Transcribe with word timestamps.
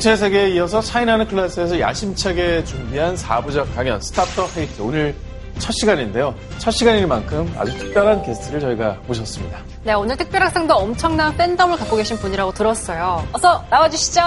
정치의 0.00 0.16
세계에 0.16 0.48
이어서 0.52 0.80
차이나는 0.80 1.28
클래스에서 1.28 1.78
야심차게 1.78 2.64
준비한 2.64 3.14
4부작 3.14 3.74
강연 3.74 4.00
Stop 4.00 4.48
Hate 4.56 4.80
오늘 4.80 5.14
첫 5.58 5.72
시간인데요. 5.72 6.34
첫 6.56 6.70
시간인 6.70 7.06
만큼 7.06 7.52
아주 7.58 7.76
특별한 7.76 8.22
게스트를 8.22 8.60
저희가 8.60 8.96
모셨습니다. 9.06 9.58
네, 9.84 9.92
오늘 9.92 10.16
특별학생도 10.16 10.74
엄청난 10.74 11.36
팬덤을 11.36 11.76
갖고 11.76 11.96
계신 11.96 12.16
분이라고 12.16 12.52
들었어요. 12.52 13.26
어서 13.34 13.62
나와주시죠. 13.68 14.22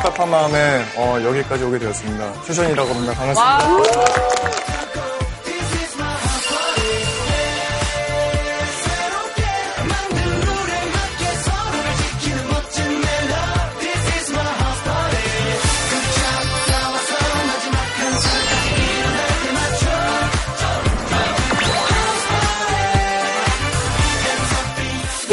답답한 0.00 0.30
마음에 0.30 0.82
어, 0.96 1.18
여기까지 1.22 1.62
오게 1.64 1.78
되었습니다. 1.78 2.32
퓨전이라고 2.32 2.88
합니다. 2.94 3.12
반갑습니다. 3.14 4.59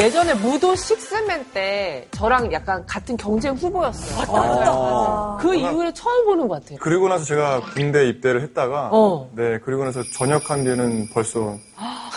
예전에 0.08 0.34
무도 0.36 0.74
식스맨 0.74 1.48
때 1.54 2.08
저랑 2.12 2.54
약간 2.54 2.86
같은 2.86 3.18
경쟁 3.18 3.54
후보였어요. 3.56 4.26
아. 4.30 5.38
그 5.38 5.54
이후에 5.54 5.94
처음 5.94 6.26
보는 6.26 6.48
것 6.48 6.62
같아요. 6.62 6.80
그리고 6.82 7.10
나서 7.10 7.26
제가 7.26 7.60
군대 7.74 8.08
입대를 8.08 8.42
했다가 8.42 8.90
어. 8.94 9.30
네 9.36 9.60
그리고 9.66 9.84
나서 9.84 10.02
전역한 10.18 10.64
뒤에는 10.64 11.10
벌써 11.14 11.58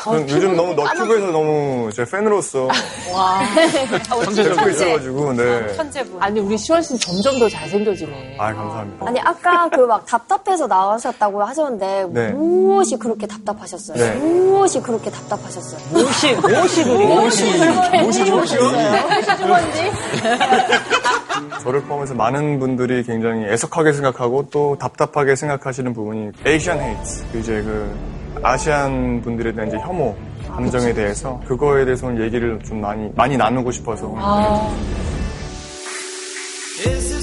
저는 0.02 0.28
요즘 0.30 0.56
너무 0.56 0.74
너튜브에서 0.74 1.26
너무 1.30 1.90
제 1.92 2.04
팬으로서 2.04 2.68
듣고 4.34 4.68
있어가지고 4.70 5.32
네. 5.34 5.74
천재분. 5.74 6.16
아니 6.22 6.40
우리 6.40 6.56
시원 6.56 6.82
씨는 6.82 6.98
점점 6.98 7.38
더 7.38 7.48
잘생겨지네. 7.48 8.36
아 8.38 8.54
감사합니다. 8.54 9.06
아니 9.06 9.20
아까 9.20 9.68
그 9.68 9.90
막 9.90 10.06
답답해서 10.06 10.68
나오셨다고 10.68 11.42
하셨는데 11.42 12.06
네. 12.10 12.28
무엇이 12.30 12.96
그렇게 12.96 13.26
답답하셨어요? 13.26 13.96
네. 13.98 14.14
무엇이 14.14 14.80
그렇게 14.80 15.10
답답하셨어요? 15.10 15.80
무엇이 15.90 16.32
무엇이 16.34 16.84
그리 16.84 17.04
무엇이 18.02 18.24
좋으시오? 18.24 18.60
그건지 19.36 19.90
저를 21.64 21.82
포함해서 21.82 22.14
많은 22.14 22.60
분들이 22.60 23.02
굉장히 23.02 23.46
애석하게 23.46 23.92
생각하고 23.94 24.46
또 24.50 24.76
답답하게 24.78 25.34
생각하시는 25.34 25.92
부분이 25.92 26.30
에이시안 26.46 26.78
헤이트 26.78 27.38
이제 27.38 27.62
그 27.62 28.19
아시안 28.42 29.20
분들에 29.22 29.52
대한 29.52 29.68
이제 29.68 29.78
혐오 29.78 30.14
감정에 30.48 30.92
대해서 30.92 31.40
그거에 31.46 31.84
대해서 31.84 32.06
오늘 32.06 32.24
얘기를 32.24 32.58
좀 32.60 32.80
많이 32.80 33.10
많이 33.14 33.36
나누고 33.36 33.70
싶어서. 33.70 34.14
this 36.82 37.19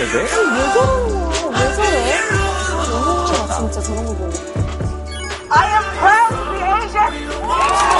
3,000세대? 0.00 0.14
왜 0.14 0.72
거야? 0.72 1.60
왜 1.60 1.74
저래? 1.74 2.20
너무 2.88 3.70
진짜 3.70 3.82
저런 3.82 4.06
거 4.06 4.12
보고. 4.14 4.32
어 7.42 7.99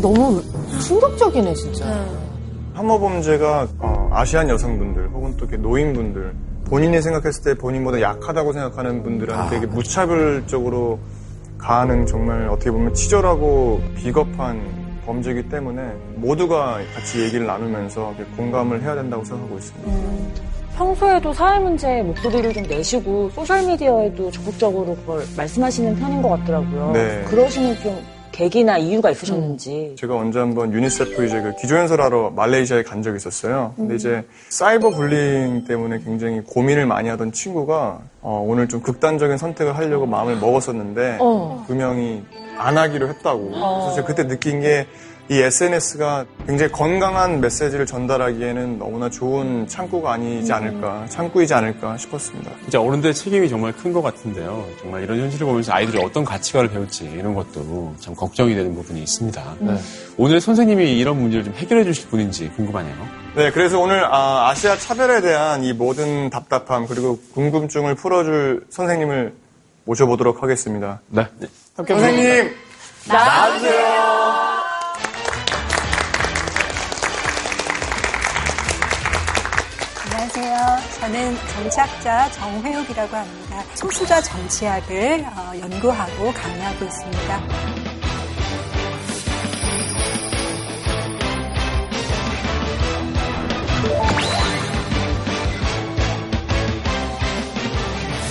너무 0.00 0.42
충격적이네 0.86 1.54
진짜. 1.54 1.84
혐오 2.74 3.00
범죄가 3.00 3.68
어, 3.78 4.08
아시안 4.12 4.48
여성분들 4.48 5.08
혹은 5.08 5.36
또 5.36 5.46
이렇게 5.46 5.56
노인분들 5.56 6.34
본인이 6.66 7.00
생각했을 7.00 7.42
때 7.42 7.54
본인보다 7.54 8.00
약하다고 8.00 8.52
생각하는 8.52 9.02
분들한테 9.02 9.60
되게 9.60 9.66
무차별적으로 9.66 10.98
가하는 11.58 12.06
정말 12.06 12.48
어떻게 12.48 12.70
보면 12.70 12.92
치졸하고 12.92 13.80
비겁한 13.96 14.60
범죄이기 15.06 15.48
때문에 15.48 15.82
모두가 16.16 16.78
같이 16.94 17.22
얘기를 17.22 17.46
나누면서 17.46 18.14
공감을 18.36 18.82
해야 18.82 18.94
된다고 18.94 19.24
생각하고 19.24 19.56
있습니다. 19.56 19.92
평소에도 20.76 21.32
사회 21.32 21.58
문제에 21.58 22.02
목소리를 22.02 22.52
좀 22.52 22.62
내시고 22.64 23.30
소셜 23.30 23.62
미디어에도 23.66 24.30
적극적으로 24.30 24.94
그걸 24.96 25.24
말씀하시는 25.36 25.96
편인 25.96 26.20
것 26.20 26.28
같더라고요. 26.30 26.90
네. 26.92 27.24
그러시는 27.28 27.76
좀 27.80 27.96
계기나 28.36 28.76
이유가 28.76 29.10
있으셨는지. 29.10 29.94
제가 29.98 30.14
언제 30.14 30.38
한번 30.38 30.70
유니세프 30.70 31.24
이제 31.24 31.40
그 31.40 31.54
기조연설하러 31.56 32.32
말레이시아에 32.36 32.82
간 32.82 33.02
적이 33.02 33.16
있었어요. 33.16 33.72
근데 33.76 33.94
이제 33.94 34.24
cyber 34.50 34.90
bullying 34.90 35.64
때문에 35.64 36.00
굉장히 36.04 36.42
고민을 36.42 36.84
많이 36.84 37.08
하던 37.08 37.32
친구가 37.32 38.00
어, 38.20 38.44
오늘 38.46 38.68
좀 38.68 38.82
극단적인 38.82 39.38
선택을 39.38 39.74
하려고 39.74 40.04
마음을 40.04 40.36
먹었었는데 40.36 41.16
어. 41.18 41.64
그 41.66 41.72
명이 41.72 42.24
안 42.58 42.76
하기로 42.76 43.08
했다고. 43.08 43.50
그래서 43.50 43.94
제가 43.94 44.06
그때 44.06 44.28
느낀 44.28 44.60
게 44.60 44.86
이 45.28 45.40
SNS가 45.40 46.24
굉장히 46.46 46.70
건강한 46.70 47.40
메시지를 47.40 47.84
전달하기에는 47.84 48.78
너무나 48.78 49.10
좋은 49.10 49.66
창구가 49.66 50.12
아니지 50.12 50.52
않을까, 50.52 51.06
창구이지 51.08 51.52
않을까 51.52 51.96
싶었습니다. 51.96 52.52
진짜 52.62 52.80
어른들의 52.80 53.12
책임이 53.12 53.48
정말 53.48 53.72
큰 53.72 53.92
것 53.92 54.02
같은데요. 54.02 54.66
정말 54.80 55.02
이런 55.02 55.18
현실을 55.20 55.46
보면서 55.46 55.72
아이들이 55.72 56.00
어떤 56.04 56.24
가치관을 56.24 56.70
배울지 56.70 57.04
이런 57.06 57.34
것도 57.34 57.94
참 57.98 58.14
걱정이 58.14 58.54
되는 58.54 58.74
부분이 58.74 59.00
있습니다. 59.02 59.54
오늘 60.16 60.40
선생님이 60.40 60.96
이런 60.98 61.20
문제를 61.20 61.44
좀 61.44 61.54
해결해 61.54 61.82
주실 61.84 62.08
분인지 62.08 62.50
궁금하네요. 62.50 62.94
네, 63.36 63.50
그래서 63.50 63.80
오늘 63.80 64.04
아, 64.04 64.52
시아 64.54 64.76
차별에 64.76 65.22
대한 65.22 65.64
이 65.64 65.72
모든 65.72 66.30
답답함 66.30 66.86
그리고 66.86 67.18
궁금증을 67.34 67.94
풀어줄 67.96 68.66
선생님을 68.70 69.34
모셔보도록 69.84 70.42
하겠습니다. 70.42 71.00
네. 71.08 71.26
선생님 71.76 72.50
나와주세요. 73.08 73.85
저는 81.00 81.36
정치학자 81.54 82.30
정회욱이라고 82.30 83.16
합니다. 83.16 83.62
소수자 83.74 84.20
정치학을 84.20 85.24
어, 85.26 85.52
연구하고 85.60 86.32
강의하고 86.32 86.84
있습니다. 86.84 87.86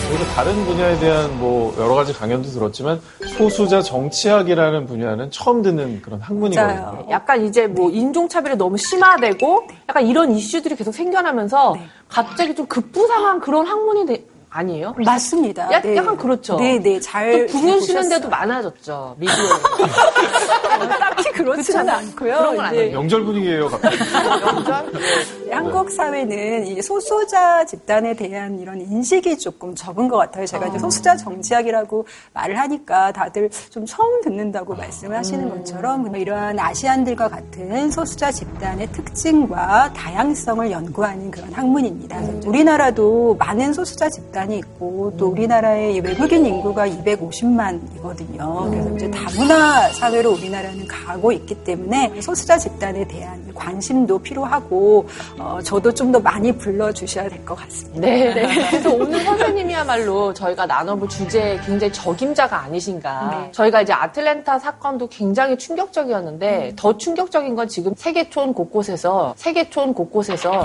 그리고 0.10 0.32
다른 0.32 0.66
분야에 0.66 0.98
대한 1.00 1.38
뭐 1.40 1.76
여러 1.78 1.94
가지 1.94 2.14
강연도 2.14 2.50
들었지만 2.50 3.02
소수자 3.38 3.82
정치학이라는 3.82 4.86
분야는 4.86 5.30
처음 5.32 5.62
듣는 5.62 6.02
그런 6.02 6.22
학문이거든요. 6.22 6.82
맞아요. 6.82 7.08
약간 7.10 7.44
이제 7.46 7.68
뭐 7.68 7.90
인종차별이 7.90 8.56
너무 8.56 8.78
심화되고 8.78 9.68
약간 9.90 10.06
이런 10.06 10.32
이슈들이 10.32 10.78
계속 10.78 10.94
생겨나면서 10.94 11.74
네. 11.76 11.88
갑자기 12.10 12.56
좀 12.56 12.66
급부상한 12.68 13.40
그런 13.40 13.66
학문이 13.66 14.06
되- 14.06 14.26
아니에요? 14.60 14.96
맞습니다. 15.06 15.70
야- 15.72 15.82
네. 15.82 15.98
약간 15.98 16.16
그렇죠. 16.16 16.56
네, 16.58 16.80
네, 16.80 16.98
잘또 17.00 17.48
부르시는 17.48 17.80
보셨어요. 17.80 18.10
데도 18.10 18.30
많아졌죠. 18.30 19.16
미디어. 19.20 19.36
딱히 21.00 21.32
그렇지는 21.32 21.90
않고요. 21.90 22.38
그런 22.38 22.56
건 22.56 22.66
아니에요. 22.66 23.00
명절 23.00 23.24
분위기예요, 23.26 23.68
갑자기. 23.68 23.98
한국 25.52 25.90
사회는 25.92 26.68
이 26.68 26.82
소수자 26.82 27.66
집단에 27.66 28.14
대한 28.16 28.60
이런 28.60 28.82
인식이 28.82 29.38
조금 29.38 29.76
적은 29.76 30.08
것 30.08 30.18
같아요. 30.18 30.46
제가 30.46 30.68
이제 30.68 30.80
소수자 30.80 31.16
정치학이라고 31.16 32.06
말을 32.34 32.58
하니까 32.60 33.12
다들 33.12 33.50
좀 33.70 33.86
처음 33.86 34.22
듣는다고 34.22 34.76
말씀을 34.76 35.18
하시는 35.18 35.50
것처럼 35.50 36.14
이러한 36.16 36.60
아시안들과 36.60 37.30
같은 37.30 37.92
소수자 37.92 38.32
집단의 38.32 38.88
특징과 38.92 39.94
다양성을 39.94 40.70
연구하는 40.72 41.32
그런 41.32 41.52
학문입니다. 41.54 42.18
우리나라도 42.46 43.36
많은 43.40 43.74
소수자 43.74 44.10
집단 44.10 44.45
이 44.52 44.58
있고 44.58 45.14
또 45.18 45.28
우리나라의 45.28 45.96
이 45.96 46.00
외국인 46.00 46.46
인구가 46.46 46.88
250만이거든요. 46.88 48.70
그래서 48.70 48.90
이제 48.96 49.12
다문화 49.12 49.90
사회로 49.90 50.32
우리나라는 50.34 50.88
가고 50.88 51.32
있기 51.32 51.56
때문에 51.64 52.22
소수자 52.22 52.58
집단에 52.58 53.06
대한 53.08 53.44
관심도 53.54 54.20
필요하고 54.20 55.08
어, 55.40 55.60
저도 55.64 55.94
좀 55.94 56.06
더 56.12 56.20
많이 56.20 56.52
불러주셔야 56.52 57.28
될 57.28 57.44
것 57.44 57.56
같습니다. 57.56 58.02
네. 58.08 58.34
그래서 58.70 58.94
오늘 58.94 59.20
선생님이야말로 59.24 60.34
저희가 60.34 60.66
나눠볼 60.68 61.10
주제에 61.10 61.58
굉장히 61.66 61.92
적임자가 61.92 62.62
아니신가. 62.62 63.50
저희가 63.52 63.82
이제 63.82 63.92
아틀랜타 63.92 64.60
사건도 64.60 65.08
굉장히 65.08 65.58
충격적이었는데 65.58 66.74
더 66.76 66.96
충격적인 66.98 67.56
건 67.56 67.68
지금 67.68 67.94
세계촌 67.98 68.54
곳곳에서 68.54 69.34
세계촌 69.36 69.94
곳곳에서 69.96 70.64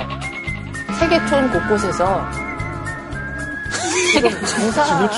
세계촌 0.98 1.50
곳곳에서 1.52 2.20
정사 4.46 5.08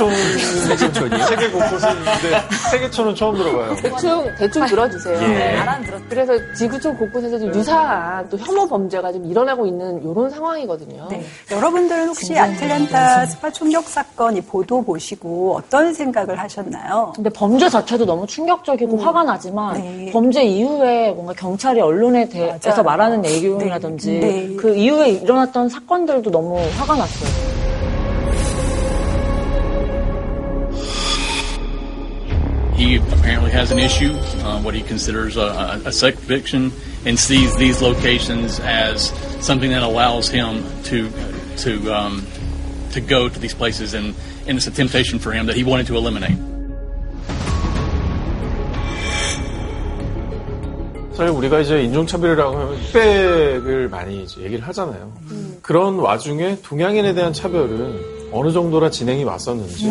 세계촌, 0.66 1.10
세계 1.26 1.48
곳곳에 1.50 1.90
있는데 1.90 2.42
세계촌은 2.70 3.14
처음 3.14 3.36
들어봐요. 3.36 3.76
대충 3.76 4.34
대충 4.38 4.66
들어주세요. 4.66 5.22
예. 5.22 5.58
그래서 6.08 6.32
지구촌 6.54 6.96
곳곳에서 6.98 7.38
좀 7.38 7.54
유사한 7.54 8.28
또 8.28 8.36
혐오 8.38 8.68
범죄가 8.68 9.12
좀 9.12 9.24
일어나고 9.24 9.66
있는 9.66 10.02
이런 10.02 10.30
상황이거든요. 10.30 11.08
네. 11.10 11.24
여러분들은 11.50 12.08
혹시 12.08 12.38
아틀란타 12.38 13.26
스파 13.26 13.50
총격 13.50 13.84
사건 13.84 14.36
이 14.36 14.40
보도 14.40 14.82
보시고 14.82 15.56
어떤 15.56 15.92
생각을 15.94 16.38
하셨나요? 16.38 17.12
근데 17.14 17.30
범죄 17.30 17.68
자체도 17.68 18.04
너무 18.04 18.26
충격적이고 18.26 18.98
화가 18.98 19.24
나지만 19.24 19.74
네. 19.74 20.10
범죄 20.12 20.42
이후에 20.44 21.12
뭔가 21.12 21.32
경찰이 21.32 21.80
언론에 21.80 22.28
대해서 22.28 22.68
맞아요. 22.68 22.82
말하는 22.82 23.22
내용이라든지 23.22 24.10
네. 24.12 24.20
네. 24.20 24.56
그 24.56 24.74
이후에 24.74 25.08
일어났던 25.10 25.68
사건들도 25.68 26.30
너무 26.30 26.58
화가 26.78 26.96
났어요. 26.96 27.51
He 32.81 32.97
apparently 32.97 33.49
has 33.51 33.71
an 33.71 33.79
issue, 33.79 34.13
uh, 34.43 34.61
what 34.61 34.75
he 34.75 34.83
considers 34.83 35.35
a, 35.35 35.41
a, 35.41 35.81
a 35.85 35.91
sex 35.91 36.21
addiction, 36.23 36.71
and 37.05 37.17
sees 37.17 37.55
these 37.57 37.81
locations 37.81 38.59
as 38.59 39.09
something 39.43 39.71
that 39.71 39.81
allows 39.81 40.29
him 40.29 40.63
to 40.83 41.09
to 41.57 41.91
um, 41.91 42.25
to 42.91 43.01
go 43.01 43.29
to 43.29 43.39
these 43.39 43.55
places, 43.55 43.93
and, 43.93 44.13
and 44.47 44.57
it's 44.57 44.67
a 44.67 44.71
temptation 44.71 45.17
for 45.19 45.31
him 45.31 45.47
that 45.47 45.55
he 45.55 45.63
wanted 45.63 45.87
to 45.87 45.95
eliminate. 45.97 46.37
사실 51.17 51.33
우리가 51.33 51.61
이제 51.61 51.81
인종차별이라고 51.81 52.55
하면 52.55 52.75
흑백을 52.75 53.89
많이 53.89 54.21
이제 54.21 54.39
얘기를 54.41 54.67
하잖아요. 54.67 55.11
그런 55.63 55.97
와중에 55.97 56.61
동양인에 56.61 57.15
대한 57.15 57.33
차별은 57.33 58.20
어느 58.32 58.50
정도나 58.52 58.90
진행이 58.90 59.24
왔었는지 59.24 59.86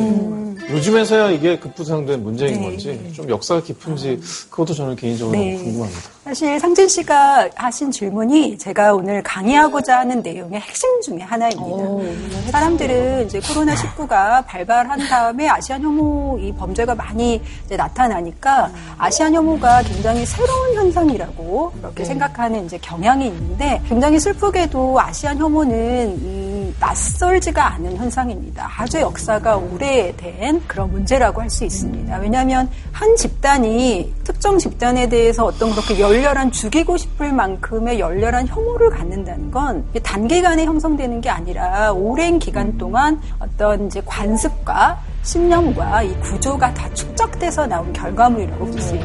요즘에서야 0.69 1.31
이게 1.31 1.59
급부상된 1.59 2.23
문제인 2.23 2.53
네. 2.55 2.61
건지 2.61 3.11
좀 3.13 3.29
역사가 3.29 3.61
깊은지 3.61 4.19
그것도 4.49 4.73
저는 4.73 4.95
개인적으로 4.95 5.37
네. 5.37 5.57
궁금합니다. 5.57 6.01
사실 6.23 6.59
상진 6.59 6.87
씨가 6.87 7.49
하신 7.55 7.91
질문이 7.91 8.57
제가 8.57 8.93
오늘 8.93 9.21
강의하고자 9.23 9.99
하는 9.99 10.21
내용의 10.21 10.61
핵심 10.61 11.01
중에 11.01 11.19
하나입니다. 11.19 12.51
사람들은 12.51 13.25
이제 13.25 13.41
코로나 13.41 13.73
19가 13.73 14.45
발발한 14.45 14.99
다음에 15.09 15.49
아시안 15.49 15.81
혐오 15.81 16.37
이 16.39 16.53
범죄가 16.53 16.95
많이 16.95 17.41
이제 17.65 17.75
나타나니까 17.75 18.71
아시안 18.97 19.33
혐오가 19.33 19.81
굉장히 19.81 20.25
새로운 20.25 20.75
현상이라고 20.75 21.71
그렇게 21.71 22.05
생각하는 22.05 22.65
이제 22.65 22.77
경향이 22.77 23.27
있는데 23.27 23.81
굉장히 23.89 24.19
슬프게도 24.19 24.99
아시안 25.01 25.37
혐오는 25.37 25.73
음, 26.21 26.75
낯설지가 26.79 27.73
않은 27.73 27.97
현상 27.97 28.30
입니다. 28.31 28.69
아주 28.77 28.99
역사가 28.99 29.57
오래된 29.57 30.63
그런 30.67 30.91
문제라고 30.91 31.41
할 31.41 31.49
수 31.49 31.65
있습니다. 31.65 32.17
왜냐하면 32.19 32.69
한 32.93 33.15
집단이 33.17 34.13
특정 34.23 34.57
집단에 34.57 35.09
대해서 35.09 35.43
어떤 35.45 35.71
그렇게 35.71 35.99
열렬한 35.99 36.51
죽이고 36.51 36.95
싶을 36.95 37.33
만큼의 37.33 37.99
열렬한 37.99 38.47
혐오를 38.47 38.89
갖는다는 38.89 39.51
건 39.51 39.85
단기간에 40.01 40.65
형성되는 40.65 41.19
게 41.21 41.29
아니라 41.29 41.91
오랜 41.91 42.39
기간 42.39 42.77
동안 42.77 43.21
어떤 43.39 43.87
이제 43.87 44.01
관습과 44.05 44.99
신념과 45.23 46.03
이 46.03 46.19
구조가 46.21 46.73
다 46.73 46.91
축적돼서 46.93 47.67
나온 47.67 47.91
결과물이라고 47.93 48.65
볼 48.65 48.81
수 48.81 48.95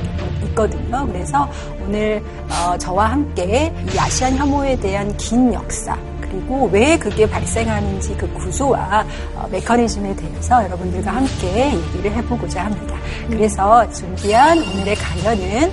있거든요. 0.48 1.06
그래서 1.08 1.48
오늘 1.84 2.22
어, 2.48 2.78
저와 2.78 3.10
함께 3.10 3.72
이 3.92 3.98
아시안 3.98 4.36
혐오에 4.36 4.76
대한 4.80 5.14
긴 5.16 5.52
역사 5.52 5.96
그리고 6.36 6.68
왜 6.70 6.98
그게 6.98 7.28
발생하는지 7.28 8.14
그 8.18 8.30
구조와 8.34 9.06
어, 9.36 9.48
메커니즘에 9.50 10.14
대해서 10.16 10.62
여러분들과 10.64 11.12
함께 11.12 11.72
얘기를 11.74 12.12
해보고자 12.12 12.66
합니다. 12.66 12.94
그래서 13.26 13.90
준비한 13.90 14.58
오늘의 14.58 14.96
강연은 14.96 15.72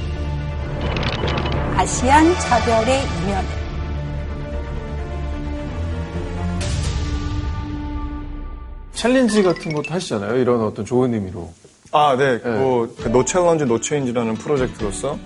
아시안 1.75 2.33
차별의 2.39 3.01
이면 3.01 3.45
챌린지 8.93 9.43
같은 9.43 9.73
것도 9.73 9.93
하시잖아요. 9.93 10.37
이런 10.37 10.61
어떤 10.61 10.85
좋은 10.85 11.13
의미로. 11.13 11.51
아, 11.95 12.15
네. 12.17 12.37
뭐, 12.37 12.87
그 13.01 13.15
No 13.15 13.23
Challenge, 13.23 13.65
No 13.65 13.79
Change라는 13.79 14.33
프로젝트로서 14.35 15.17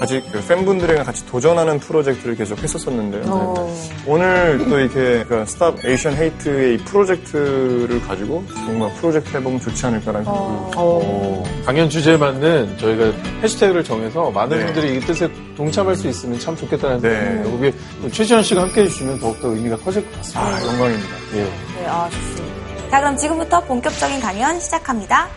같이 0.00 0.22
그 0.32 0.40
팬분들이랑 0.46 1.04
같이 1.04 1.26
도전하는 1.26 1.78
프로젝트를 1.78 2.34
계속 2.34 2.58
했었었는데요. 2.58 3.70
오늘 4.06 4.58
또 4.68 4.78
이렇게 4.78 5.24
그 5.28 5.44
Stop 5.46 5.84
Asian 5.84 6.14
Hate의 6.16 6.74
이 6.74 6.76
프로젝트를 6.78 8.00
가지고 8.06 8.42
뭔가 8.64 8.88
프로젝트 8.96 9.36
해보면 9.36 9.60
좋지 9.60 9.86
않을까라는 9.86 10.24
생각이 10.24 10.72
어, 10.76 11.44
강연 11.66 11.90
주제에 11.90 12.16
맞는 12.16 12.78
저희가 12.78 13.12
해시태그를 13.42 13.84
정해서 13.84 14.30
많은 14.30 14.58
네. 14.58 14.64
분들이 14.66 14.96
이 14.96 15.00
뜻에 15.00 15.28
동참할 15.54 15.94
수 15.96 16.08
있으면 16.08 16.38
참 16.38 16.56
좋겠다는 16.56 17.00
네. 17.02 17.10
생각이에요. 17.10 17.54
여기 17.54 17.78
또 18.00 18.10
최시원 18.10 18.42
씨가 18.42 18.62
함께 18.62 18.82
해주시면 18.82 19.20
더욱더 19.20 19.48
의미가 19.48 19.76
커질 19.76 20.02
것 20.06 20.16
같습니다. 20.16 20.40
아, 20.40 20.66
영광입니다. 20.66 21.16
예. 21.34 21.42
네, 21.42 21.86
아, 21.86 22.08
좋습니다. 22.10 22.90
자, 22.90 23.00
그럼 23.00 23.16
지금부터 23.16 23.60
본격적인 23.64 24.20
강연 24.20 24.58
시작합니다. 24.60 25.28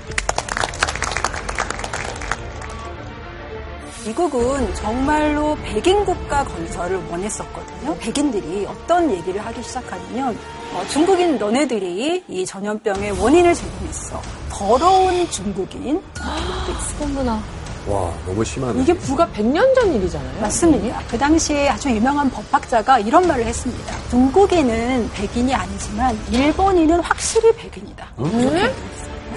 미국은 4.05 4.73
정말로 4.75 5.57
백인 5.63 6.05
국가 6.05 6.43
건설을 6.43 7.01
원했었거든요. 7.09 7.97
백인들이 7.97 8.65
어떤 8.65 9.11
얘기를 9.11 9.45
하기 9.45 9.61
시작하냐면 9.61 10.37
어, 10.73 10.83
중국인 10.89 11.37
너네들이 11.37 12.23
이 12.27 12.45
전염병의 12.45 13.19
원인을 13.19 13.53
제공했어. 13.53 14.21
더러운 14.49 15.29
중국인 15.29 16.01
있어요. 16.17 17.41
와, 17.87 18.13
너무 18.25 18.43
심하네. 18.43 18.81
이게 18.81 18.93
불과 18.93 19.27
100년 19.27 19.73
전 19.73 19.93
일이잖아요. 19.95 20.41
맞습니다. 20.41 21.01
그 21.09 21.17
당시에 21.17 21.69
아주 21.69 21.89
유명한 21.89 22.29
법학자가 22.29 22.99
이런 22.99 23.27
말을 23.27 23.45
했습니다. 23.45 23.95
중국인은 24.09 25.09
백인이 25.13 25.53
아니지만 25.53 26.17
일본인은 26.31 26.99
확실히 26.99 27.51
백인이다. 27.55 28.07
네? 28.17 28.73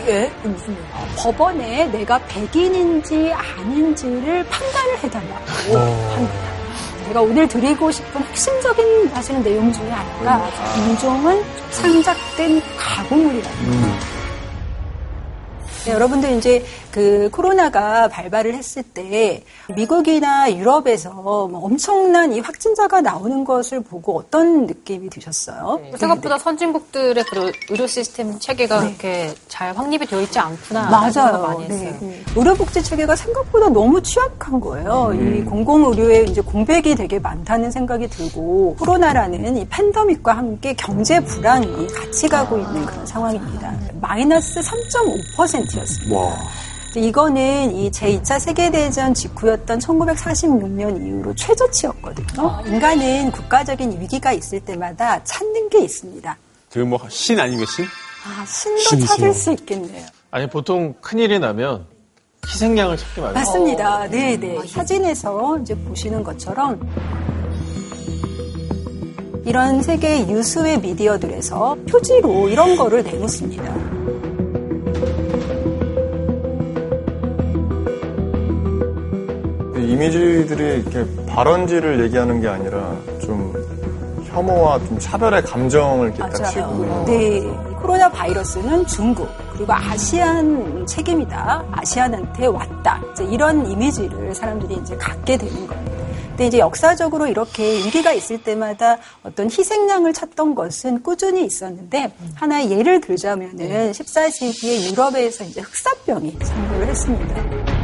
예? 0.07 0.33
무슨 0.43 0.71
얘기? 0.71 0.83
법원에 1.17 1.87
내가 1.87 2.19
백인인지 2.27 3.33
아닌지를 3.33 4.45
판단을 4.49 4.99
해달라고 4.99 5.79
합니다. 6.15 6.53
제가 7.07 7.21
오늘 7.21 7.47
드리고 7.47 7.91
싶은 7.91 8.23
핵심적인 8.23 9.09
사실은 9.11 9.43
내용 9.43 9.73
중에 9.73 9.91
하나가 9.91 10.49
인종은 10.77 11.43
창작된 11.71 12.63
가공물이라는 12.77 13.81
거예요. 13.81 14.12
네, 15.85 15.93
여러분들 15.93 16.31
이제 16.39 16.65
그 16.93 17.29
코로나가 17.33 18.07
발발을 18.07 18.55
했을 18.55 18.85
때 18.85 19.43
미국이나 19.75 20.53
유럽에서 20.53 21.11
뭐 21.11 21.61
엄청난 21.65 22.33
이 22.33 22.41
확진자가 22.41 23.01
나오는 23.01 23.45
것을 23.45 23.81
보고 23.83 24.19
어떤 24.19 24.67
느낌이 24.67 25.11
드셨어요? 25.11 25.81
네. 25.83 25.97
생각보다 25.97 26.39
선진국들의 26.39 27.25
그 27.25 27.51
의료 27.71 27.87
시스템 27.87 28.39
체계가 28.39 28.81
그렇게 28.81 29.35
잘 29.49 29.77
확립이 29.77 30.07
되어 30.07 30.21
있지 30.21 30.39
않구나. 30.39 30.89
맞아요. 30.89 31.65
네. 31.67 31.75
했어요. 31.75 32.13
의료복지 32.37 32.83
체계가 32.83 33.17
생각보다 33.17 33.69
너무 33.69 34.01
취약한 34.03 34.61
거예요. 34.61 35.13
이 35.15 35.43
공공의료에 35.45 36.25
이제 36.25 36.41
공백이 36.41 36.95
되게 36.95 37.19
많다는 37.19 37.71
생각이 37.71 38.09
들고 38.09 38.77
코로나라는 38.79 39.57
이 39.57 39.67
팬데믹과 39.69 40.37
함께 40.37 40.75
경제 40.75 41.19
불황이 41.21 41.89
같이 41.89 42.29
가고 42.29 42.59
있는 42.59 42.87
그런 42.87 43.05
상황입니다. 43.07 43.75
마이너스 44.01 44.61
3.5% 44.61 45.72
였습니다. 45.81 46.17
와. 46.17 46.37
이거는 46.95 47.75
이 47.75 47.91
제2차 47.91 48.39
세계대전 48.39 49.15
직후였던 49.15 49.79
1946년 49.79 51.07
이후로 51.07 51.35
최저치였거든요. 51.35 52.63
인간은 52.67 53.31
국가적인 53.33 53.99
위기가 54.01 54.33
있을 54.33 54.61
때마다 54.61 55.23
찾는 55.25 55.71
게 55.71 55.83
있습니다. 55.85 56.37
그뭐신 56.71 57.41
아니면 57.41 57.65
신? 57.67 57.85
아, 58.25 58.45
신도 58.47 58.79
신이죠. 58.79 59.07
찾을 59.07 59.35
수 59.35 59.53
있겠네요. 59.53 60.07
아니 60.31 60.47
보통 60.49 60.95
큰일이 61.01 61.39
나면 61.39 61.87
희생양을 62.47 62.97
찾게 62.97 63.21
마련해요. 63.21 63.45
맞습니다. 63.45 64.09
네, 64.09 64.37
네. 64.37 64.59
사진에서 64.67 65.59
이제 65.59 65.75
보시는 65.75 66.23
것처럼 66.23 66.81
이런 69.45 69.83
세계 69.83 70.27
유수의 70.29 70.81
미디어들에서 70.81 71.77
표지로 71.89 72.49
이런 72.49 72.77
거를 72.77 73.03
내놓습니다. 73.03 74.32
이 79.93 79.95
이미지들이 79.95 80.81
이렇게 80.81 81.05
발언지를 81.27 82.03
얘기하는 82.05 82.41
게 82.41 82.49
아니라 82.49 82.97
좀 83.21 83.53
혐오와 84.25 84.79
좀 84.79 84.99
차별의 84.99 85.43
감정을 85.43 86.15
이렇게 86.15 86.19
딱 86.19 86.47
싣고 86.47 87.05
네. 87.05 87.39
이 87.39 87.75
코로나 87.75 88.09
바이러스는 88.09 88.87
중국, 88.87 89.29
그리고 89.53 89.75
아시안 89.75 90.87
책임이다. 90.87 91.65
아시안한테 91.73 92.47
왔다. 92.47 93.03
이제 93.13 93.25
이런 93.25 93.71
이미지를 93.71 94.35
사람들이 94.35 94.79
이제 94.83 94.97
갖게 94.97 95.37
되는 95.37 95.67
겁니다. 95.67 95.93
근데 96.29 96.47
이제 96.47 96.59
역사적으로 96.59 97.27
이렇게 97.27 97.63
위기가 97.63 98.13
있을 98.15 98.43
때마다 98.43 98.97
어떤 99.23 99.51
희생양을 99.51 100.15
찾던 100.15 100.55
것은 100.55 101.03
꾸준히 101.03 101.45
있었는데 101.45 102.15
하나의 102.37 102.71
예를 102.71 103.03
들자면은 103.03 103.93
14세기에 103.93 104.91
유럽에서 104.91 105.45
이제 105.45 105.61
흑사병이 105.61 106.39
상륙을 106.41 106.87
했습니다. 106.87 107.82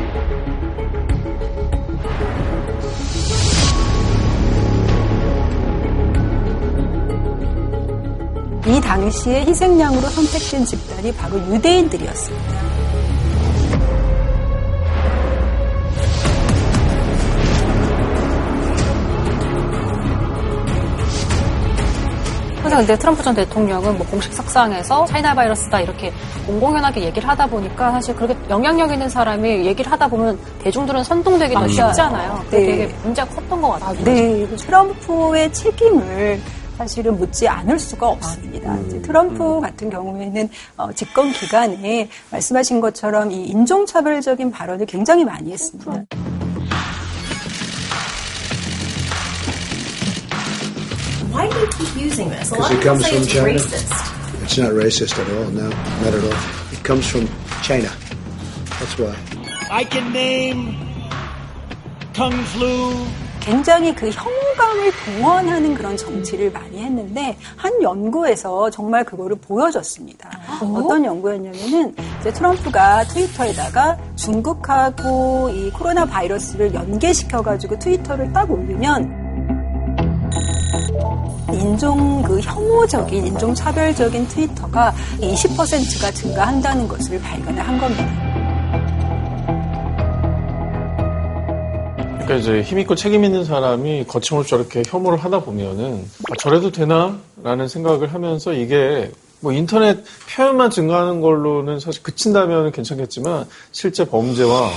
이 8.68 8.78
당시에 8.82 9.46
희생양으로 9.46 10.02
선택된 10.02 10.66
집단이 10.66 11.10
바로 11.14 11.38
유대인들이었습니다. 11.38 12.68
항상 22.60 22.80
근데 22.80 22.98
트럼프 22.98 23.22
전 23.22 23.34
대통령은 23.34 23.96
뭐 23.96 24.06
공식 24.08 24.34
석상에서 24.34 25.06
차이나 25.06 25.34
바이러스다 25.34 25.80
이렇게 25.80 26.12
공공연하게 26.46 27.04
얘기를 27.04 27.26
하다 27.26 27.46
보니까 27.46 27.92
사실 27.92 28.14
그렇게 28.14 28.36
영향력 28.50 28.92
있는 28.92 29.08
사람이 29.08 29.64
얘기를 29.64 29.90
하다 29.90 30.08
보면 30.08 30.38
대중들은 30.62 31.02
선동되기도. 31.04 31.66
쉽잖아요. 31.68 32.44
네. 32.50 32.66
되게 32.66 32.94
문제가 33.02 33.26
컸던 33.28 33.62
것 33.62 33.70
같아요. 33.70 34.04
네, 34.04 34.46
트럼프의 34.56 35.50
책임을 35.54 36.38
사실은 36.78 37.18
묻지 37.18 37.48
않을 37.48 37.76
수가 37.76 38.08
없습니다. 38.10 38.78
이제 38.86 39.02
트럼프 39.02 39.60
같은 39.60 39.90
경우에는 39.90 40.48
어, 40.76 40.92
집권 40.92 41.32
기간에 41.32 42.08
말씀하신 42.30 42.80
것처럼 42.80 43.32
이 43.32 43.46
인종차별적인 43.46 44.52
발언을 44.52 44.86
굉장히 44.86 45.24
많이 45.24 45.50
했습니다. 45.52 46.04
Why 51.32 51.48
do 51.48 51.58
you 51.58 51.66
keep 51.70 51.96
using 51.96 52.30
this? 52.30 52.52
A 52.52 52.58
lot 52.58 52.70
Because 52.70 52.70
of 52.70 52.72
it 52.72 52.80
people 52.80 52.90
comes 52.90 53.04
say 53.04 53.10
from 53.10 53.22
it's 53.22 53.32
China. 53.32 53.48
racist. 53.58 54.42
It's 54.44 54.58
not 54.58 54.72
racist 54.72 55.18
at 55.18 55.28
all. 55.36 55.50
No, 55.50 55.68
not 56.02 56.14
at 56.14 56.22
all. 56.24 56.38
It 56.72 56.82
comes 56.84 57.06
from 57.10 57.28
China. 57.62 57.90
That's 58.78 58.96
why. 58.98 59.14
I 59.70 59.84
can 59.84 60.12
name 60.12 60.78
Kung 62.14 62.32
Flu. 62.54 62.94
굉장히 63.40 63.94
그 63.94 64.10
혐오감을 64.10 64.92
동원하는 65.04 65.74
그런 65.74 65.96
정치를 65.96 66.50
많이 66.52 66.78
했는데 66.78 67.36
한 67.56 67.82
연구에서 67.82 68.70
정말 68.70 69.04
그거를 69.04 69.36
보여줬습니다. 69.36 70.30
어떤 70.74 71.04
연구였냐면은 71.04 71.94
이제 72.20 72.32
트럼프가 72.32 73.04
트위터에다가 73.04 73.96
중국하고 74.16 75.50
이 75.50 75.70
코로나 75.70 76.04
바이러스를 76.04 76.74
연계시켜가지고 76.74 77.78
트위터를 77.78 78.32
딱 78.32 78.50
올리면 78.50 79.28
인종 81.52 82.22
그 82.22 82.40
혐오적인 82.40 83.26
인종 83.26 83.54
차별적인 83.54 84.28
트위터가 84.28 84.92
20%가 85.20 86.10
증가한다는 86.10 86.86
것을 86.86 87.20
발견을 87.20 87.66
한 87.66 87.78
겁니다. 87.78 88.27
그러니까 92.28 92.36
이제 92.36 92.60
힘있고 92.60 92.94
책임 92.94 93.24
있는 93.24 93.42
사람이 93.42 94.04
거침없이 94.06 94.50
저렇게 94.50 94.82
혐오를 94.86 95.16
하다 95.16 95.40
보면은 95.40 96.04
아, 96.30 96.34
저래도 96.38 96.70
되나 96.70 97.18
라는 97.42 97.68
생각을 97.68 98.12
하면서 98.12 98.52
이게 98.52 99.10
뭐 99.40 99.50
인터넷 99.52 100.04
표현만 100.28 100.70
증가하는 100.70 101.22
걸로는 101.22 101.80
사실 101.80 102.02
그친다면 102.02 102.70
괜찮겠지만 102.70 103.46
실제 103.72 104.04
범죄와 104.04 104.70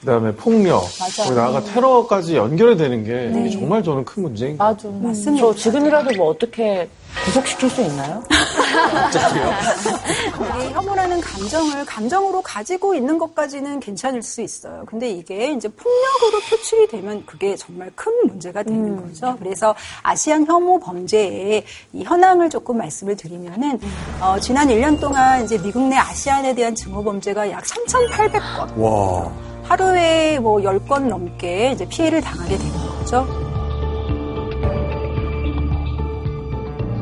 그다음에 0.00 0.32
폭력, 0.32 0.82
맞아요. 0.98 1.12
거기 1.16 1.34
나아가 1.36 1.60
테러까지 1.62 2.36
연결이 2.36 2.76
되는 2.76 3.04
게 3.04 3.12
네. 3.12 3.46
이게 3.46 3.50
정말 3.58 3.82
저는 3.82 4.04
큰 4.04 4.24
문제인 4.24 4.58
것 4.58 4.64
같아요. 4.64 4.92
맞아. 4.92 5.06
맞습니다. 5.08 5.46
저 5.46 5.54
지금이라도 5.54 6.16
뭐 6.16 6.30
어떻게 6.30 6.88
구속시킬 7.24 7.70
수 7.70 7.80
있나요? 7.82 8.22
이게 10.56 10.70
혐오라는 10.70 11.20
감정을 11.20 11.84
감정으로 11.84 12.42
가지고 12.42 12.94
있는 12.94 13.18
것까지는 13.18 13.80
괜찮을 13.80 14.22
수 14.22 14.40
있어요. 14.42 14.84
근데 14.86 15.10
이게 15.10 15.52
이제 15.52 15.68
폭력으로 15.68 16.40
표출이 16.50 16.88
되면 16.88 17.24
그게 17.26 17.56
정말 17.56 17.90
큰 17.94 18.12
문제가 18.26 18.62
되는 18.62 18.96
거죠. 19.02 19.36
그래서 19.38 19.74
아시안 20.02 20.46
혐오 20.46 20.78
범죄의 20.78 21.64
이 21.92 22.04
현황을 22.04 22.50
조금 22.50 22.78
말씀을 22.78 23.16
드리면은 23.16 23.78
어, 24.20 24.38
지난 24.40 24.68
1년 24.68 25.00
동안 25.00 25.44
이제 25.44 25.58
미국 25.58 25.82
내 25.88 25.96
아시안에 25.96 26.54
대한 26.54 26.74
증오 26.74 27.02
범죄가 27.02 27.50
약 27.50 27.64
3,800건. 27.64 28.76
와. 28.78 29.32
하루에 29.64 30.38
뭐 30.38 30.60
10건 30.60 31.08
넘게 31.08 31.72
이제 31.72 31.84
피해를 31.88 32.20
당하게 32.20 32.56
되는 32.56 32.72
거죠. 32.98 33.45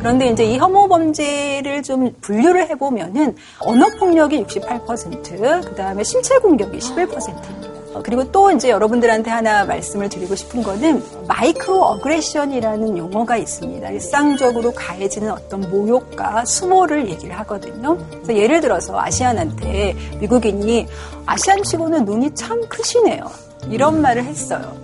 그런데 0.04 0.28
이제 0.28 0.44
이 0.44 0.58
혐오 0.58 0.86
범죄를 0.86 1.82
좀 1.82 2.12
분류를 2.20 2.68
해보면은 2.68 3.34
언어 3.60 3.86
폭력이 3.98 4.44
68%, 4.44 5.64
그 5.64 5.74
다음에 5.74 6.04
신체 6.04 6.36
공격이 6.36 6.76
11%입니다. 6.78 7.74
어, 7.94 8.02
그리고 8.04 8.30
또 8.30 8.50
이제 8.50 8.68
여러분들한테 8.68 9.30
하나 9.30 9.64
말씀을 9.64 10.10
드리고 10.10 10.34
싶은 10.34 10.62
거는 10.62 11.02
마이크로 11.26 11.82
어그레션이라는 11.82 12.98
용어가 12.98 13.38
있습니다. 13.38 13.88
일상적으로 13.88 14.72
가해지는 14.74 15.30
어떤 15.30 15.62
모욕과 15.70 16.44
수모를 16.44 17.08
얘기를 17.08 17.34
하거든요. 17.38 17.96
그래서 18.10 18.36
예를 18.36 18.60
들어서 18.60 19.00
아시안한테 19.00 19.96
미국인이 20.20 20.86
아시안 21.24 21.62
치고는 21.62 22.04
눈이 22.04 22.34
참 22.34 22.60
크시네요. 22.68 23.24
이런 23.70 24.02
말을 24.02 24.22
했어요. 24.24 24.76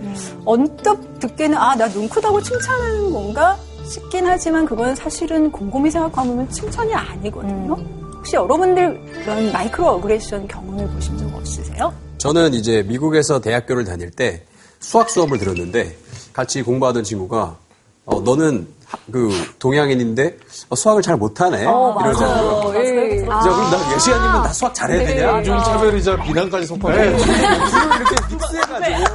언뜻 0.47 1.19
듣기에는 1.21 1.59
아, 1.59 1.77
나 1.77 1.89
눈 1.89 2.09
크다고 2.09 2.41
칭찬하는 2.41 3.13
건가? 3.13 3.59
싶긴 3.91 4.25
하지만 4.27 4.65
그건 4.65 4.95
사실은 4.95 5.51
곰곰이 5.51 5.91
생각하면 5.91 6.49
칭찬이 6.49 6.95
아니거든요. 6.95 7.77
혹시 8.17 8.37
여러분들 8.37 9.01
그런 9.25 9.51
마이크로 9.53 9.89
어그레션 9.89 10.47
경험을 10.47 10.87
보신 10.91 11.19
적 11.19 11.27
없으세요? 11.35 11.93
저는 12.19 12.55
이제 12.55 12.85
미국에서 12.87 13.41
대학교를 13.41 13.85
다닐 13.85 14.11
때 14.13 14.45
수학 14.79 15.11
수업을 15.11 15.39
들었는데 15.39 15.97
같이 16.33 16.63
공부하던 16.63 17.03
친구가 17.03 17.57
어, 18.05 18.21
너는 18.21 18.69
하- 18.87 18.99
그 19.11 19.31
동양인인데 19.59 20.39
어, 20.69 20.75
수학을 20.77 21.03
잘 21.03 21.17
못하네 21.17 21.63
이러잖아요. 21.63 22.61
그래서 22.73 22.95
그럼 23.25 23.71
나 23.71 23.95
예시아님은 23.95 24.43
다 24.43 24.53
수학 24.53 24.75
잘해야 24.75 25.07
되냐? 25.07 25.39
인종차별이자 25.39 26.23
비난까지 26.23 26.67
섞어서 26.67 26.97
네. 26.97 27.07
이렇게 27.09 28.35
믹스해가지고 28.35 29.10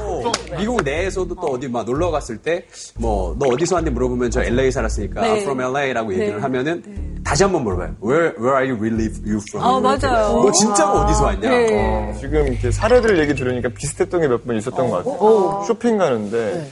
미국 0.58 0.82
내에서도 0.84 1.34
또 1.36 1.48
어 1.54 1.60
디 1.60 1.68
막 1.70 1.86
놀러 1.86 2.12
갔을 2.12 2.38
때 2.38 2.66
뭐 3.00 3.36
너 3.40 3.48
어디서 3.48 3.75
왔는지 3.75 3.94
물어보면 3.94 4.32
저 4.32 4.44
LA 4.44 4.72
살았으니까 4.72 5.22
네. 5.22 5.34
I'm 5.34 5.42
from 5.42 5.62
LA라고 5.62 6.14
얘기를 6.14 6.36
네. 6.36 6.42
하면은 6.42 6.84
다시 7.24 7.44
한번 7.44 7.64
물어봐요. 7.64 7.96
Where, 8.04 8.34
where 8.38 8.56
are 8.56 8.70
you 8.70 8.75
really 8.80 9.10
you 9.25 9.40
from? 9.50 9.66
어, 9.68 9.80
맞아요. 9.82 10.42
너 10.44 10.52
진짜로 10.52 11.00
어디서 11.00 11.24
왔냐? 11.24 11.50
네. 11.50 12.10
어, 12.12 12.14
지금 12.20 12.48
이렇게 12.48 12.70
사례들 12.72 13.18
얘기 13.20 13.34
들으니까 13.34 13.70
비슷했던 13.70 14.22
게 14.22 14.28
몇 14.28 14.44
번 14.46 14.56
있었던 14.58 14.90
것 14.90 14.98
같아요. 14.98 15.64
쇼핑 15.66 15.98
가는데 15.98 16.70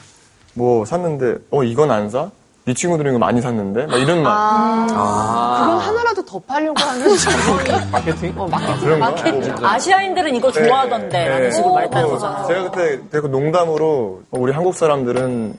뭐 0.53 0.85
샀는데 0.85 1.37
어 1.49 1.63
이건 1.63 1.89
안 1.91 2.09
사? 2.09 2.29
네 2.65 2.73
친구들은 2.73 3.11
이거 3.11 3.19
많이 3.19 3.41
샀는데 3.41 3.87
막 3.87 3.97
이런 3.97 4.23
말. 4.23 4.87
그건 4.87 5.77
하나라도 5.79 6.23
더 6.25 6.39
팔려고 6.39 6.79
하는. 6.81 7.07
마케팅? 7.91 8.33
어, 8.37 8.47
마케팅. 8.47 8.79
그런가? 8.79 9.09
마케팅. 9.11 9.51
어, 9.53 9.67
아시아인들은 9.67 10.35
이거 10.35 10.49
좋아하던데 10.51 11.27
라는 11.27 11.51
식으로 11.51 11.73
말했다는 11.73 12.07
어, 12.07 12.11
거잖아요. 12.11 12.47
제가 12.47 12.63
그때 12.71 12.99
되게 13.11 13.27
농담으로 13.27 14.21
어, 14.31 14.37
우리 14.39 14.53
한국 14.53 14.75
사람들은 14.75 15.55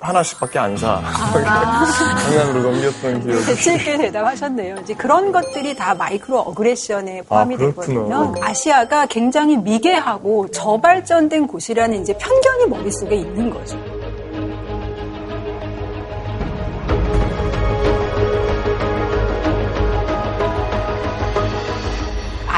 하나씩밖에 0.00 0.58
안 0.58 0.76
사. 0.78 1.02
장난으로 2.24 2.70
넘겼던 2.70 3.22
기억이. 3.22 3.44
재치있게 3.44 3.98
대답하셨네요. 3.98 4.76
이제 4.82 4.94
그런 4.94 5.32
것들이 5.32 5.74
다 5.76 5.94
마이크로 5.94 6.38
어그레션에 6.40 7.22
포함이 7.28 7.54
아. 7.56 7.58
되거든요. 7.58 8.34
아시아가 8.40 9.04
굉장히 9.06 9.58
미개하고 9.58 10.50
저발전된 10.50 11.46
곳이라는 11.48 12.00
이제 12.00 12.16
편견이 12.16 12.66
머릿속에 12.68 13.14
있는 13.16 13.50
거죠. 13.50 13.78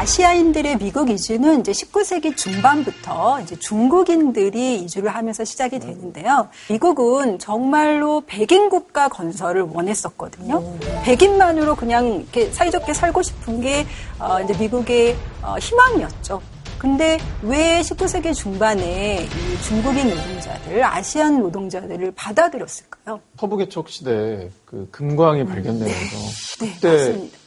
아시아인들의 0.08 0.78
미국 0.78 1.10
이주는 1.10 1.60
이제 1.60 1.70
19세기 1.70 2.34
중반부터 2.34 3.42
이제 3.42 3.54
중국인들이 3.56 4.76
이주를 4.76 5.14
하면서 5.14 5.44
시작이 5.44 5.78
되는데요. 5.78 6.48
미국은 6.70 7.38
정말로 7.38 8.22
백인 8.26 8.70
국가 8.70 9.08
건설을 9.08 9.60
원했었거든요. 9.70 10.78
백인만으로 11.04 11.76
그냥 11.76 12.06
이렇게 12.06 12.50
사이좋게 12.50 12.94
살고 12.94 13.20
싶은 13.20 13.60
게 13.60 13.86
어, 14.18 14.40
이제 14.40 14.56
미국의 14.58 15.14
어, 15.42 15.56
희망이었죠. 15.58 16.40
근데 16.78 17.18
왜 17.42 17.82
19세기 17.82 18.34
중반에 18.34 19.24
이 19.24 19.62
중국인 19.62 20.08
노동자들, 20.08 20.84
아시안 20.84 21.42
노동자들을 21.42 22.12
받아들였을까요? 22.12 23.20
서부개척 23.38 23.90
시대에 23.90 24.48
그 24.64 24.88
금광이 24.90 25.44
발견되면서 25.44 26.16
네, 26.60 26.72
그때 26.72 26.88
맞습니다. 26.88 27.38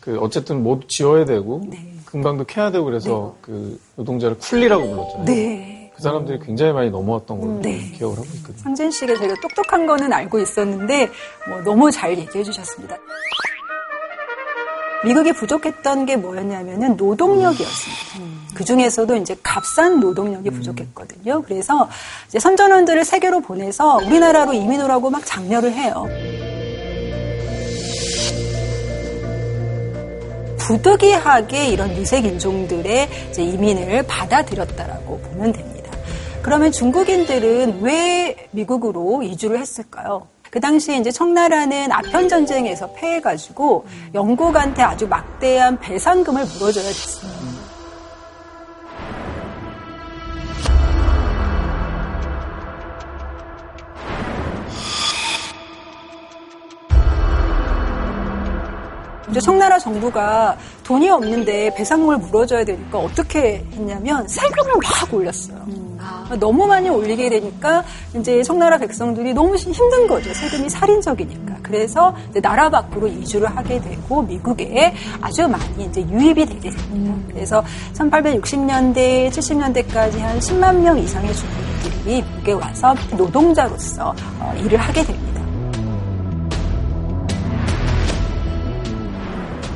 그 0.00 0.18
어쨌든 0.18 0.62
모두 0.62 0.86
지어야 0.86 1.24
되고 1.24 1.62
네. 1.66 1.94
금광도 2.10 2.44
캐야 2.44 2.70
되고 2.70 2.84
그래서 2.84 3.36
그 3.40 3.80
노동자를 3.96 4.36
쿨리라고 4.38 4.82
불렀잖아요. 4.82 5.24
네. 5.24 5.92
그 5.94 6.02
사람들이 6.02 6.40
굉장히 6.40 6.72
많이 6.72 6.90
넘어왔던 6.90 7.40
걸로 7.40 7.60
네. 7.60 7.78
기억을 7.92 8.16
하고 8.16 8.26
있거든요. 8.36 8.58
상진 8.62 8.90
씨가 8.90 9.14
되게 9.14 9.34
똑똑한 9.40 9.86
거는 9.86 10.12
알고 10.12 10.40
있었는데 10.40 11.08
뭐 11.48 11.60
너무 11.62 11.90
잘 11.90 12.18
얘기해 12.18 12.42
주셨습니다. 12.42 12.96
미국이 15.04 15.32
부족했던 15.32 16.06
게 16.06 16.16
뭐였냐면은 16.16 16.96
노동력이었습니다. 16.96 18.30
그 18.54 18.64
중에서도 18.64 19.16
이제 19.16 19.36
값싼 19.42 20.00
노동력이 20.00 20.50
부족했거든요. 20.50 21.42
그래서 21.42 21.88
이제 22.28 22.38
선전원들을 22.38 23.04
세계로 23.04 23.40
보내서 23.40 23.96
우리나라로 23.98 24.52
이민 24.52 24.82
오라고 24.82 25.10
막 25.10 25.24
장려를 25.24 25.72
해요. 25.72 26.06
부득이하게 30.70 31.66
이런 31.66 31.96
유색 31.96 32.24
인종들의 32.24 33.08
이민을 33.36 34.04
받아들였다라고 34.04 35.18
보면 35.18 35.52
됩니다. 35.52 35.90
그러면 36.42 36.70
중국인들은 36.70 37.80
왜 37.82 38.36
미국으로 38.52 39.24
이주를 39.24 39.58
했을까요? 39.58 40.28
그 40.48 40.60
당시에 40.60 40.98
이제 40.98 41.10
청나라는 41.10 41.90
아편 41.90 42.28
전쟁에서 42.28 42.92
패해가지고 42.92 43.84
영국한테 44.14 44.82
아주 44.82 45.08
막대한 45.08 45.76
배상금을 45.80 46.44
물어줘야 46.44 46.84
됐어요. 46.84 47.49
이제 59.30 59.40
청나라 59.40 59.78
정부가 59.78 60.56
돈이 60.82 61.08
없는데 61.08 61.74
배상금을 61.74 62.18
물어줘야 62.18 62.64
되니까 62.64 62.98
어떻게 62.98 63.64
했냐면 63.72 64.26
세금을 64.26 64.72
막 64.82 65.14
올렸어요. 65.14 65.90
너무 66.38 66.66
많이 66.66 66.88
올리게 66.88 67.28
되니까 67.28 67.84
이제 68.14 68.42
청나라 68.42 68.78
백성들이 68.78 69.34
너무 69.34 69.56
힘든 69.56 70.06
거죠. 70.06 70.32
세금이 70.32 70.68
살인적이니까. 70.68 71.56
그래서 71.62 72.14
이제 72.30 72.40
나라 72.40 72.68
밖으로 72.68 73.06
이주를 73.06 73.54
하게 73.56 73.80
되고 73.80 74.22
미국에 74.22 74.94
아주 75.20 75.46
많이 75.48 75.84
이제 75.84 76.00
유입이 76.02 76.46
되게 76.46 76.70
됩니다. 76.70 77.14
그래서 77.28 77.62
1860년대, 77.94 79.30
70년대까지 79.30 80.18
한 80.18 80.38
10만 80.38 80.76
명 80.76 80.98
이상의 80.98 81.32
중국인들이 81.34 82.22
미국에 82.22 82.52
와서 82.52 82.94
노동자로서 83.16 84.14
어, 84.40 84.54
일을 84.58 84.78
하게 84.78 85.04
됩니다. 85.04 85.39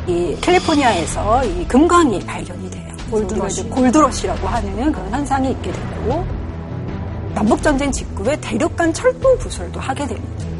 이 0.06 0.36
캘리포니아에서 0.40 1.44
이 1.44 1.66
금광이 1.66 2.20
발견이 2.20 2.70
돼요. 2.70 2.94
골드러시. 3.10 3.64
골드러시라고 3.70 4.46
하는 4.46 4.92
그런 4.92 5.10
현상이 5.10 5.50
있게 5.52 5.72
되고 5.72 6.24
남북전쟁 7.34 7.90
직후에 7.90 8.36
대륙간 8.40 8.92
철도 8.92 9.36
부설도 9.38 9.80
하게 9.80 10.06
됩니다. 10.06 10.53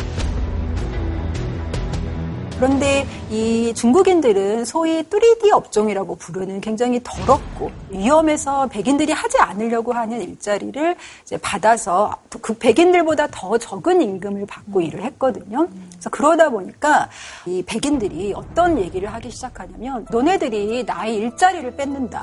그런데 2.57 3.07
이 3.31 3.73
중국인들은 3.75 4.64
소위 4.64 5.03
3D 5.03 5.53
업종이라고 5.53 6.17
부르는 6.17 6.61
굉장히 6.61 7.01
더럽고 7.03 7.71
위험해서 7.90 8.67
백인들이 8.69 9.12
하지 9.12 9.38
않으려고 9.38 9.93
하는 9.93 10.23
일자리를 10.23 10.97
받아서 11.43 12.17
그 12.40 12.55
백인들보다 12.55 13.29
더 13.31 13.59
적은 13.59 14.01
임금을 14.03 14.47
받고 14.47 14.81
일을 14.81 15.03
했거든요. 15.05 15.67
그래서 15.93 16.11
그러다 16.11 16.51
보니까 16.51 17.09
이 17.47 17.62
백인들이 17.62 18.33
어떤 18.37 18.79
얘기를 18.79 19.12
하기 19.12 19.31
시작하냐면 19.31 20.07
너네들이 20.11 20.85
나의 20.85 21.17
일자리를 21.17 21.75
뺏는다. 21.77 22.23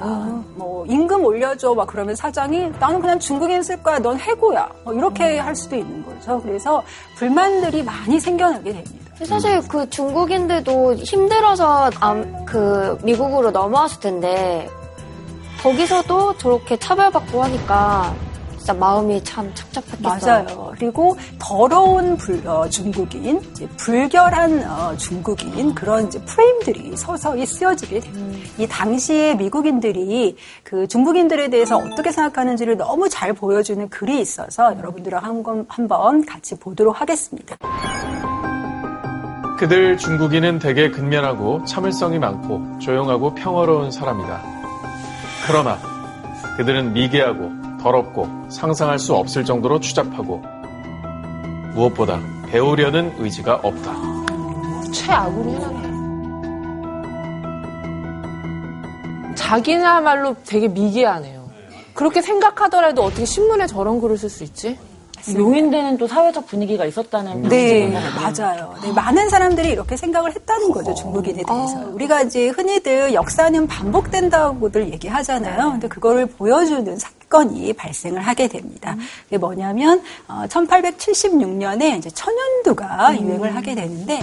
뭐 0.55 0.85
임금 0.85 1.25
올려줘 1.25 1.73
막 1.73 1.87
그러면 1.87 2.15
사장이 2.15 2.71
나는 2.79 3.01
그냥 3.01 3.19
중국인 3.19 3.61
쓸 3.63 3.81
거야. 3.83 3.99
넌 3.99 4.17
해고야. 4.17 4.69
뭐 4.85 4.93
이렇게 4.93 5.39
할 5.39 5.55
수도 5.55 5.75
있는 5.75 6.05
거죠. 6.05 6.41
그래서 6.41 6.83
불만들이 7.17 7.83
많이 7.83 8.19
생겨나게 8.19 8.71
됩니다. 8.73 9.00
사실 9.25 9.61
그 9.67 9.89
중국인들도 9.89 10.95
힘들어서 10.95 11.89
암- 11.99 12.45
그 12.45 12.97
미국으로 13.03 13.51
넘어왔을 13.51 13.99
텐데 13.99 14.69
거기서도 15.61 16.37
저렇게 16.37 16.77
차별받고 16.77 17.43
하니까 17.43 18.13
진짜 18.57 18.73
마음이 18.75 19.23
참 19.23 19.51
착잡했겠어요. 19.55 20.43
맞아요. 20.43 20.71
그리고 20.77 21.17
더러운 21.39 22.15
불- 22.17 22.45
어, 22.47 22.69
중국인, 22.69 23.41
이제 23.51 23.67
불결한 23.77 24.63
어, 24.69 24.95
중국인 24.97 25.73
그런 25.73 26.07
이제 26.07 26.19
프레임들이 26.25 26.95
서서히 26.95 27.43
쓰여지게 27.45 27.99
됩니다. 28.01 28.47
이 28.59 28.67
당시에 28.67 29.33
미국인들이 29.35 30.35
그 30.63 30.87
중국인들에 30.87 31.49
대해서 31.49 31.77
어떻게 31.77 32.11
생각하는지를 32.11 32.77
너무 32.77 33.09
잘 33.09 33.33
보여주는 33.33 33.87
글이 33.89 34.19
있어서 34.21 34.77
여러분들랑 34.77 35.23
한번 35.23 35.65
한번 35.67 36.23
같이 36.25 36.55
보도록 36.59 37.01
하겠습니다. 37.01 37.57
그들 39.61 39.95
중국인은 39.95 40.57
대개 40.57 40.89
근면하고 40.89 41.63
참을성이 41.65 42.17
많고 42.17 42.79
조용하고 42.79 43.35
평화로운 43.35 43.91
사람이다. 43.91 44.41
그러나 45.45 45.77
그들은 46.57 46.93
미개하고 46.93 47.77
더럽고 47.79 48.27
상상할 48.49 48.97
수 48.97 49.13
없을 49.13 49.45
정도로 49.45 49.79
추잡하고 49.79 50.41
무엇보다 51.75 52.19
배우려는 52.47 53.13
의지가 53.19 53.61
없다. 53.61 53.93
최악으로 54.91 55.51
해나네. 55.51 55.91
자기나말로 59.35 60.37
되게 60.43 60.67
미개하네요. 60.69 61.51
그렇게 61.93 62.23
생각하더라도 62.23 63.03
어떻게 63.03 63.25
신문에 63.25 63.67
저런 63.67 64.01
글을 64.01 64.17
쓸 64.17 64.27
수 64.27 64.43
있지? 64.43 64.79
용인되는 65.35 65.97
또 65.97 66.07
사회적 66.07 66.47
분위기가 66.47 66.85
있었다는 66.85 67.43
네, 67.43 67.91
것 67.91 67.99
같아요. 67.99 68.55
맞아요. 68.55 68.75
네, 68.81 68.91
많은 68.91 69.29
사람들이 69.29 69.69
이렇게 69.69 69.97
생각을 69.97 70.33
했다는 70.35 70.71
거죠, 70.71 70.93
중국인에 70.93 71.43
대해서. 71.43 71.89
우리가 71.93 72.21
이제 72.23 72.49
흔히들 72.49 73.13
역사는 73.13 73.67
반복된다고들 73.67 74.91
얘기하잖아요. 74.93 75.71
근데 75.71 75.87
그거를 75.87 76.25
보여주는 76.25 76.97
사건이 76.97 77.73
발생을 77.73 78.21
하게 78.21 78.47
됩니다. 78.47 78.95
그게 79.25 79.37
뭐냐면, 79.37 80.01
어, 80.27 80.43
1876년에 80.47 81.97
이제 81.97 82.09
천연두가 82.09 83.19
유행을 83.19 83.55
하게 83.55 83.75
되는데, 83.75 84.21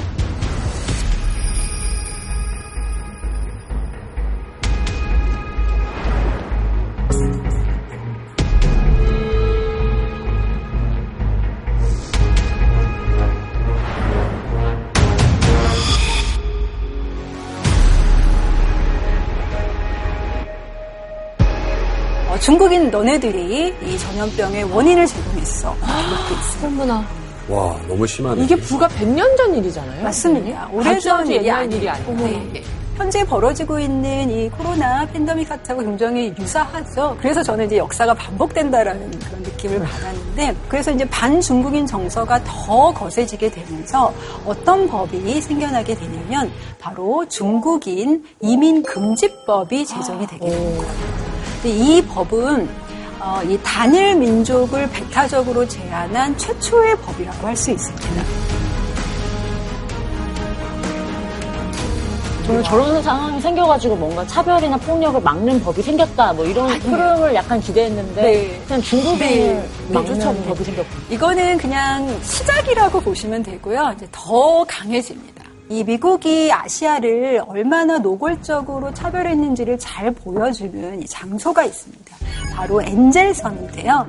중국인 22.48 22.90
너네들이 22.90 23.74
이 23.84 23.98
전염병의 23.98 24.72
원인을 24.72 25.06
제공했어. 25.06 25.76
이렇게 25.76 26.34
있습니다. 26.34 26.66
어머나. 26.66 27.06
와, 27.46 27.78
너무 27.87 28.06
심하네. 28.06 28.42
이게 28.42 28.56
불과 28.56 28.88
100년 28.88 29.37
전 29.37 29.54
일이잖아요. 29.54 30.02
맞습니다. 30.02 30.66
오래전 30.72 31.26
일이 31.26 31.50
아니에요. 31.50 31.92
네. 32.16 32.62
현재 32.96 33.22
벌어지고 33.22 33.78
있는 33.78 34.30
이 34.30 34.48
코로나 34.48 35.04
팬데믹 35.08 35.46
사태하고 35.46 35.84
굉장히 35.84 36.34
유사하죠. 36.40 37.18
그래서 37.20 37.42
저는 37.42 37.66
이제 37.66 37.76
역사가 37.76 38.14
반복된다라는 38.14 39.11
그런 39.11 39.42
느낌을 39.42 39.80
받았는데, 39.80 40.56
그래서 40.70 40.90
이제 40.90 41.04
반중국인 41.11 41.87
정서가 41.87 42.42
더 42.44 42.94
거세지게 42.94 43.50
되면서 43.50 44.11
어떤 44.46 44.88
법이 44.88 45.38
생겨나게 45.42 45.94
되냐면, 45.94 46.50
바로 46.80 47.28
중국인 47.28 48.24
이민 48.40 48.82
금지법이 48.82 49.84
제정이 49.84 50.26
되게 50.26 50.48
된 50.48 50.76
거예요. 50.78 51.27
이 51.66 52.03
법은 52.07 52.68
어, 53.21 53.40
이 53.44 53.59
단일 53.64 54.14
민족을 54.14 54.88
배타적으로 54.90 55.66
제한한 55.66 56.37
최초의 56.38 56.97
법이라고 56.99 57.47
할 57.47 57.57
수 57.57 57.71
있습니다. 57.73 58.23
저는 62.47 62.62
저런 62.62 63.03
상황이 63.03 63.38
생겨가지고 63.42 63.97
뭔가 63.97 64.27
차별이나 64.27 64.79
폭력을 64.79 65.21
막는 65.21 65.61
법이 65.61 65.83
생겼다 65.83 66.33
뭐 66.33 66.47
이런 66.47 66.71
흐름을 66.81 67.35
약간 67.35 67.61
기대했는데 67.61 68.23
네. 68.23 68.62
그냥 68.66 68.81
중국인을 68.81 69.18
네. 69.27 69.68
막는 69.92 70.18
네. 70.18 70.44
법이 70.47 70.64
생겼고 70.64 70.88
이거는 71.11 71.59
그냥 71.59 72.18
시작이라고 72.23 73.01
보시면 73.03 73.42
되고요. 73.42 73.92
이제 73.97 74.09
더 74.11 74.64
강해집니다. 74.64 75.44
이 75.70 75.85
미국이 75.85 76.50
아시아를 76.50 77.42
얼마나 77.46 77.98
노골적으로 77.98 78.94
차별했는지를 78.94 79.78
잘 79.78 80.11
보여주는 80.11 81.02
이 81.02 81.07
장소가 81.07 81.64
있습니다. 81.64 82.16
바로 82.54 82.81
엔젤섬인데요. 82.81 84.07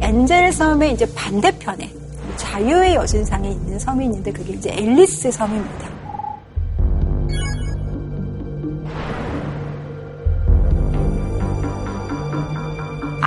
엔젤섬의 0.00 0.92
이제 0.92 1.12
반대편에 1.14 1.92
자유의 2.36 2.94
여신상에 2.94 3.50
있는 3.50 3.78
섬이 3.78 4.04
있는데 4.04 4.30
그게 4.30 4.52
이제 4.52 4.70
앨리스 4.70 5.32
섬입니다. 5.32 5.97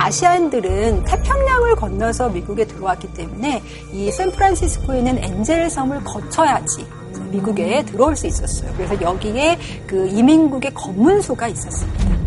아시안들은 0.02 1.04
태평양을 1.04 1.76
건너서 1.76 2.28
미국에 2.28 2.64
들어왔기 2.66 3.14
때문에 3.14 3.62
이 3.92 4.10
샌프란시스코에는 4.10 5.18
엔젤 5.18 5.70
섬을 5.70 6.02
거쳐야지 6.02 6.84
미국에 7.30 7.84
들어올 7.84 8.16
수 8.16 8.26
있었어요. 8.26 8.72
그래서 8.76 9.00
여기에 9.00 9.58
그 9.86 10.08
이민국의 10.08 10.74
검문소가 10.74 11.46
있었습니다. 11.48 12.22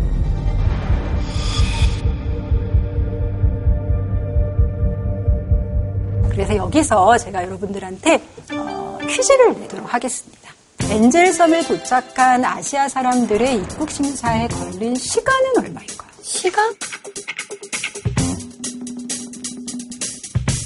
그래서 6.30 6.56
여기서 6.56 7.18
제가 7.18 7.44
여러분들한테 7.44 8.22
어, 8.52 8.98
퀴즈를 9.06 9.52
내도록 9.60 9.92
하겠습니다. 9.92 10.50
엔젤 10.90 11.32
섬에 11.32 11.62
도착한 11.62 12.42
아시아 12.42 12.88
사람들의 12.88 13.56
입국 13.56 13.90
심사에 13.90 14.48
걸린 14.48 14.94
시간은 14.94 15.58
얼마일까요? 15.58 16.10
시간? 16.22 16.74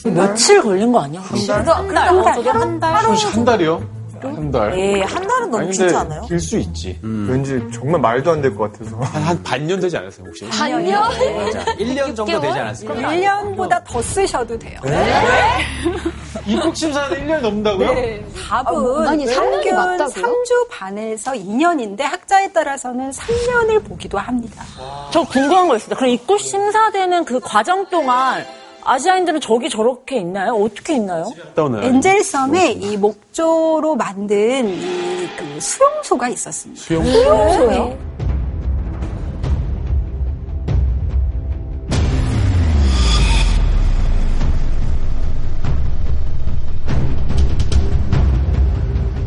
며칠 0.04 0.62
걸린 0.62 0.92
거 0.92 1.00
아니야? 1.02 1.20
한 1.20 1.46
달. 1.46 1.66
한 1.76 1.88
달. 1.88 2.08
한 2.54 2.80
달. 2.80 3.04
혹시 3.04 3.26
한 3.26 3.44
달이요? 3.44 3.82
한 4.22 4.50
달. 4.52 4.78
예, 4.78 5.00
한 5.00 5.26
달은 5.26 5.50
너무 5.50 5.58
아니, 5.58 5.70
길지 5.70 5.94
않아요? 5.96 6.20
길 6.22 6.38
수 6.38 6.58
있지. 6.58 6.98
왠지 7.02 7.58
정말 7.72 8.00
말도 8.02 8.30
안 8.32 8.42
될 8.42 8.54
것 8.54 8.70
같아서. 8.70 8.96
한, 9.00 9.22
한 9.22 9.42
반년 9.42 9.80
되지 9.80 9.96
않았어요, 9.96 10.26
혹시? 10.26 10.46
반년? 10.50 11.00
맞아. 11.02 11.64
1년 11.76 12.14
정도 12.14 12.38
되지 12.40 12.58
않았을까? 12.58 12.94
1년보다 12.94 13.82
더 13.86 14.02
쓰셔도 14.02 14.58
돼요. 14.58 14.78
입국 16.46 16.76
심사는 16.76 17.16
1년 17.16 17.40
넘는다고요? 17.40 17.92
네, 17.94 18.24
답은 18.48 19.08
아니, 19.08 19.26
삼 19.26 19.44
년이 19.50 19.64
평균 19.70 19.74
맞다고요? 19.76 20.24
3주 20.24 20.68
반에서 20.70 21.32
2년인데 21.32 22.00
학자에 22.02 22.52
따라서는 22.52 23.10
3년을 23.10 23.82
보기도 23.84 24.18
합니다. 24.18 24.62
저 25.12 25.22
궁금한 25.24 25.68
거 25.68 25.76
있습니다. 25.76 25.96
그럼 25.96 26.10
입국 26.10 26.38
심사되는 26.40 27.24
그 27.24 27.40
과정 27.40 27.86
동안 27.88 28.44
아시아인들은 28.84 29.40
저기 29.40 29.68
저렇게 29.68 30.16
있나요? 30.18 30.52
어떻게 30.54 30.94
있나요? 30.94 31.26
엔젤섬에 31.56 32.72
이 32.72 32.96
목조로 32.96 33.96
만든 33.96 34.68
이 34.68 35.10
그 35.36 35.60
수용소가 35.60 36.28
있었습니다. 36.30 36.82
수용소? 36.82 37.10
수용소요? 37.12 37.98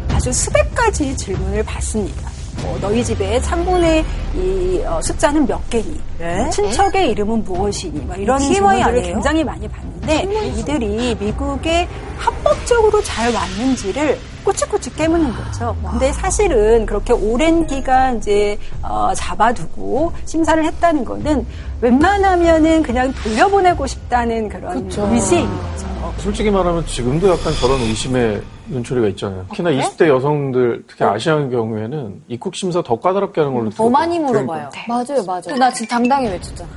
아주 0.09 0.31
수백 0.31 0.73
가지 0.73 1.15
질문을 1.17 1.63
받습니다. 1.63 2.32
뭐 2.63 2.77
너희 2.81 3.03
집에 3.03 3.39
참고의 3.41 4.03
이 4.35 4.81
어, 4.85 4.99
숫자는 5.01 5.45
몇 5.45 5.69
개니? 5.69 5.99
뭐 6.17 6.49
친척의 6.49 7.11
이름은 7.11 7.43
무엇이니? 7.43 8.05
막 8.05 8.19
이런 8.19 8.37
TMI 8.39 8.53
질문들을 8.53 8.83
아니에요? 8.87 9.13
굉장히 9.13 9.43
많이 9.43 9.67
받는데 9.67 10.23
이들이 10.57 11.15
미국에 11.19 11.87
합법적으로 12.17 13.01
잘 13.03 13.33
왔는지를 13.33 14.17
꼬치꼬치 14.43 14.93
깨무는 14.95 15.33
거죠. 15.33 15.75
근데 15.89 16.11
사실은 16.11 16.85
그렇게 16.85 17.13
오랜 17.13 17.65
기간 17.65 18.17
이제 18.17 18.57
어, 18.81 19.11
잡아두고 19.15 20.11
심사를 20.25 20.63
했다는 20.63 21.05
거는 21.05 21.45
웬만하면은 21.81 22.83
그냥 22.83 23.13
돌려보내고 23.23 23.87
싶다는 23.87 24.49
그런 24.49 24.89
의지인 25.13 25.45
거죠. 25.49 25.92
솔직히 26.17 26.49
말하면 26.51 26.85
지금도 26.85 27.29
약간 27.29 27.53
저런 27.53 27.79
의심의 27.81 28.41
눈초리가 28.67 29.07
있잖아요. 29.09 29.45
특히나 29.49 29.71
20대 29.71 30.07
여성들, 30.07 30.83
특히 30.87 31.05
아시아의 31.05 31.49
경우에는 31.49 32.23
입국 32.27 32.55
심사 32.55 32.81
더 32.81 32.99
까다롭게 32.99 33.41
하는 33.41 33.53
걸로 33.53 33.69
더 33.69 33.89
많이 33.89 34.17
들었거든요. 34.17 34.43
물어봐요. 34.45 34.69
맞아요, 34.87 35.23
맞아요. 35.25 35.57
나 35.57 35.71
지금 35.71 35.87
당당히 35.87 36.27
외쳤잖아. 36.29 36.69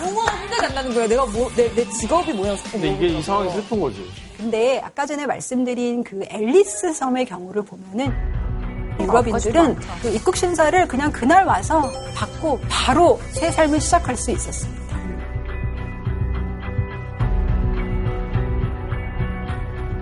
용어가 0.00 0.36
생각이 0.36 0.66
안 0.66 0.74
나는 0.74 0.94
거야. 0.94 1.06
내가 1.08 1.26
뭐, 1.26 1.50
내, 1.54 1.72
내 1.74 1.84
직업이 1.88 2.32
뭐였어? 2.32 2.70
근데 2.72 2.88
이게 2.88 3.06
이 3.08 3.22
상황이 3.22 3.50
슬픈 3.50 3.80
거지. 3.80 4.04
근데 4.36 4.80
아까 4.84 5.06
전에 5.06 5.26
말씀드린 5.26 6.04
그 6.04 6.20
앨리스 6.28 6.92
섬의 6.92 7.26
경우를 7.26 7.62
보면은 7.62 8.12
유럽인들은 9.00 9.76
그 10.02 10.08
입국 10.08 10.36
심사를 10.36 10.88
그냥 10.88 11.12
그날 11.12 11.44
와서 11.44 11.90
받고 12.14 12.60
바로 12.68 13.20
새 13.30 13.50
삶을 13.50 13.80
시작할 13.80 14.16
수 14.16 14.30
있었습니다. 14.30 14.87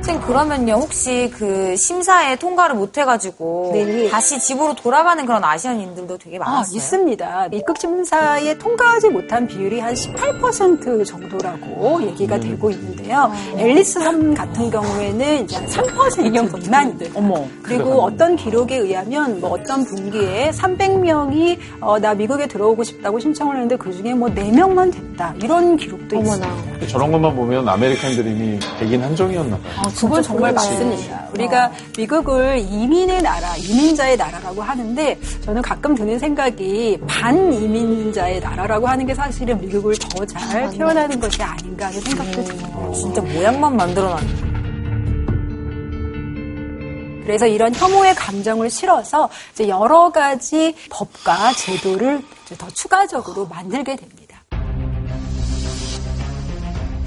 선생님, 0.06 0.24
그러면요, 0.24 0.74
혹시 0.74 1.32
그 1.36 1.74
심사에 1.76 2.36
통과를 2.36 2.76
못 2.76 2.96
해가지고 2.96 3.72
네. 3.74 4.08
다시 4.08 4.38
집으로 4.38 4.76
돌아가는 4.76 5.26
그런 5.26 5.42
아시안인들도 5.42 6.18
되게 6.18 6.36
아, 6.36 6.44
많았어요. 6.44 6.76
있습니다. 6.76 7.48
입국 7.52 7.76
심사에 7.76 8.56
통과하지 8.56 9.08
못한 9.08 9.48
비율이 9.48 9.80
한 9.80 9.94
18% 9.94 11.04
정도라고 11.04 12.00
얘기가 12.04 12.38
되고 12.38 12.70
있는데요. 12.70 13.32
엘리스 13.56 13.98
섬 13.98 14.32
같은 14.32 14.70
경우에는 14.70 15.42
이제 15.44 15.56
한 15.56 15.66
3% 15.66 16.62
미만인데. 16.62 17.10
어머. 17.14 17.44
그리고 17.64 18.04
어떤 18.04 18.36
기록에 18.36 18.76
의하면 18.76 19.40
뭐 19.40 19.50
어떤 19.50 19.84
분기에 19.84 20.52
300명이 20.52 21.58
어, 21.80 21.98
나 21.98 22.14
미국에 22.14 22.46
들어오고 22.46 22.84
싶다고 22.84 23.18
신청을 23.18 23.56
했는데 23.56 23.76
그 23.76 23.92
중에 23.92 24.14
뭐 24.14 24.28
4명만 24.28 24.92
됐다. 24.92 25.34
이런 25.42 25.76
기록도 25.76 26.16
있습니다. 26.16 26.86
저런 26.86 27.10
것만 27.10 27.34
보면 27.34 27.68
아메리칸 27.68 28.14
드림이 28.14 28.60
백인 28.78 29.02
한정이었나 29.02 29.56
봐요. 29.58 29.95
그건 29.96 30.22
정말 30.22 30.52
맞습니다. 30.52 31.28
우리가 31.32 31.72
미국을 31.96 32.58
이민의 32.58 33.22
나라, 33.22 33.56
이민자의 33.56 34.16
나라라고 34.16 34.62
하는데 34.62 35.18
저는 35.44 35.62
가끔 35.62 35.94
드는 35.94 36.18
생각이 36.18 36.98
반이민자의 37.06 38.40
나라라고 38.40 38.86
하는 38.86 39.06
게 39.06 39.14
사실은 39.14 39.60
미국을 39.60 39.94
더 39.96 40.26
잘 40.26 40.68
표현하는 40.70 41.20
것이 41.20 41.42
아닌가 41.42 41.86
하는 41.86 42.00
생각도 42.00 42.44
듭니다. 42.44 42.92
진짜 42.92 43.20
모양만 43.22 43.76
만들어놨네. 43.76 44.56
그래서 47.24 47.46
이런 47.46 47.74
혐오의 47.74 48.14
감정을 48.14 48.70
실어서 48.70 49.28
이제 49.52 49.68
여러 49.68 50.10
가지 50.12 50.74
법과 50.90 51.52
제도를 51.54 52.22
더 52.56 52.68
추가적으로 52.68 53.46
만들게 53.46 53.96
됩니다. 53.96 54.15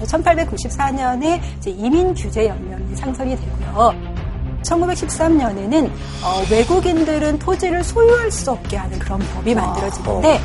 1894년에 0.06 1.40
이민 1.68 2.14
규제 2.14 2.48
연맹이 2.48 2.96
상설이 2.96 3.36
되고요. 3.36 3.94
1913년에는 4.64 5.90
어, 6.24 6.44
외국인들은 6.52 7.40
토지를 7.40 7.84
소유할 7.84 8.32
수 8.32 8.52
없게 8.52 8.78
하는 8.78 9.00
그런 9.00 9.20
법이 9.20 9.56
만들어지는데 9.56 10.40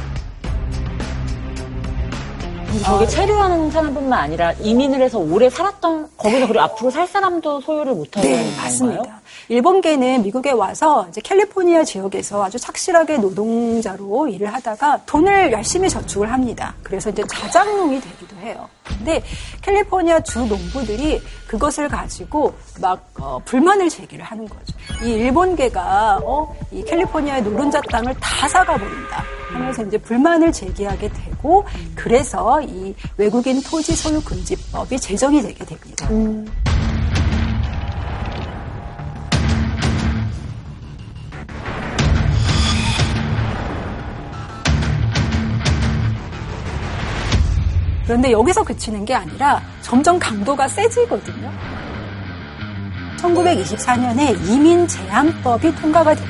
근데 2.74 2.84
저게 2.86 3.06
체류하는 3.06 3.70
사람뿐만 3.70 4.18
아니라 4.18 4.52
이민을 4.60 5.00
해서 5.00 5.18
오래 5.18 5.48
살았던 5.48 6.08
거기서 6.16 6.48
그리고 6.48 6.60
앞으로 6.60 6.90
살 6.90 7.06
사람도 7.06 7.60
소유를 7.60 7.94
못하는 7.94 8.28
네, 8.28 8.36
건가요? 8.36 8.56
맞습니다. 8.62 9.20
일본계는 9.48 10.22
미국에 10.22 10.50
와서 10.50 11.06
이제 11.08 11.20
캘리포니아 11.20 11.84
지역에서 11.84 12.42
아주 12.44 12.58
착실하게 12.58 13.18
노동자로 13.18 14.26
일을 14.26 14.52
하다가 14.52 15.02
돈을 15.06 15.52
열심히 15.52 15.88
저축을 15.88 16.32
합니다. 16.32 16.74
그래서 16.82 17.10
이제 17.10 17.22
자장농이 17.30 18.00
되기도 18.00 18.36
해요. 18.38 18.68
근데 18.82 19.22
캘리포니아 19.62 20.20
주 20.20 20.40
농부들이 20.40 21.22
그것을 21.54 21.88
가지고 21.88 22.52
막 22.80 23.08
어, 23.20 23.38
불만을 23.44 23.88
제기를 23.88 24.24
하는 24.24 24.46
거죠. 24.48 24.76
이 25.04 25.10
일본계가 25.12 26.20
어, 26.24 26.54
이 26.72 26.82
캘리포니아의 26.82 27.42
노른자 27.42 27.80
땅을 27.90 28.14
다 28.20 28.48
사가 28.48 28.76
버린다. 28.76 29.24
하면서 29.52 29.84
이제 29.84 29.96
불만을 29.98 30.50
제기하게 30.50 31.08
되고 31.10 31.64
그래서 31.94 32.60
이 32.62 32.92
외국인 33.16 33.62
토지 33.62 33.94
소유 33.94 34.20
금지법이 34.20 34.98
제정이 34.98 35.40
되게 35.42 35.64
됩니다. 35.64 36.08
그런데 48.04 48.30
여기서 48.30 48.62
그치는 48.64 49.04
게 49.04 49.14
아니라 49.14 49.60
점점 49.82 50.18
강도가 50.18 50.68
세지거든요. 50.68 51.50
1924년에 53.18 54.48
이민 54.48 54.86
제한법이 54.86 55.74
통과가 55.76 56.14
됩 56.14 56.24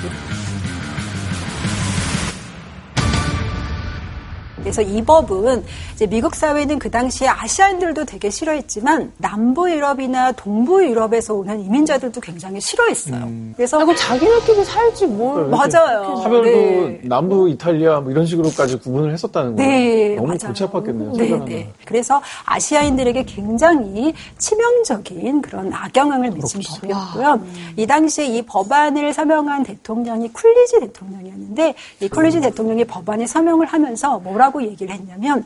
그래서 4.64 4.80
이 4.80 5.02
법은 5.02 5.62
이제 5.92 6.06
미국 6.06 6.34
사회는 6.34 6.78
그 6.78 6.90
당시에 6.90 7.28
아시안들도 7.28 8.06
되게 8.06 8.30
싫어했지만 8.30 9.12
남부 9.18 9.70
유럽이나 9.70 10.32
동부 10.32 10.82
유럽에서 10.86 11.34
오는 11.34 11.60
이민자들도 11.60 12.18
굉장히 12.22 12.62
싫어했어요. 12.62 13.28
그래서 13.56 13.78
아, 13.78 13.84
그 13.84 13.94
자기네끼리 13.94 14.64
살지 14.64 15.06
뭘. 15.06 15.48
맞아요. 15.48 16.16
사별도 16.22 16.44
네. 16.44 17.00
남부 17.04 17.46
이탈리아 17.50 18.00
뭐 18.00 18.10
이런 18.10 18.24
식으로까지 18.24 18.78
구분을 18.78 19.12
했었다는 19.12 19.56
거예요. 19.56 19.70
네, 19.70 20.14
너무 20.16 20.28
맞아요. 20.28 20.38
골치 20.38 20.64
아팠겠네요. 20.64 21.16
네. 21.18 21.44
네. 21.44 21.72
그래서 21.84 22.22
아시아인들에게 22.46 23.24
굉장히 23.24 24.14
치명적인 24.38 25.42
그런 25.42 25.72
악영향을 25.74 26.30
미친 26.30 26.62
법이었고요. 26.62 27.40
이 27.76 27.86
당시에 27.86 28.26
이 28.26 28.40
법안을 28.40 29.12
서명한 29.12 29.62
대통령이 29.64 30.32
쿨리지 30.32 30.80
대통령이었는데 30.80 31.74
이 32.00 32.08
쿨리지 32.08 32.40
대통령이 32.40 32.84
법안에 32.84 33.26
서명을 33.26 33.66
하면서 33.66 34.18
뭐라고 34.20 34.53
얘기를 34.62 34.92
했냐면 34.94 35.44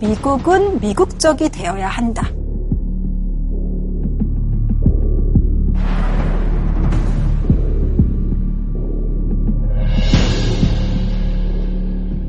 미국은 0.00 0.80
미국적이 0.80 1.48
되어야 1.48 1.88
한다. 1.88 2.28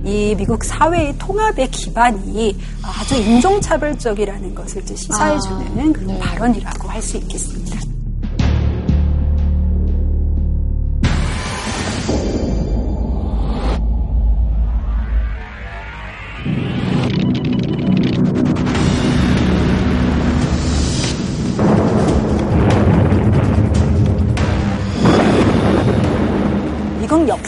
이 0.04 0.34
미국 0.36 0.64
사회의 0.64 1.14
통합의 1.18 1.70
기반이 1.70 2.56
아주 2.82 3.16
인종차별적이라는 3.16 4.56
것을 4.56 4.86
시사해주는 4.88 5.94
그런 5.94 6.20
발언이라고 6.20 6.88
할 6.88 7.02
수 7.02 7.18
있겠습니다. 7.18 7.97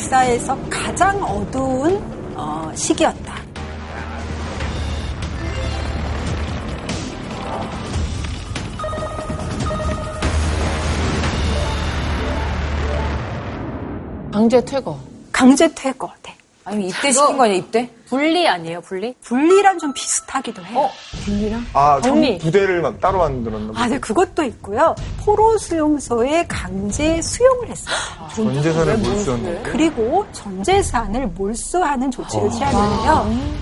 역사에서 0.09 0.57
가장 0.71 1.23
어두운 1.23 2.01
어, 2.35 2.71
시기였다. 2.73 3.35
강제 14.31 14.63
퇴거. 14.65 14.97
강제 15.31 15.71
퇴거. 15.75 16.11
네. 16.23 16.35
아니 16.65 16.87
입대 16.87 17.11
시킨 17.11 17.37
거 17.37 17.43
아니야 17.43 17.55
입대? 17.57 17.89
분리 18.09 18.47
아니에요, 18.47 18.81
분리? 18.81 19.13
분리랑 19.21 19.77
좀 19.77 19.93
비슷하기도 19.93 20.65
해요. 20.65 20.89
분리랑? 21.25 21.63
아, 21.73 22.01
청 22.01 22.13
언니. 22.13 22.39
부대를 22.39 22.81
막 22.81 22.99
따로 22.99 23.19
만들었나 23.19 23.67
보다. 23.67 23.79
아, 23.81 23.87
네, 23.87 23.99
그것도 23.99 24.43
있고요. 24.45 24.95
포로 25.23 25.57
수용소에 25.59 26.47
강제 26.47 27.21
수용을 27.21 27.69
했어요. 27.69 27.95
전 28.35 28.63
재산을 28.63 28.97
몰수하는 28.97 29.63
거. 29.63 29.71
그리고 29.71 30.25
전 30.31 30.63
재산을 30.63 31.27
몰수하는 31.27 32.09
조치를 32.09 32.49
취하는데요. 32.49 33.59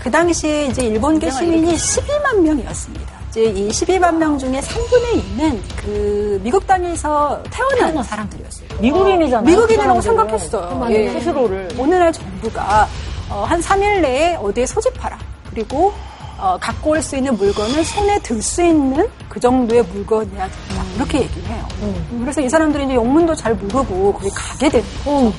그 0.00 0.10
당시에 0.10 0.66
이제 0.66 0.82
일본계 0.84 1.30
시민이 1.30 1.74
12만 1.74 2.40
명이었습니다. 2.40 3.11
이제 3.32 3.44
이 3.44 3.68
12만 3.68 4.16
명 4.16 4.38
중에 4.38 4.60
3분의 4.60 5.22
2는 5.38 5.58
그 5.76 6.38
미국 6.44 6.66
땅에서 6.66 7.42
태어난 7.50 8.02
사람들이었어요. 8.02 8.68
미국인이잖아요. 8.80 9.46
미국인이라고 9.46 9.94
그. 9.96 10.02
생각했어요. 10.02 10.86
예. 10.90 11.08
스스로를. 11.12 11.68
어느 11.78 11.94
날 11.94 12.12
정부가 12.12 12.86
어, 13.30 13.44
한 13.48 13.58
3일 13.60 14.02
내에 14.02 14.34
어디에 14.36 14.66
소집하라. 14.66 15.18
그리고 15.48 15.94
어, 16.38 16.58
갖고 16.60 16.90
올 16.90 17.00
수 17.02 17.16
있는 17.16 17.34
물건을 17.38 17.82
손에 17.84 18.18
들 18.18 18.42
수 18.42 18.62
있는 18.62 19.08
그 19.30 19.40
정도의 19.40 19.82
물건이어야 19.82 20.48
된다. 20.50 20.84
이렇게 20.96 21.20
얘기를 21.22 21.48
해요. 21.48 21.66
음, 21.80 22.18
그래서 22.20 22.42
이 22.42 22.50
사람들이 22.50 22.84
이제 22.84 22.94
영문도 22.96 23.34
잘 23.34 23.54
모르고 23.54 24.12
거기 24.12 24.28
가게 24.34 24.68
되는 24.68 24.86
거죠. 25.04 25.32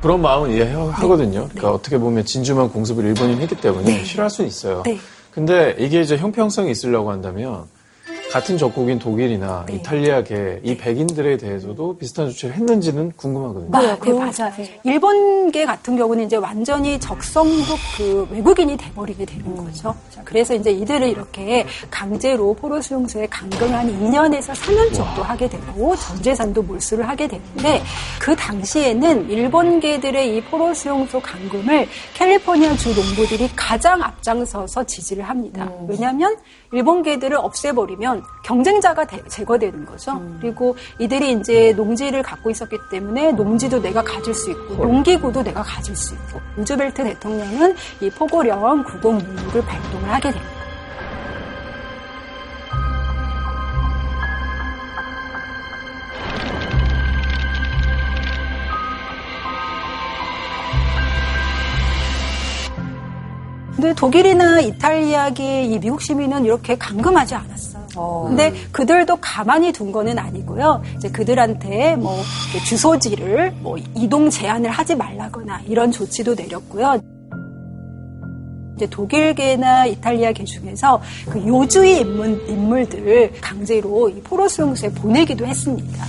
그런 0.00 0.20
마음은 0.22 0.52
이해하거든요. 0.52 1.48
그러니까 1.48 1.72
어떻게 1.72 1.98
보면 1.98 2.24
진주만 2.24 2.70
공습을 2.70 3.04
일본인이 3.04 3.40
했기 3.40 3.56
때문에 3.56 4.04
싫어할 4.04 4.30
수는 4.30 4.48
있어요. 4.48 4.82
네. 4.84 4.98
근데 5.30 5.76
이게 5.78 6.00
이제 6.00 6.16
형평성이 6.16 6.70
있으려고 6.70 7.10
한다면 7.10 7.64
같은 8.36 8.58
적국인 8.58 8.98
독일이나 8.98 9.64
이탈리아계 9.70 10.60
이 10.62 10.76
백인들에 10.76 11.38
대해서도 11.38 11.96
비슷한 11.96 12.28
조치를 12.28 12.54
했는지는 12.54 13.12
궁금하거든요. 13.12 13.70
네, 13.70 13.98
네, 13.98 14.12
맞아요. 14.12 14.52
일본계 14.84 15.64
같은 15.64 15.96
경우는 15.96 16.26
이제 16.26 16.36
완전히 16.36 17.00
적성국 17.00 17.78
그 17.96 18.28
외국인이 18.30 18.76
돼버리게 18.76 19.24
되는 19.24 19.56
거죠. 19.56 19.94
자, 20.10 20.20
그래서 20.22 20.54
이제 20.54 20.70
이들을 20.70 21.08
이렇게 21.08 21.64
강제로 21.90 22.52
포로 22.52 22.82
수용소에 22.82 23.26
감금한 23.28 23.88
2년에서 24.02 24.52
4년 24.52 24.92
정도 24.92 25.22
하게 25.22 25.48
되고 25.48 25.96
전 25.96 26.22
재산도 26.22 26.62
몰수를 26.62 27.08
하게 27.08 27.28
되는데 27.28 27.82
그 28.20 28.36
당시에는 28.36 29.30
일본계들의 29.30 30.36
이 30.36 30.42
포로 30.42 30.74
수용소 30.74 31.20
감금을 31.20 31.88
캘리포니아 32.12 32.76
주 32.76 32.94
농부들이 32.94 33.48
가장 33.56 34.02
앞장서서 34.02 34.84
지지를 34.84 35.24
합니다. 35.24 35.72
왜냐하면 35.88 36.36
일본계들을 36.72 37.36
없애버리면 37.36 38.22
경쟁자가 38.44 39.04
대- 39.06 39.22
제거되는 39.28 39.84
거죠. 39.86 40.20
그리고 40.40 40.76
이들이 40.98 41.32
이제 41.32 41.72
농지를 41.76 42.22
갖고 42.22 42.50
있었기 42.50 42.76
때문에 42.90 43.32
농지도 43.32 43.80
내가 43.80 44.02
가질 44.02 44.34
수 44.34 44.50
있고 44.50 44.74
농기구도 44.86 45.42
내가 45.42 45.62
가질 45.62 45.94
수 45.96 46.14
있고 46.14 46.40
루즈벨트 46.56 47.02
대통령은 47.04 47.74
이 48.00 48.10
포고령 48.10 48.82
구공문구를 48.84 49.62
발동을 49.64 50.08
하게 50.12 50.32
됩니다. 50.32 50.55
근데 63.86 64.00
독일이나 64.00 64.60
이탈리아계 64.60 65.62
이 65.62 65.78
미국 65.78 66.02
시민은 66.02 66.44
이렇게 66.44 66.76
감금하지 66.76 67.36
않았어요. 67.36 68.24
근데 68.26 68.52
그들도 68.72 69.16
가만히 69.20 69.70
둔 69.70 69.92
거는 69.92 70.18
아니고요. 70.18 70.82
이제 70.96 71.08
그들한테 71.08 71.94
뭐 71.94 72.20
주소지를 72.66 73.52
뭐 73.60 73.76
이동 73.94 74.28
제한을 74.28 74.70
하지 74.70 74.96
말라거나 74.96 75.60
이런 75.68 75.92
조치도 75.92 76.34
내렸고요. 76.34 77.00
이제 78.74 78.86
독일계나 78.90 79.86
이탈리아계 79.86 80.42
중에서 80.42 81.00
그 81.30 81.46
요주의 81.46 82.00
인물, 82.00 82.44
인물들 82.48 83.34
강제로 83.40 84.08
이 84.08 84.20
포로 84.20 84.48
수용소에 84.48 84.90
보내기도 84.90 85.46
했습니다. 85.46 86.04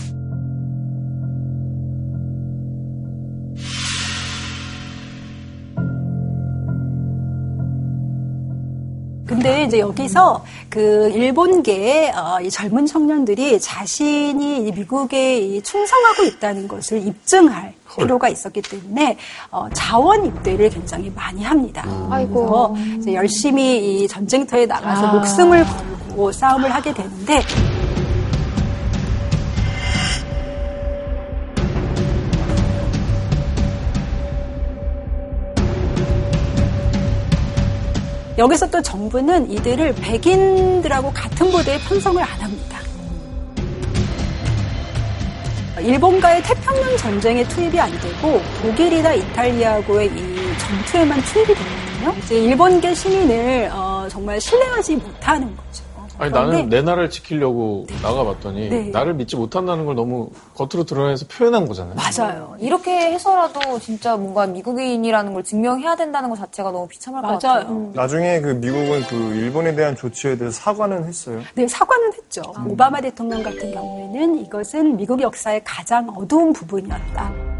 근데 9.27 9.63
이제 9.65 9.79
여기서 9.79 10.43
그 10.69 11.11
일본계 11.13 12.11
어, 12.11 12.39
이 12.41 12.49
젊은 12.49 12.85
청년들이 12.85 13.59
자신이 13.59 14.67
이 14.67 14.71
미국에 14.71 15.37
이 15.37 15.61
충성하고 15.61 16.23
있다는 16.23 16.67
것을 16.67 17.05
입증할 17.05 17.73
필요가 17.95 18.29
있었기 18.29 18.61
때문에 18.61 19.17
어, 19.51 19.67
자원 19.73 20.25
입대를 20.25 20.69
굉장히 20.69 21.11
많이 21.13 21.43
합니다. 21.43 21.83
아이고. 22.09 22.73
그래서 22.73 22.97
이제 22.97 23.13
열심히 23.13 24.03
이 24.03 24.07
전쟁터에 24.07 24.65
나가서 24.65 25.07
아. 25.07 25.13
목숨을 25.13 25.65
걸고 25.65 26.31
싸움을 26.31 26.73
하게 26.73 26.93
되는데 26.93 27.41
여기서 38.37 38.69
또 38.69 38.81
정부는 38.81 39.49
이들을 39.49 39.95
백인들하고 39.95 41.11
같은 41.11 41.49
부대에 41.49 41.79
편성을 41.79 42.21
안 42.21 42.29
합니다. 42.41 42.77
일본과의 45.79 46.43
태평양 46.43 46.97
전쟁에 46.97 47.47
투입이 47.47 47.79
안 47.79 47.91
되고 47.99 48.41
독일이나 48.61 49.13
이탈리아하고의 49.13 50.07
이 50.07 50.35
전투에만 50.59 51.21
투입이 51.21 51.53
되거든요. 51.53 52.15
이제 52.19 52.35
일본계 52.39 52.93
시민을 52.93 53.69
어, 53.71 54.07
정말 54.09 54.39
신뢰하지 54.41 54.95
못하는 54.95 55.55
거죠. 55.55 55.86
아니 56.19 56.31
나는 56.31 56.69
내 56.69 56.81
나라를 56.81 57.09
지키려고 57.09 57.85
나가봤더니 58.01 58.69
네. 58.69 58.89
나를 58.89 59.13
믿지 59.13 59.35
못한다는 59.35 59.85
걸 59.85 59.95
너무 59.95 60.29
겉으로 60.55 60.83
드러내서 60.83 61.25
표현한 61.27 61.67
거잖아요. 61.67 61.95
맞아요. 61.95 62.55
이렇게 62.59 63.11
해서라도 63.11 63.79
진짜 63.79 64.15
뭔가 64.17 64.47
미국인이라는 64.47 65.33
걸 65.33 65.43
증명해야 65.43 65.95
된다는 65.95 66.29
것 66.29 66.37
자체가 66.37 66.71
너무 66.71 66.87
비참할 66.87 67.21
것 67.21 67.27
맞아요. 67.43 67.59
같아요. 67.61 67.91
나중에 67.93 68.41
그 68.41 68.47
미국은 68.49 69.03
그 69.07 69.15
일본에 69.35 69.75
대한 69.75 69.95
조치에 69.95 70.37
대해서 70.37 70.59
사과는 70.59 71.05
했어요. 71.05 71.41
네, 71.53 71.67
사과는 71.67 72.13
했죠. 72.13 72.41
오바마 72.67 73.01
대통령 73.01 73.43
같은 73.43 73.71
경우에는 73.71 74.39
이것은 74.45 74.97
미국 74.97 75.21
역사의 75.21 75.61
가장 75.63 76.09
어두운 76.15 76.51
부분이었다. 76.53 77.56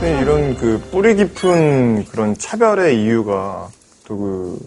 근데 0.00 0.18
이런 0.22 0.56
그 0.56 0.80
뿌리 0.90 1.14
깊은 1.14 2.06
그런 2.06 2.36
차별의 2.36 3.02
이유가 3.02 3.68
또 4.06 4.16
그 4.16 4.58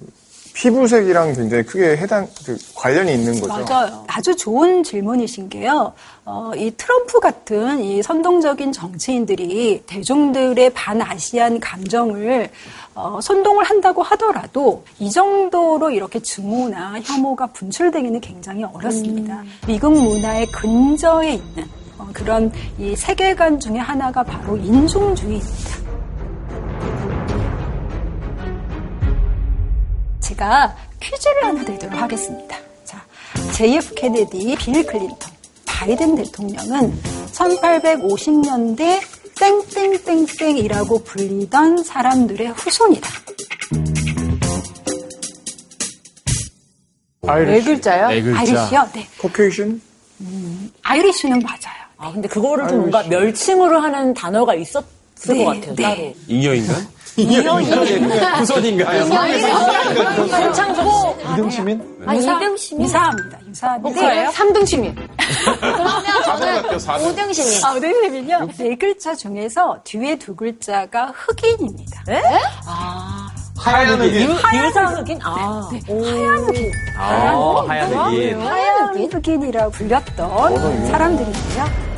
피부색이랑 0.53 1.33
굉장히 1.33 1.63
크게 1.63 1.97
해당 1.97 2.27
그 2.45 2.57
관련이 2.75 3.11
있는 3.11 3.39
거죠. 3.39 3.65
맞아요. 3.65 4.05
아주 4.07 4.35
좋은 4.35 4.83
질문이신 4.83 5.49
게요. 5.49 5.93
어, 6.25 6.51
이 6.55 6.71
트럼프 6.77 7.19
같은 7.19 7.83
이 7.83 8.01
선동적인 8.03 8.71
정치인들이 8.71 9.83
대중들의 9.87 10.69
반아시안 10.69 11.59
감정을 11.59 12.49
어, 12.93 13.19
선동을 13.21 13.63
한다고 13.63 14.03
하더라도 14.03 14.85
이 14.99 15.09
정도로 15.09 15.89
이렇게 15.89 16.19
증오나 16.19 17.01
혐오가 17.03 17.47
분출되기는 17.47 18.21
굉장히 18.21 18.63
어렵습니다. 18.63 19.43
미국 19.65 19.93
문화의 19.93 20.45
근저에 20.51 21.33
있는 21.33 21.63
어, 21.63 21.82
그런 22.11 22.51
이 22.77 22.95
세계관 22.95 23.59
중에 23.59 23.77
하나가 23.77 24.23
바로 24.23 24.57
인종주의입니다. 24.57 25.83
제가 30.19 30.75
퀴즈를 30.99 31.43
하나 31.45 31.63
드리도록 31.63 32.01
하겠습니다. 32.01 32.57
자, 32.85 33.05
JF 33.53 33.93
케네디, 33.95 34.55
빌 34.57 34.85
클린턴, 34.85 35.31
바이든 35.65 36.15
대통령은 36.15 36.99
1850년대 37.33 38.99
땡땡땡땡이라고 39.35 41.03
불리던 41.03 41.83
사람들의 41.83 42.47
후손이다. 42.49 43.09
네 47.25 47.61
글자요? 47.61 48.07
아이리시요? 48.07 48.89
네. 48.93 49.07
코케이션? 49.17 49.81
아이리시는 50.83 51.39
맞아요. 51.39 51.82
아, 52.03 52.11
근데 52.11 52.27
그거를 52.27 52.67
좀 52.67 52.79
뭔가 52.79 53.01
멸칭으로 53.03 53.79
하는 53.79 54.13
단어가 54.13 54.53
있었을 54.53 54.83
네, 55.29 55.43
것 55.45 55.53
같아요, 55.55 55.75
네. 55.75 55.83
따로. 55.83 56.13
잉여인간? 56.27 56.87
후손인가요? 58.39 59.05
장소 60.53 61.15
이등 61.31 61.49
시민? 61.49 61.81
아, 62.05 62.13
이등 62.15 62.57
시민? 62.57 62.85
유사합니다. 62.87 63.39
유사합니다. 63.47 64.01
뭐예요? 64.01 64.29
3등 64.31 64.65
시민. 64.65 64.95
그러면 65.61 66.03
저는 66.25 66.55
학교 66.57 66.79
사등. 66.79 67.05
5등 67.15 67.33
시민. 67.33 67.53
아, 67.53 67.59
선생님은요, 67.71 68.47
네 68.57 68.75
글자 68.75 69.15
중에서 69.15 69.79
뒤에 69.85 70.17
두 70.17 70.35
글자가 70.35 71.13
흑인입니다. 71.15 72.03
하얀 73.57 74.01
흑인. 74.01 74.29
유사 74.65 74.85
흑인? 74.87 75.19
아. 75.23 75.69
오. 75.87 76.03
하얀 76.05 76.37
흑인. 76.39 76.71
아, 76.97 77.65
하얀 77.67 77.93
흑인. 77.93 78.41
하얀 78.41 78.95
흑인이라고 79.13 79.71
불렸던 79.71 80.87
사람들인데요. 80.87 81.92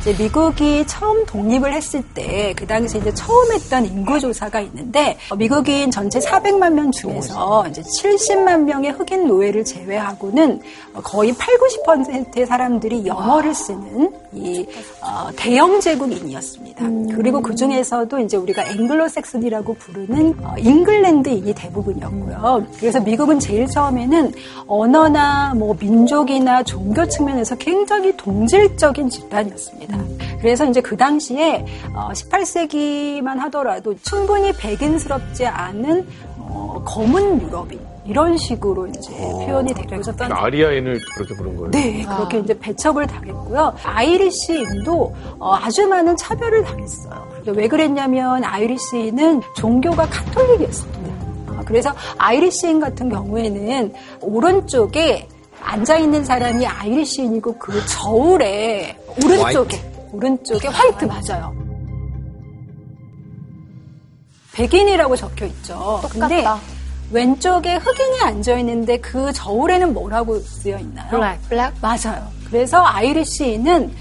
이제 0.00 0.14
미국이 0.18 0.86
처음 0.86 1.26
독립을 1.26 1.72
했을 1.72 2.02
때 2.14 2.40
그 2.56 2.66
당시 2.66 2.98
이제 2.98 3.12
처음 3.14 3.52
했던 3.52 3.84
인구 3.86 4.18
조사가 4.18 4.60
있는데 4.60 5.16
어, 5.30 5.36
미국인 5.36 5.90
전체 5.90 6.18
400만 6.18 6.72
명 6.72 6.90
중에서 6.90 7.66
이제 7.68 7.82
70만 7.82 8.64
명의 8.64 8.90
흑인 8.90 9.26
노예를 9.26 9.64
제외하고는 9.64 10.60
어, 10.94 11.00
거의 11.00 11.32
8, 11.32 11.56
90%의 11.58 12.46
사람들이 12.46 13.06
영어를 13.06 13.54
쓰는 13.54 14.12
이 14.32 14.66
어, 15.02 15.30
대영 15.36 15.80
제국인이었습니다. 15.80 16.86
그리고 17.14 17.40
그 17.42 17.54
중에서도 17.54 18.18
이제 18.20 18.36
우리가 18.36 18.66
앵글로색슨이라고 18.66 19.74
부르는 19.74 20.34
어, 20.42 20.54
잉글랜드인이 20.58 21.54
대부분이었고요. 21.54 22.66
그래서 22.78 23.00
미국은 23.00 23.38
제일 23.38 23.66
처음에는 23.66 24.32
언어나 24.66 25.54
뭐 25.54 25.74
민족이나 25.78 26.62
종교 26.62 27.06
측면에서 27.06 27.56
굉장히 27.56 28.16
동질적인 28.16 29.08
집단이었습니다. 29.08 29.89
그래서 30.40 30.64
이제 30.66 30.80
그 30.80 30.96
당시에 30.96 31.64
18세기만 31.92 33.36
하더라도 33.38 33.94
충분히 34.02 34.52
백인스럽지 34.52 35.46
않은 35.46 36.06
어, 36.38 36.82
검은 36.84 37.42
유럽인 37.42 37.78
이런 38.06 38.36
식으로 38.36 38.86
이제 38.88 39.12
표현이 39.16 39.72
되고 39.74 40.00
있었던 40.00 40.32
아리아인을 40.32 41.00
그렇게 41.14 41.34
부른 41.34 41.56
거예요. 41.56 41.70
네, 41.70 42.04
그렇게 42.04 42.38
이제 42.38 42.58
배척을 42.58 43.06
당했고요. 43.06 43.74
아이리시인도 43.84 45.14
어, 45.38 45.54
아주 45.54 45.86
많은 45.86 46.16
차별을 46.16 46.64
당했어요. 46.64 47.28
왜 47.46 47.68
그랬냐면 47.68 48.42
아이리시인은 48.44 49.42
종교가 49.54 50.06
카톨릭이었습니다. 50.06 51.10
어, 51.52 51.60
그래서 51.64 51.92
아이리시인 52.18 52.80
같은 52.80 53.10
경우에는 53.10 53.92
오른쪽에 54.22 55.28
앉아 55.62 55.98
있는 55.98 56.24
사람이 56.24 56.66
아이리시인이고 56.66 57.56
그 57.58 57.84
저울에 57.86 58.96
오른쪽에 59.22 59.82
오른쪽에 60.12 60.68
화이트 60.68 61.04
맞아요. 61.04 61.54
백인이라고 64.52 65.16
적혀 65.16 65.46
있죠. 65.46 66.00
근데 66.10 66.44
왼쪽에 67.12 67.76
흑인이 67.76 68.20
앉아 68.22 68.58
있는데 68.58 68.98
그 68.98 69.32
저울에는 69.32 69.94
뭐라고 69.94 70.38
쓰여 70.40 70.78
있나요? 70.78 71.08
Black. 71.10 71.40
Black? 71.48 71.72
맞아요. 71.80 72.26
그래서 72.46 72.84
아이리시인은 72.84 73.92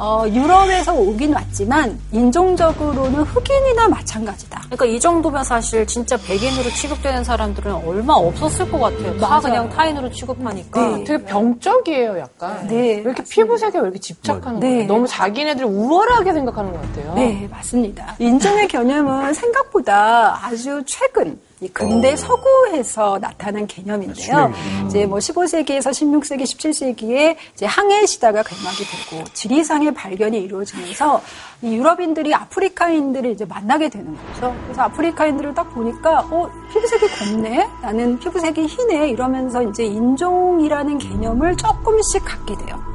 어, 0.00 0.24
유럽에서 0.26 0.94
오긴 0.94 1.34
왔지만 1.34 2.00
인종적으로는 2.10 3.22
흑인이나 3.22 3.86
마찬가지다. 3.88 4.62
그러니까 4.64 4.86
이 4.86 4.98
정도면 4.98 5.44
사실 5.44 5.86
진짜 5.86 6.16
백인으로 6.16 6.70
취급되는 6.70 7.22
사람들은 7.22 7.74
얼마 7.86 8.14
없었을 8.14 8.70
것 8.70 8.78
같아요. 8.78 9.18
다 9.18 9.28
맞아요. 9.28 9.40
그냥 9.42 9.68
타인으로 9.68 10.10
취급하니까. 10.10 10.96
네. 10.96 11.04
되게 11.04 11.22
병적이에요, 11.24 12.18
약간. 12.18 12.66
네, 12.66 12.74
왜 12.74 12.94
이렇게 13.00 13.22
피부색에 13.22 13.72
왜 13.74 13.80
이렇게 13.80 13.98
집착하는 13.98 14.58
네. 14.58 14.70
거예요? 14.70 14.86
너무 14.86 15.06
자기네들 15.06 15.66
우월하게 15.66 16.32
생각하는 16.32 16.72
것 16.72 16.80
같아요. 16.80 17.14
네, 17.14 17.46
맞습니다. 17.50 18.16
인종의 18.18 18.68
개념은 18.68 19.34
생각보다 19.34 20.40
아주 20.42 20.82
최근 20.86 21.32
이 21.32 21.49
근대 21.68 22.16
서구에서 22.16 23.18
나타난 23.18 23.66
개념인데요. 23.66 24.52
이제 24.86 25.04
뭐 25.06 25.18
15세기에서 25.18 25.90
16세기, 25.90 26.42
17세기에 26.42 27.36
이제 27.54 27.66
항해 27.66 28.06
시대가 28.06 28.42
개막이 28.42 28.84
되고 29.10 29.24
지리상의 29.34 29.92
발견이 29.94 30.38
이루어지면서 30.38 31.20
이 31.62 31.76
유럽인들이 31.76 32.34
아프리카인들을 32.34 33.30
이제 33.30 33.44
만나게 33.44 33.90
되는 33.90 34.16
거죠. 34.16 34.54
그래서 34.64 34.82
아프리카인들을 34.82 35.54
딱 35.54 35.64
보니까 35.74 36.20
어 36.30 36.50
피부색이 36.72 37.06
곱네, 37.08 37.68
나는 37.82 38.18
피부색이 38.18 38.66
희네 38.66 39.10
이러면서 39.10 39.62
이제 39.62 39.84
인종이라는 39.84 40.98
개념을 40.98 41.56
조금씩 41.56 42.24
갖게 42.24 42.56
돼요. 42.56 42.89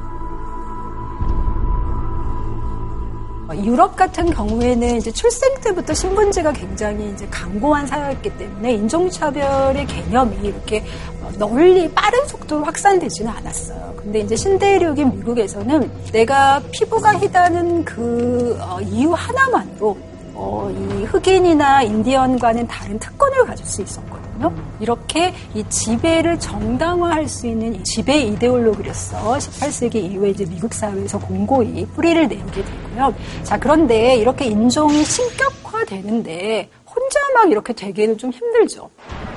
유럽 3.54 3.94
같은 3.94 4.30
경우에는 4.30 4.96
이제 4.96 5.10
출생 5.12 5.54
때부터 5.60 5.94
신분제가 5.94 6.52
굉장히 6.52 7.10
이제 7.10 7.26
강고한 7.30 7.86
사회였기 7.86 8.36
때문에 8.36 8.72
인종차별의 8.72 9.86
개념이 9.86 10.36
이렇게 10.48 10.84
어, 11.22 11.30
널리 11.38 11.90
빠른 11.92 12.26
속도로 12.26 12.64
확산되지는 12.64 13.30
않았어요. 13.30 13.94
근데 13.96 14.20
이제 14.20 14.34
신대륙인 14.34 15.16
미국에서는 15.16 15.90
내가 16.12 16.60
피부가 16.72 17.18
희다는 17.18 17.84
그 17.84 18.58
어, 18.60 18.80
이유 18.80 19.12
하나만으로 19.12 19.96
어, 20.34 20.70
이 20.70 21.04
흑인이나 21.04 21.82
인디언과는 21.82 22.66
다른 22.66 22.98
특권을 22.98 23.46
가질 23.46 23.64
수 23.64 23.82
있었거든요. 23.82 24.25
이렇게 24.80 25.34
이 25.54 25.64
지배를 25.68 26.38
정당화할 26.38 27.28
수 27.28 27.46
있는 27.46 27.74
이 27.74 27.82
지배 27.84 28.18
이데올로기로서 28.18 29.34
18세기 29.34 29.96
이후에 29.96 30.30
이제 30.30 30.44
미국 30.44 30.72
사회에서 30.72 31.18
공고히 31.18 31.86
뿌리를 31.86 32.28
내리게 32.28 32.64
되고요. 32.64 33.14
자, 33.42 33.58
그런데 33.58 34.16
이렇게 34.16 34.46
인종이 34.46 35.04
신격화되는데 35.04 36.68
혼자 36.86 37.20
막 37.34 37.50
이렇게 37.50 37.72
되기는 37.72 38.18
좀 38.18 38.30
힘들죠. 38.30 38.90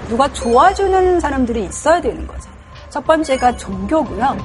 누가 0.07 0.31
도와주는 0.33 1.19
사람들이 1.19 1.65
있어야 1.65 2.01
되는 2.01 2.25
거죠. 2.27 2.49
첫 2.89 3.05
번째가 3.05 3.57
종교고요. 3.57 4.37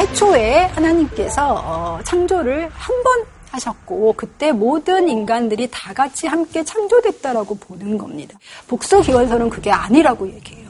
애초에 0.00 0.64
하나님께서 0.74 1.62
어, 1.64 1.98
창조를 2.04 2.68
한번 2.72 3.24
하셨고 3.52 4.14
그때 4.16 4.52
모든 4.52 5.08
인간들이 5.08 5.68
다 5.70 5.92
같이 5.92 6.26
함께 6.26 6.64
창조됐다라고 6.64 7.56
보는 7.56 7.98
겁니다. 7.98 8.38
복수 8.66 9.00
기원서는 9.00 9.50
그게 9.50 9.70
아니라고 9.70 10.28
얘기해요. 10.28 10.62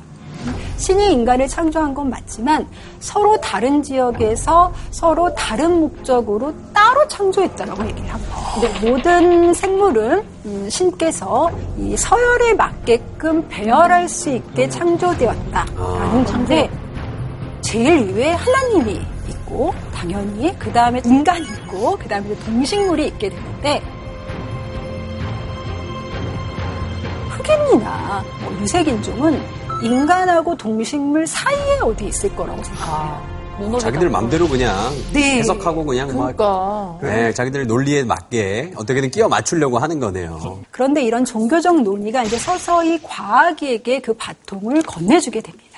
신이 0.77 1.13
인간을 1.13 1.47
창조한 1.47 1.95
건 1.95 2.11
맞지만 2.11 2.67
서로 2.99 3.41
다른 3.41 3.83
지역에서 3.83 4.73
서로 4.91 5.33
다른 5.35 5.81
목적으로 5.81 6.53
따로 6.73 7.07
창조했다라고 7.07 7.87
얘기를 7.87 8.13
합니다. 8.13 8.37
근데 8.55 8.91
모든 8.91 9.55
생물은 9.55 10.25
음, 10.47 10.69
신께서 10.69 11.51
이 11.79 11.97
서열에 11.97 12.55
맞게끔 12.55 13.47
배열할 13.49 14.09
수 14.09 14.31
있게 14.31 14.69
창조되었다라는 14.69 16.25
건데 16.25 16.69
제일 17.61 18.13
위에 18.17 18.33
하나님이 18.33 19.01
있고 19.53 19.73
당연히 19.95 20.57
그 20.59 20.73
다음에 20.73 21.01
인간이 21.05 21.45
있고 21.45 21.97
그 21.99 22.09
다음에 22.09 22.35
동식물이 22.41 23.07
있게 23.09 23.29
되는데 23.29 23.83
흑인이나 27.29 28.25
뭐 28.43 28.61
유색인종은 28.61 29.41
인간하고 29.83 30.57
동식물 30.57 31.27
사이에 31.27 31.79
어디 31.83 32.07
있을 32.07 32.35
거라고 32.35 32.63
생각해요. 32.65 33.33
자기들 33.79 34.09
맘대로 34.09 34.49
그냥 34.49 34.75
네. 35.13 35.39
해석하고 35.39 35.85
그냥 35.85 36.17
막 36.17 36.99
네, 37.03 37.33
자기들 37.33 37.67
논리에 37.67 38.03
맞게 38.03 38.73
어떻게든 38.77 39.11
끼워 39.11 39.29
맞추려고 39.29 39.79
하는 39.79 40.01
거네요. 40.01 40.63
그런데 40.71 41.03
이런 41.03 41.25
종교적 41.25 41.83
논의가 41.83 42.25
이제 42.25 42.39
서서히 42.39 43.01
과학에게 43.03 44.01
그 44.01 44.15
바통을 44.15 44.83
건네주게 44.83 45.43
됩니다. 45.43 45.72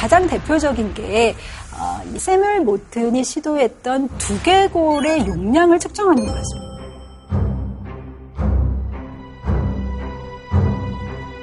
가장 0.00 0.26
대표적인 0.26 0.94
게 0.94 1.36
어, 1.78 2.00
이 2.14 2.18
세물 2.18 2.60
모튼이 2.60 3.22
시도했던 3.22 4.08
두개골의 4.16 5.26
용량을 5.26 5.78
측정하는 5.78 6.24
거죠. 6.24 6.40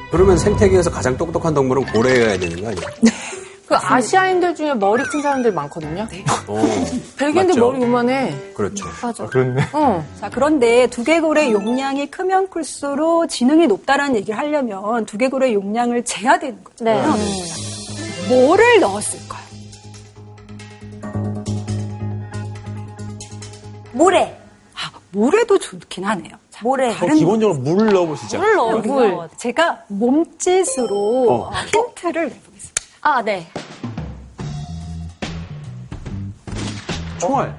그러면 0.09 0.37
생태계에서 0.39 0.89
가장 0.89 1.15
똑똑한 1.15 1.53
동물은 1.53 1.85
고래여야 1.93 2.39
되는 2.39 2.59
거 2.59 2.69
아니에요? 2.69 2.87
그 3.67 3.75
아시아인들 3.75 4.55
중에 4.55 4.73
머리 4.73 5.03
큰 5.03 5.21
사람들 5.21 5.51
많거든요. 5.53 6.07
어, 6.47 6.61
백인들 7.19 7.49
맞죠. 7.49 7.59
머리 7.59 7.83
요만해. 7.83 8.53
그렇죠. 8.55 8.87
맞아. 9.03 9.27
그렇네. 9.27 9.61
어. 9.73 10.03
자, 10.19 10.31
그런데 10.31 10.87
두개골의 10.87 11.51
용량이 11.51 12.09
크면 12.09 12.49
클수록 12.49 13.27
지능이 13.27 13.67
높다라는 13.67 14.15
얘기를 14.15 14.35
하려면 14.35 15.05
두개골의 15.05 15.53
용량을 15.53 16.03
재야 16.05 16.39
되는 16.39 16.57
거잖아요. 16.63 17.76
뭐를 18.29 18.79
넣었을까요? 18.79 19.47
모래. 23.93 24.37
아, 24.75 24.91
모래도 25.11 25.57
좋긴 25.57 26.03
하네요. 26.05 26.35
자, 26.49 26.59
모래. 26.63 26.93
다른 26.93 27.15
기본적으로 27.15 27.59
물을 27.59 27.91
넣어보시죠. 27.93 28.37
물을 28.37 28.55
넣어 28.55 28.77
물. 28.79 29.29
제가 29.37 29.83
몸짓으로 29.87 31.31
어. 31.31 31.47
어, 31.47 31.51
힌트를 31.73 32.29
내보겠습니다. 32.29 32.81
아, 33.01 33.21
네. 33.23 33.47
총알. 37.19 37.57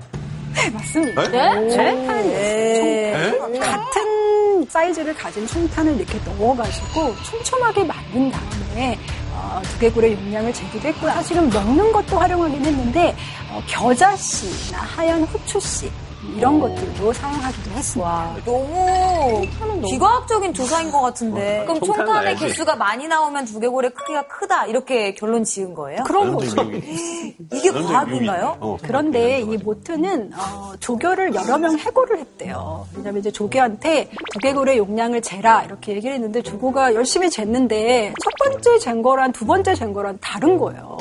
네, 0.54 0.70
맞습니다. 0.70 1.28
네? 1.28 1.70
총탄이에요. 1.70 3.38
총탄. 3.38 3.60
같은 3.60 4.66
사이즈를 4.68 5.14
가진 5.14 5.46
총탄을 5.46 5.96
이렇게 5.96 6.18
넣어가지고 6.24 7.14
촘촘하게 7.24 7.84
만든 7.84 8.30
다음에 8.30 8.98
어, 9.38 9.62
두개골의 9.62 10.14
용량을 10.14 10.52
재기도 10.52 10.88
했고 10.88 11.06
사실은 11.06 11.48
먹는 11.48 11.92
것도 11.92 12.18
활용하긴 12.18 12.64
했는데 12.64 13.16
어, 13.50 13.62
겨자씨나 13.66 14.78
하얀 14.78 15.22
후추씨 15.22 15.90
이런 16.36 16.60
것들도 16.60 17.12
사용하기도 17.12 17.70
했습니다. 17.70 18.36
너무 18.44 19.42
비과학적인 19.88 20.54
조사인 20.54 20.90
것 20.90 21.00
같은데. 21.00 21.64
그럼 21.66 21.80
총탄의. 21.80 22.36
개수가 22.36 22.76
많이 22.76 23.08
나오면 23.08 23.46
두개골의 23.46 23.90
크기가 23.94 24.26
크다 24.26 24.66
이렇게 24.66 25.14
결론 25.14 25.44
지은 25.44 25.74
거예요? 25.74 26.02
그런 26.04 26.32
거죠. 26.34 26.56
이게 27.52 27.70
과학인가요? 27.72 28.56
어, 28.60 28.76
그런데 28.82 29.40
이 29.40 29.56
모트는 29.56 30.30
어, 30.36 30.72
조교를 30.80 31.34
여러 31.34 31.58
명 31.58 31.76
해고를 31.78 32.18
했대요. 32.18 32.86
왜냐면 32.96 33.20
이제 33.20 33.30
조교한테 33.30 34.10
두개골의 34.32 34.78
용량을 34.78 35.22
재라 35.22 35.64
이렇게 35.64 35.94
얘기를 35.94 36.14
했는데 36.14 36.42
조교가 36.42 36.94
열심히 36.94 37.28
쟀는데 37.28 38.12
첫 38.22 38.30
번째 38.50 38.78
잰 38.78 39.02
거랑 39.02 39.32
두 39.32 39.46
번째 39.46 39.74
잰 39.74 39.92
거랑 39.92 40.18
다른 40.20 40.58
거예요. 40.58 40.98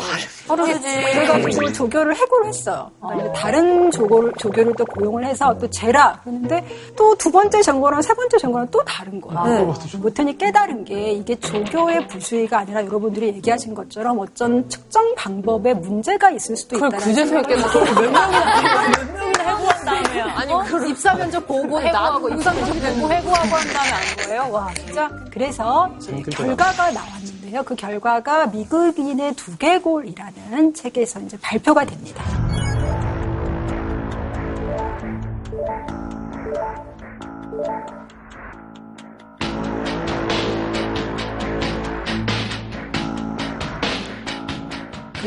다르지. 0.47 0.79
그래가지고 1.13 1.73
조교를 1.73 2.15
해고를 2.15 2.47
했어요. 2.47 2.89
그다음에 3.01 3.31
다른 3.33 3.91
조교를, 3.91 4.33
조교를 4.39 4.73
또 4.77 4.85
고용을 4.85 5.16
해서 5.25 5.57
또 5.59 5.69
재라 5.69 6.19
그러는데 6.23 6.65
또 6.95 7.15
두 7.17 7.31
번째 7.31 7.61
잰 7.61 7.81
거랑 7.81 8.01
세 8.01 8.13
번째 8.13 8.37
잰 8.37 8.51
거랑 8.51 8.67
또 8.71 8.83
다른 8.85 9.19
거예요. 9.19 9.73
모튼이 9.99 10.37
깨달은 10.37 10.85
게 10.85 11.11
이게 11.13 11.35
조교의 11.39 12.07
부주의가 12.07 12.59
아니라 12.59 12.85
여러분들이 12.85 13.27
얘기하신 13.27 13.73
것처럼 13.73 14.19
어쩐 14.19 14.69
측정 14.69 15.15
방법에 15.15 15.73
문제가 15.73 16.29
있을 16.31 16.55
수도 16.55 16.75
그걸 16.75 16.89
있다는 16.89 17.05
그제서야 17.07 17.41
깨달았어. 17.41 17.79
몇 17.79 17.93
명이나 17.95 18.89
몇 18.89 19.13
명이나 19.13 19.43
해고한 19.43 19.85
다음에요. 19.85 20.25
아니, 20.25 20.69
그 20.69 20.87
입사 20.89 21.13
면접 21.15 21.47
보고 21.47 21.81
해고하고 21.81 22.29
입사 22.29 22.51
면접 22.53 22.73
보고 22.95 23.13
해고하고 23.13 23.55
한 23.55 23.67
다음에 23.73 23.91
안 23.91 24.25
거예요? 24.25 24.47
와. 24.51 24.69
진짜 24.75 25.09
그래서 25.31 25.89
이제 25.97 26.21
결과가 26.31 26.91
나왔는데요. 26.91 27.63
그 27.63 27.75
결과가 27.75 28.47
미국인의 28.47 29.33
두개골이라는 29.35 30.73
책에서 30.73 31.19
이제 31.21 31.37
발표가 31.41 31.85
됩니다. 31.85 32.23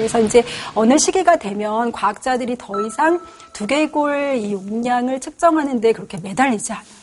그래서 0.00 0.18
이제 0.20 0.42
어느 0.74 0.96
시기가 0.96 1.36
되면 1.36 1.92
과학자들이 1.92 2.56
더 2.56 2.80
이상 2.80 3.20
두개골 3.52 4.36
이 4.36 4.52
용량을 4.52 5.20
측정하는데 5.20 5.92
그렇게 5.92 6.16
매달리지 6.18 6.72
않아요. 6.72 7.00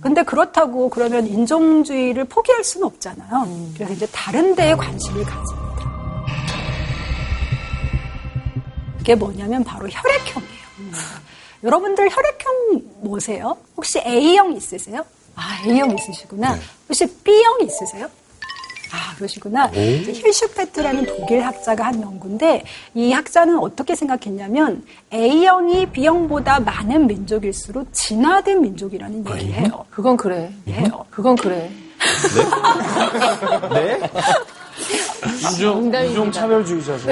근데 0.00 0.22
그렇다고 0.24 0.88
그러면 0.88 1.26
인종주의를 1.26 2.24
포기할 2.24 2.64
수는 2.64 2.86
없잖아요. 2.86 3.72
그래서 3.74 3.92
이제 3.92 4.06
다른 4.10 4.54
데에 4.54 4.74
관심을 4.74 5.22
가집니다. 5.22 5.70
그게 8.98 9.14
뭐냐면 9.14 9.62
바로 9.62 9.86
혈액형이에요. 9.88 10.60
여러분들 11.62 12.08
혈액형 12.10 12.82
뭐세요? 13.02 13.56
혹시 13.76 14.00
A형 14.00 14.56
있으세요? 14.56 15.04
아, 15.36 15.58
A형 15.66 15.90
있으시구나. 15.96 16.58
혹시 16.88 17.06
B형 17.22 17.60
있으세요? 17.60 18.08
아, 18.92 19.14
그러시구나. 19.16 19.66
이제 19.68 20.12
힐슈페트라는 20.12 21.06
독일 21.06 21.40
학자가 21.46 21.86
한 21.86 22.00
연구인데 22.02 22.64
이 22.94 23.12
학자는 23.12 23.58
어떻게 23.58 23.94
생각했냐면 23.94 24.84
A형이 25.12 25.86
B형보다 25.86 26.60
많은 26.60 27.06
민족일수록 27.06 27.92
진화된 27.92 28.60
민족이라는 28.62 29.18
얘기를 29.26 29.54
해요. 29.54 29.84
그건 29.90 30.16
그래. 30.16 30.52
해요. 30.68 31.04
그건 31.10 31.36
그래. 31.36 31.70
네? 33.72 34.00
인종, 35.52 35.92
인종 35.94 36.32
차별주의자죠. 36.32 37.08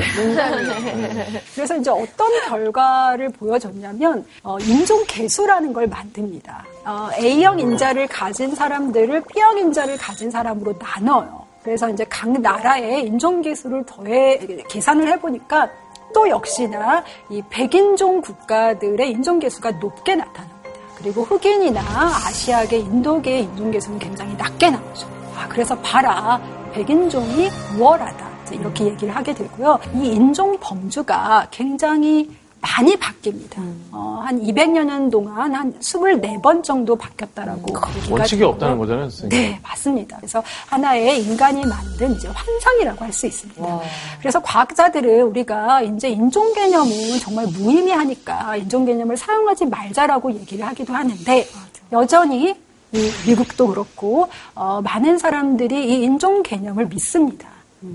그래서 1.55 1.77
이제 1.77 1.91
어떤 1.91 2.29
결과를 2.49 3.29
보여줬냐면 3.31 4.25
어, 4.43 4.59
인종 4.61 5.05
개수라는 5.07 5.73
걸 5.73 5.87
만듭니다. 5.87 6.65
어, 6.87 7.09
A형 7.19 7.61
인자를 7.61 8.07
가진 8.09 8.55
사람들을 8.55 9.23
B형 9.33 9.59
인자를 9.59 9.99
가진 9.99 10.31
사람으로 10.31 10.75
나눠요. 10.79 11.48
그래서 11.63 11.89
이제 11.91 12.05
각 12.09 12.31
나라의 12.31 13.07
인종계수를 13.07 13.85
더해 13.85 14.39
계산을 14.69 15.09
해보니까 15.09 15.71
또 16.15 16.29
역시나 16.29 17.05
이 17.31 17.43
백인종 17.51 18.21
국가들의 18.21 19.11
인종계수가 19.11 19.73
높게 19.73 20.15
나타납니다. 20.15 20.59
그리고 20.97 21.23
흑인이나 21.23 21.81
아시아계, 21.81 22.79
인도계의 22.79 23.45
인종계수는 23.45 23.99
굉장히 23.99 24.35
낮게 24.37 24.71
나오죠. 24.71 25.07
아, 25.37 25.47
그래서 25.49 25.79
봐라. 25.79 26.41
백인종이 26.73 27.49
우월하다. 27.77 28.29
이렇게 28.53 28.87
얘기를 28.87 29.15
하게 29.15 29.35
되고요. 29.35 29.79
이 29.95 30.09
인종 30.09 30.59
범주가 30.59 31.49
굉장히 31.51 32.31
많이 32.61 32.97
바뀝니다. 32.97 33.59
어, 33.93 34.23
한 34.25 34.41
200여 34.43 34.85
년 34.85 35.09
동안 35.11 35.55
한 35.55 35.73
24번 35.81 36.63
정도 36.63 36.97
바뀌었다라고 36.97 37.61
얘기가 37.61 37.89
원칙이 38.11 38.41
되고요. 38.41 38.53
없다는 38.55 38.79
거잖아요, 38.79 39.11
선생님. 39.11 39.29
네, 39.53 39.61
맞습니다. 39.63 40.17
그래서 40.17 40.43
하나의 40.67 41.23
인간이 41.23 41.65
만든 41.65 42.15
이제 42.17 42.29
환상이라고 42.29 43.05
할 43.05 43.13
수 43.13 43.27
있습니다. 43.27 43.81
그래서 44.21 44.41
과학자들은 44.41 45.23
우리가 45.23 45.83
이제 45.83 46.09
인종 46.11 46.53
개념은 46.53 47.19
정말 47.21 47.47
무의미하니까 47.47 48.57
인종 48.57 48.85
개념을 48.85 49.17
사용하지 49.17 49.67
말자라고 49.67 50.33
얘기를 50.35 50.67
하기도 50.67 50.93
하는데 50.93 51.47
여전히 51.93 52.55
이 52.93 53.11
미국도 53.27 53.67
그렇고 53.69 54.29
어, 54.55 54.81
많은 54.83 55.19
사람들이 55.19 55.89
이 55.91 56.03
인종 56.05 56.43
개념을 56.43 56.87
믿습니다. 56.87 57.49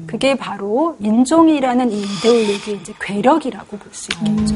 그게 0.08 0.36
바로 0.36 0.96
인종이라는 1.00 1.92
이 1.92 2.02
이데올로기의 2.02 2.78
이제 2.82 2.94
괴력이라고 3.00 3.78
볼 3.78 3.94
수 3.94 4.10
있겠죠. 4.14 4.56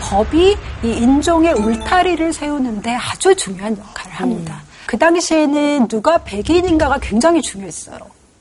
법이 0.00 0.56
이 0.84 0.88
인종의 0.88 1.54
울타리를 1.54 2.32
세우는데 2.32 2.94
아주 2.94 3.34
중요한 3.34 3.76
역할을 3.78 4.12
합니다. 4.12 4.60
그 4.86 4.98
당시에는 4.98 5.88
누가 5.88 6.18
백인인가가 6.18 6.98
굉장히 7.00 7.40
중요했어요. 7.40 7.98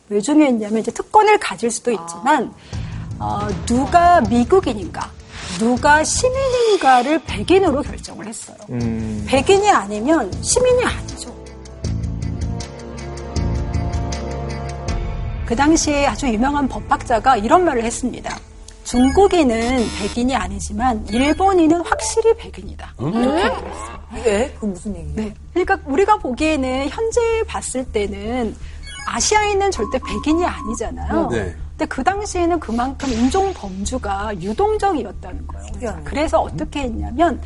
왜 0.10 0.20
중요했냐면 0.20 0.80
이제 0.80 0.92
특권을 0.92 1.39
가질 1.39 1.72
수도 1.72 1.92
있지만 1.92 2.52
어, 3.20 3.48
누가 3.66 4.20
미국인인가, 4.22 5.10
누가 5.60 6.04
시민인가를 6.04 7.24
백인으로 7.26 7.82
결정을 7.82 8.28
했어요. 8.28 8.58
음. 8.70 9.26
백인이 9.28 9.70
아니면 9.70 10.32
시민이 10.41 10.84
아니죠. 10.84 11.32
그 15.45 15.56
당시에 15.56 16.08
아주 16.08 16.28
유명한 16.28 16.68
법학자가 16.68 17.38
이런 17.38 17.66
말을 17.66 17.84
했습니다. 17.84 18.39
중국인은 18.84 19.86
백인이 19.99 20.36
아니지만 20.36 21.06
일본인은 21.10 21.82
확실히 21.82 22.36
백인이다. 22.36 22.95
이렇게 22.99 23.20
얘기를 23.20 23.52
했어요. 23.54 24.02
예? 24.26 24.56
그 24.60 24.66
무슨 24.66 24.95
얘기예요? 24.95 25.16
네. 25.16 25.34
그러니까 25.54 25.78
우리가 25.86 26.18
보기에는 26.18 26.89
현재 26.89 27.43
봤을 27.47 27.86
때는 27.86 28.56
아시아인은 29.08 29.72
절대 29.72 29.99
백인이 29.99 30.43
아니잖아요. 30.45 31.30
네. 31.30 31.56
근데 31.82 31.96
그 31.96 32.04
당시에는 32.04 32.60
그만큼 32.60 33.10
인종 33.10 33.52
범주가 33.56 34.40
유동적이었다는 34.40 35.48
거예요. 35.48 36.00
그래서 36.04 36.40
어떻게 36.40 36.82
했냐면 36.82 37.42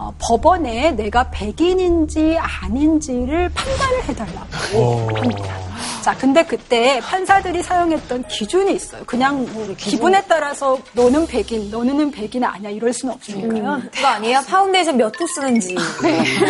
어, 0.00 0.14
법원에 0.18 0.92
내가 0.92 1.28
백인인지 1.30 2.38
아닌지를 2.38 3.50
판단을 3.50 4.04
해달라고 4.04 5.10
합니다. 5.14 5.54
자, 6.00 6.16
근데 6.16 6.42
그때 6.42 6.98
판사들이 7.00 7.62
사용했던 7.62 8.26
기준이 8.28 8.72
있어요. 8.76 9.02
그냥 9.04 9.46
뭐 9.52 9.68
기분 9.76 10.14
에 10.14 10.24
따라서 10.26 10.78
너는 10.94 11.26
백인, 11.26 11.70
너는 11.70 12.10
백인 12.12 12.42
아니야 12.42 12.70
이럴 12.70 12.94
수는 12.94 13.14
없으니까요. 13.14 13.82
그거 13.92 14.06
아니에요? 14.06 14.40
파운데이션 14.48 14.96
몇호 14.96 15.26
쓰는지. 15.34 15.76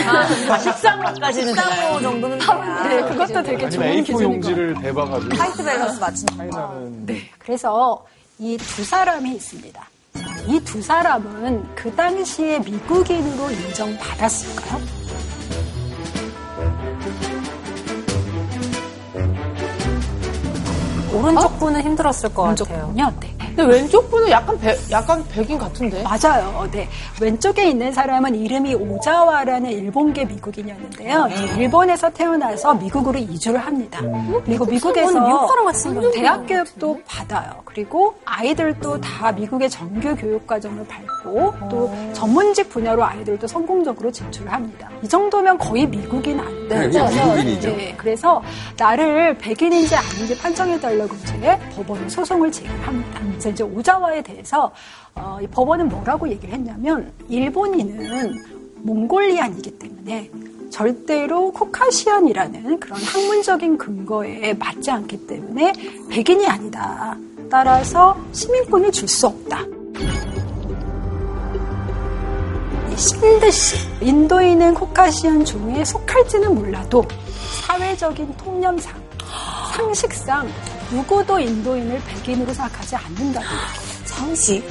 아, 0.06 0.56
십삼호까지는 0.58 1.52
십삼호 1.52 2.00
정도는 2.00 2.38
돼야. 2.38 2.82
네, 2.88 3.00
그것도 3.08 3.42
되게 3.42 3.68
좋은 3.68 3.84
A4 3.84 3.96
기준인 4.06 4.16
것 4.16 4.22
용지를 4.34 4.74
대봐가지고 4.80 5.36
화이트 5.36 5.64
밸런스 5.64 5.98
맞추는 5.98 6.50
거. 6.50 6.80
네. 7.06 7.22
그래서 7.40 8.06
이 8.38 8.56
두 8.56 8.84
사람이 8.84 9.32
있습니다. 9.34 9.89
이 10.46 10.60
두 10.64 10.80
사람은 10.82 11.74
그 11.74 11.94
당시에 11.94 12.58
미국인으로 12.60 13.50
인정받았을까요? 13.50 14.80
오른쪽 21.12 21.58
분은 21.58 21.82
힘들었을 21.82 22.32
것 22.34 22.42
오른쪽 22.42 22.68
같아요. 22.68 22.86
분요. 22.88 23.12
네. 23.20 23.36
근데 23.60 23.76
왼쪽 23.80 24.10
분은 24.10 24.30
약간 24.30 24.58
배- 24.58 24.76
약간 24.90 25.24
백인 25.28 25.58
같은데. 25.58 26.02
맞아요. 26.02 26.68
네. 26.72 26.88
왼쪽에 27.20 27.68
있는 27.68 27.92
사람은 27.92 28.34
이름이 28.34 28.74
오자와라는 28.74 29.70
일본계 29.70 30.24
미국인이었는데요. 30.26 31.28
일본에서 31.58 32.10
태어나서 32.10 32.74
미국으로 32.74 33.18
이주를 33.18 33.60
합니다. 33.60 34.00
그리고 34.44 34.64
미국에서 34.64 35.18
음. 35.18 35.24
미국 35.26 35.48
사람 35.48 35.64
같이 35.66 35.80
생겼네. 35.82 36.10
대학 36.12 36.46
교육도 36.46 37.00
받아요. 37.06 37.52
그리고 37.64 38.14
아이들도 38.24 39.00
다 39.00 39.32
미국의 39.32 39.70
정규 39.70 40.14
교육 40.16 40.46
과정을 40.46 40.86
밟고 40.86 41.54
또 41.70 41.90
전문직 42.12 42.68
분야로 42.70 43.04
아이들도 43.04 43.46
성공적으로 43.46 44.10
진출을 44.10 44.52
합니다. 44.52 44.88
이 45.02 45.08
정도면 45.08 45.58
거의 45.58 45.86
미국인 45.86 46.40
아닌데. 46.40 46.59
네, 46.74 46.86
미국인이죠. 46.88 47.68
네, 47.76 47.94
그래서 47.96 48.42
나를 48.78 49.36
백인인지 49.38 49.94
아닌지 49.94 50.38
판정해달라고 50.38 51.14
이제 51.16 51.58
법원에 51.76 52.08
소송을 52.08 52.50
제기합니다. 52.52 53.20
그래서 53.28 53.50
이제 53.50 53.64
오자와에 53.64 54.22
대해서 54.22 54.70
어, 55.14 55.38
이 55.42 55.46
법원은 55.48 55.88
뭐라고 55.88 56.28
얘기를 56.28 56.54
했냐면 56.54 57.12
일본인은 57.28 58.34
몽골리안이기 58.82 59.78
때문에 59.78 60.30
절대로 60.70 61.50
코카시안이라는 61.52 62.78
그런 62.78 62.98
학문적인 63.02 63.76
근거에 63.76 64.54
맞지 64.54 64.90
않기 64.90 65.26
때문에 65.26 65.72
백인이 66.10 66.46
아니다. 66.46 67.16
따라서 67.50 68.16
시민권을 68.32 68.92
줄 68.92 69.08
수 69.08 69.26
없다. 69.26 69.64
신드시 73.00 73.76
인도인은 74.02 74.74
코카시안 74.74 75.42
종에 75.42 75.82
속할지는 75.82 76.54
몰라도 76.54 77.02
사회적인 77.66 78.36
통념상 78.36 78.94
상식상 79.72 80.46
누구도 80.90 81.38
인도인을 81.38 81.98
백인으로 82.04 82.52
생각하지 82.52 82.96
않는다고. 82.96 83.46
상식? 84.04 84.62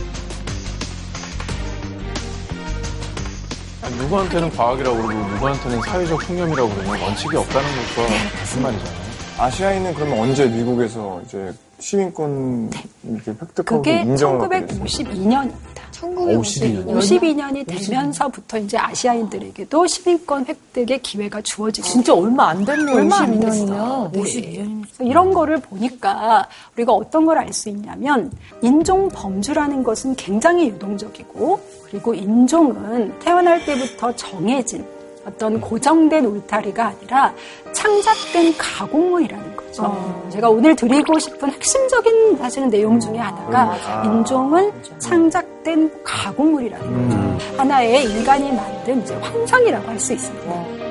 누구한테는 3.98 4.52
과학이라고 4.52 4.96
그러고 4.96 5.28
누구한테는 5.30 5.82
사회적 5.82 6.28
통념이라고 6.28 6.70
그러면 6.70 7.02
원칙이 7.02 7.36
없다는 7.36 7.68
것과 7.96 8.10
무슨 8.40 8.62
말이잖아요. 8.62 9.00
아시아인은 9.40 9.94
그러면 9.96 10.20
언제 10.20 10.46
미국에서 10.46 11.20
이제 11.26 11.52
시민권 11.80 12.70
이렇게 13.04 13.32
획득하고 13.32 13.82
그게 13.82 14.02
인정을 14.02 14.38
받게 14.48 14.66
됐어요? 14.68 14.84
1952년입니다. 14.86 15.89
52년. 16.02 16.86
52년이 16.86 17.66
되면서부터 17.68 18.58
이제 18.60 18.78
아시아인들에게도 18.78 19.88
시민권 19.88 20.46
획득의 20.48 21.02
기회가 21.02 21.42
주어지고 21.42 21.88
진짜 21.88 22.14
얼마 22.14 22.50
안 22.50 22.64
됐네요. 22.66 22.96
얼마 22.96 23.18
안 23.18 23.40
52년이면. 23.40 23.42
됐어요. 23.42 24.12
네. 24.14 24.82
이런 25.02 25.34
거를 25.34 25.60
보니까 25.62 26.48
우리가 26.76 26.92
어떤 26.94 27.26
걸 27.26 27.38
알 27.38 27.52
수 27.54 27.70
있냐면 27.70 28.32
인종 28.62 29.08
범주라는 29.10 29.84
것은 29.84 30.16
굉장히 30.16 30.68
유동적이고 30.70 31.60
그리고 31.90 32.14
인종은 32.14 33.18
태어날 33.20 33.64
때부터 33.66 34.16
정해진 34.16 34.86
어떤 35.26 35.60
고정된 35.60 36.26
울타리가 36.26 36.88
아니라 36.88 37.34
창작된 37.74 38.56
가공물이라는 38.58 39.56
거죠. 39.56 40.28
제가 40.32 40.50
오늘 40.50 40.76
드리고 40.76 41.20
싶은 41.20 41.52
핵심적인 41.52 42.38
사실은 42.38 42.70
내용 42.70 43.00
중에 43.00 43.18
하나가 43.18 43.76
인종은 44.06 44.72
창작된 44.98 46.04
가공물이라는 46.04 47.10
거죠. 47.10 47.58
하나의 47.58 48.06
인간이 48.06 48.52
만든 48.52 49.02
이제 49.02 49.14
환상이라고 49.16 49.88
할 49.88 50.00
수 50.00 50.14
있습니다. 50.14 50.89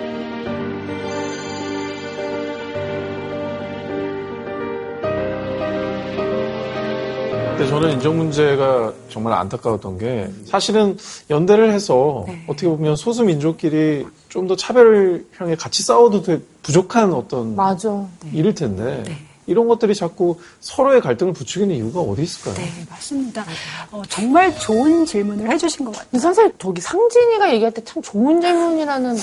근데 7.59 7.71
저는 7.71 7.91
인종 7.93 8.17
문제가 8.19 8.93
정말 9.09 9.33
안타까웠던 9.33 9.99
게 9.99 10.31
사실은 10.47 10.97
연대를 11.29 11.73
해서 11.73 12.25
어떻게 12.47 12.69
보면 12.69 12.95
소수 12.97 13.25
민족끼리 13.25 14.07
좀 14.29 14.47
더 14.47 14.55
차별형에 14.57 15.57
같이 15.59 15.83
싸워도 15.83 16.23
되- 16.23 16.41
부족한 16.63 17.13
어떤 17.13 17.57
맞아. 17.57 18.07
일일 18.33 18.55
텐데 18.55 19.03
이런 19.47 19.67
것들이 19.67 19.95
자꾸 19.95 20.39
서로의 20.61 21.01
갈등을 21.01 21.33
부추기는 21.33 21.75
이유가 21.75 22.01
어디 22.01 22.23
있을까요? 22.23 22.55
네, 22.55 22.71
맞습니다. 22.89 23.45
어, 23.91 24.03
정말 24.09 24.55
좋은 24.57 25.05
질문을 25.05 25.51
해주신 25.51 25.85
것 25.87 25.93
같아요. 25.93 26.09
근데 26.11 26.23
선생님 26.23 26.53
저기 26.59 26.81
상진이가 26.81 27.53
얘기할 27.55 27.73
때 27.73 27.83
참 27.85 28.03
좋은 28.03 28.41
질문이라는 28.41 29.17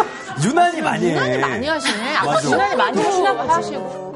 유난히 0.48 0.80
많이 0.80 1.06
해. 1.06 1.10
유난히 1.12 1.38
많이 1.38 1.66
하시네. 1.66 2.16
아까. 2.16 2.44
유난히 2.44 2.76
많이 2.76 3.02
하시나 3.02 3.36
봐 3.36 3.56
하시고. 3.56 4.11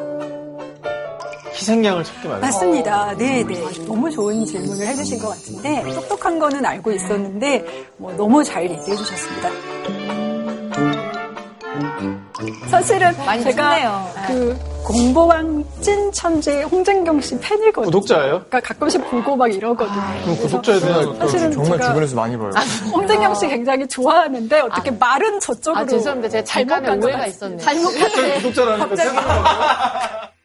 희생양을 1.56 2.04
찾기 2.04 2.28
말고 2.28 2.40
맞습니다. 2.46 3.14
네, 3.16 3.42
네. 3.44 3.64
너무 3.86 4.10
좋은 4.10 4.44
질문을 4.44 4.86
해주신 4.88 5.18
것 5.18 5.28
같은데, 5.30 5.82
똑똑한 5.94 6.38
거는 6.38 6.64
알고 6.64 6.92
있었는데, 6.92 7.64
뭐, 7.96 8.12
너무 8.12 8.44
잘 8.44 8.64
얘기해 8.70 8.94
주셨습니다. 8.96 9.48
사실은 12.70 13.12
많이 13.24 13.42
제가 13.42 13.74
춥네요. 13.74 14.10
그 14.26 14.58
공보왕 14.84 15.64
찐 15.80 16.12
천재 16.12 16.62
홍진경 16.62 17.20
씨 17.20 17.38
팬이거든요. 17.40 17.86
구독자예요? 17.86 18.44
그러니까 18.48 18.60
가끔씩 18.60 19.10
보고 19.10 19.34
막 19.36 19.52
이러거든요. 19.52 20.00
그럼 20.22 20.36
구독자에 20.36 20.78
대한 20.78 21.16
사실은 21.18 21.52
정말 21.52 21.72
제가 21.78 21.86
주변에서 21.88 22.16
많이 22.16 22.36
봐요. 22.38 22.50
홍진경 22.92 23.34
씨 23.34 23.48
굉장히 23.48 23.86
좋아하는데 23.88 24.60
어떻게 24.60 24.90
말은 24.90 25.40
저쪽으로 25.40 25.82
아, 25.82 25.86
죄송합니다. 25.86 26.28
제가 26.28 26.44
잘못 26.44 26.68
잠깐의 26.68 26.90
간것 26.90 27.04
오해가 27.04 27.18
같- 27.20 27.28
있었네요. 27.28 27.58
잘못 27.58 27.98
갑자기 27.98 28.32
구독자라니까 28.34 30.30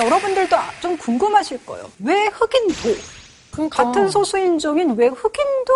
여러분들도 0.00 0.56
좀 0.80 0.96
궁금하실 0.96 1.64
거예요. 1.66 1.90
왜 2.00 2.26
흑인도 2.26 3.68
같은 3.70 4.10
소수인종인 4.10 4.96
왜 4.96 5.06
흑인도 5.06 5.72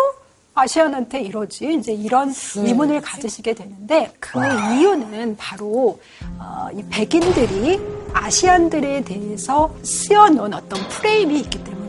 아시안한테 0.53 1.21
이러지? 1.21 1.73
이제 1.75 1.93
이런 1.93 2.33
의문을 2.55 2.99
가지시게 3.01 3.53
되는데 3.53 4.11
그 4.19 4.39
이유는 4.39 5.37
바로 5.37 5.99
어, 6.37 6.67
이 6.73 6.83
백인들이 6.89 7.79
아시안들에 8.13 9.03
대해서 9.03 9.73
쓰여놓은 9.83 10.53
어떤 10.53 10.79
프레임이 10.89 11.39
있기 11.39 11.63
때문입니다. 11.63 11.79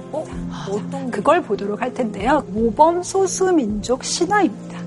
어떤 0.71 1.11
그걸 1.11 1.43
보도록 1.43 1.81
할 1.83 1.93
텐데요. 1.93 2.45
모범 2.49 3.03
소수민족 3.03 4.05
신화입니다. 4.05 4.79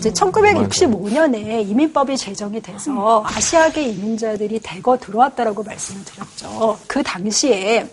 이제 0.00 0.10
1965년에 0.12 1.68
이민법이 1.68 2.16
제정이 2.16 2.62
돼서 2.62 3.22
아시아계 3.26 3.82
이민자들이 3.82 4.58
대거 4.60 4.96
들어왔다라고 4.96 5.62
말씀을 5.62 6.02
드렸죠. 6.06 6.78
그 6.86 7.02
당시에 7.02 7.86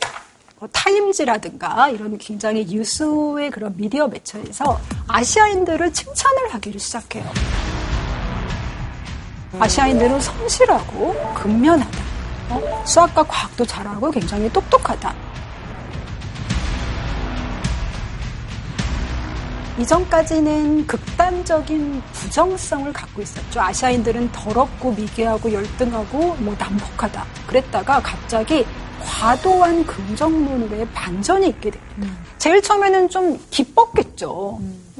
뭐 0.57 0.69
타임즈라든가 0.71 1.89
이런 1.89 2.17
굉장히 2.17 2.65
유수의 2.71 3.51
그런 3.51 3.75
미디어 3.75 4.07
매체에서 4.07 4.79
아시아인들을 5.07 5.91
칭찬을 5.91 6.53
하기를 6.53 6.79
시작해요. 6.79 7.29
아시아인들은 9.59 10.21
성실하고 10.21 11.13
근면하다. 11.35 11.99
어? 12.51 12.83
수학과 12.85 13.21
과학도 13.23 13.65
잘하고 13.65 14.11
굉장히 14.11 14.49
똑똑하다. 14.53 15.13
이전까지는 19.79 20.87
극단적인 20.87 22.01
부정성을 22.11 22.91
갖고 22.91 23.21
있었죠. 23.21 23.61
아시아인들은 23.61 24.31
더럽고 24.31 24.91
미개하고 24.91 25.53
열등하고 25.53 26.35
뭐 26.39 26.55
난폭하다. 26.57 27.25
그랬다가 27.45 28.01
갑자기 28.01 28.65
과도한 29.07 29.85
긍정론으로의 29.85 30.87
반전이 30.93 31.47
있게 31.47 31.71
됩니다. 31.71 32.13
제일 32.37 32.61
처음에는 32.61 33.09
좀 33.09 33.39
기뻤겠죠. 33.49 34.59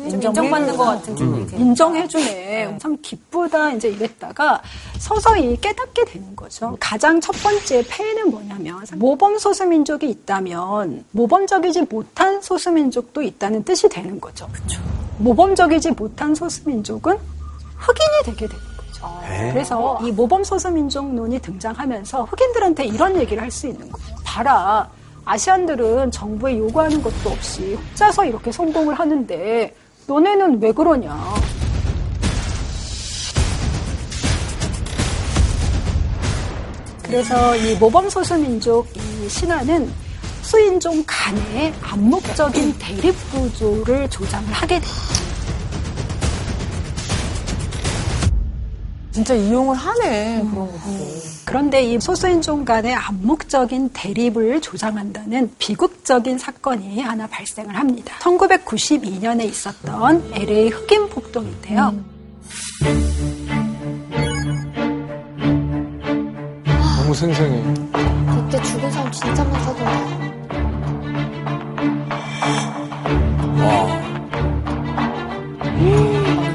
좀 0.10 0.22
인정받는 0.22 0.78
것 0.78 0.86
같은 0.86 1.16
기분이 1.16 1.46
들어요. 1.48 1.62
인정해주네. 1.62 2.78
참 2.80 2.98
기쁘다. 3.02 3.74
이제 3.74 3.90
이랬다가 3.90 4.62
서서히 4.98 5.60
깨닫게 5.60 6.06
되는 6.06 6.36
거죠. 6.36 6.78
가장 6.80 7.20
첫 7.20 7.34
번째 7.44 7.84
폐해는 7.88 8.32
뭐냐면 8.32 8.84
모범 8.96 9.38
소수민족이 9.38 10.10
있다면 10.10 11.04
모범적이지 11.12 11.82
못한 11.90 12.42
소수민족도 12.42 13.22
있다는 13.22 13.64
뜻이 13.64 13.90
되는 13.90 14.20
거죠. 14.22 14.48
모범적이지 15.18 15.92
못한 15.92 16.34
소수민족은 16.34 17.18
흑인이 17.78 18.24
되게 18.26 18.48
되는 18.48 18.77
거죠. 19.02 19.20
그래서 19.52 20.00
이 20.04 20.12
모범 20.12 20.44
소수민족론이 20.44 21.40
등장하면서 21.40 22.24
흑인들한테 22.24 22.86
이런 22.86 23.16
얘기를 23.20 23.42
할 23.42 23.52
수 23.52 23.68
있는 23.68 23.90
거예요. 23.92 24.18
봐라. 24.24 24.90
아시안들은 25.26 26.12
정부에 26.12 26.58
요구하는 26.58 27.02
것도 27.02 27.30
없이 27.30 27.74
혼자서 27.74 28.26
이렇게 28.26 28.52
성공을 28.52 28.94
하는데 28.96 29.76
너네는 30.08 30.62
왜 30.62 30.72
그러냐. 30.72 31.34
그래서 37.04 37.56
이 37.56 37.76
모범 37.76 38.10
소수민족 38.10 38.88
이 38.96 39.30
신화는 39.30 39.92
수인종 40.42 41.04
간의 41.06 41.74
암묵적인 41.82 42.76
대립 42.78 43.16
구조를 43.32 44.10
조장을 44.10 44.52
하게 44.52 44.80
됩니다. 44.80 45.27
진짜 49.18 49.34
이용을 49.34 49.76
하네, 49.76 50.44
그런 50.52 50.54
것도. 50.54 50.80
그런데 51.44 51.82
이 51.82 52.00
소수인종 52.00 52.64
간의 52.64 52.94
암묵적인 52.94 53.90
대립을 53.92 54.62
조장한다는 54.62 55.56
비극적인 55.58 56.38
사건이 56.38 57.02
하나 57.02 57.26
발생을 57.26 57.76
합니다. 57.76 58.14
1992년에 58.20 59.46
있었던 59.46 60.34
LA 60.36 60.70
흑인 60.70 61.10
폭동인데요. 61.10 61.96
너무 67.02 67.16
생생해. 67.16 67.64
그때 68.36 68.62
죽은 68.62 68.92
사람 68.92 69.12
진짜 69.12 69.44
많다던데. 69.46 70.28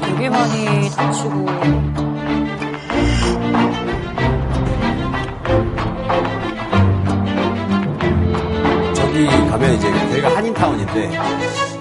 되게 0.01 0.29
많이 0.29 0.89
다치고. 0.91 2.12
가면 9.53 9.75
이제 9.75 9.87
여기가 9.87 10.35
한인타운인데 10.35 11.11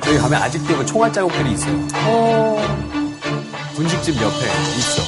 저기 0.04 0.18
가면 0.18 0.42
아직도 0.42 0.76
그 0.76 0.84
총알 0.84 1.10
자국들이 1.10 1.52
있어요. 1.52 1.88
분식집 3.74 4.14
옆에 4.20 4.44
있어. 4.76 5.02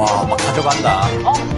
와, 0.00 0.26
막 0.26 0.36
가져간다. 0.36 1.53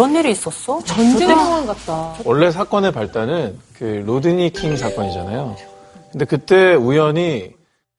저런 0.00 0.14
일이 0.16 0.30
있었어? 0.30 0.82
전쟁 0.84 1.28
상황 1.28 1.66
같다. 1.66 2.14
원래 2.24 2.50
사건의 2.50 2.90
발단은 2.90 3.58
그 3.76 4.02
로드니 4.06 4.48
킹 4.50 4.74
사건이잖아요. 4.74 5.56
근데 6.10 6.24
그때 6.24 6.74
우연히 6.74 7.50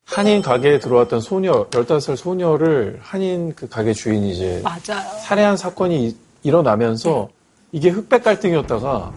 한인 0.03 0.41
가게에 0.41 0.79
들어왔던 0.79 1.21
소녀, 1.21 1.67
15살 1.69 2.15
소녀를 2.15 2.97
한인 3.03 3.53
그 3.55 3.69
가게 3.69 3.93
주인이 3.93 4.31
이제 4.31 4.61
맞아요. 4.63 5.03
살해한 5.21 5.55
사건이 5.57 6.07
이- 6.07 6.17
일어나면서 6.41 7.29
이게 7.71 7.89
흑백 7.89 8.23
갈등이었다가 8.23 9.11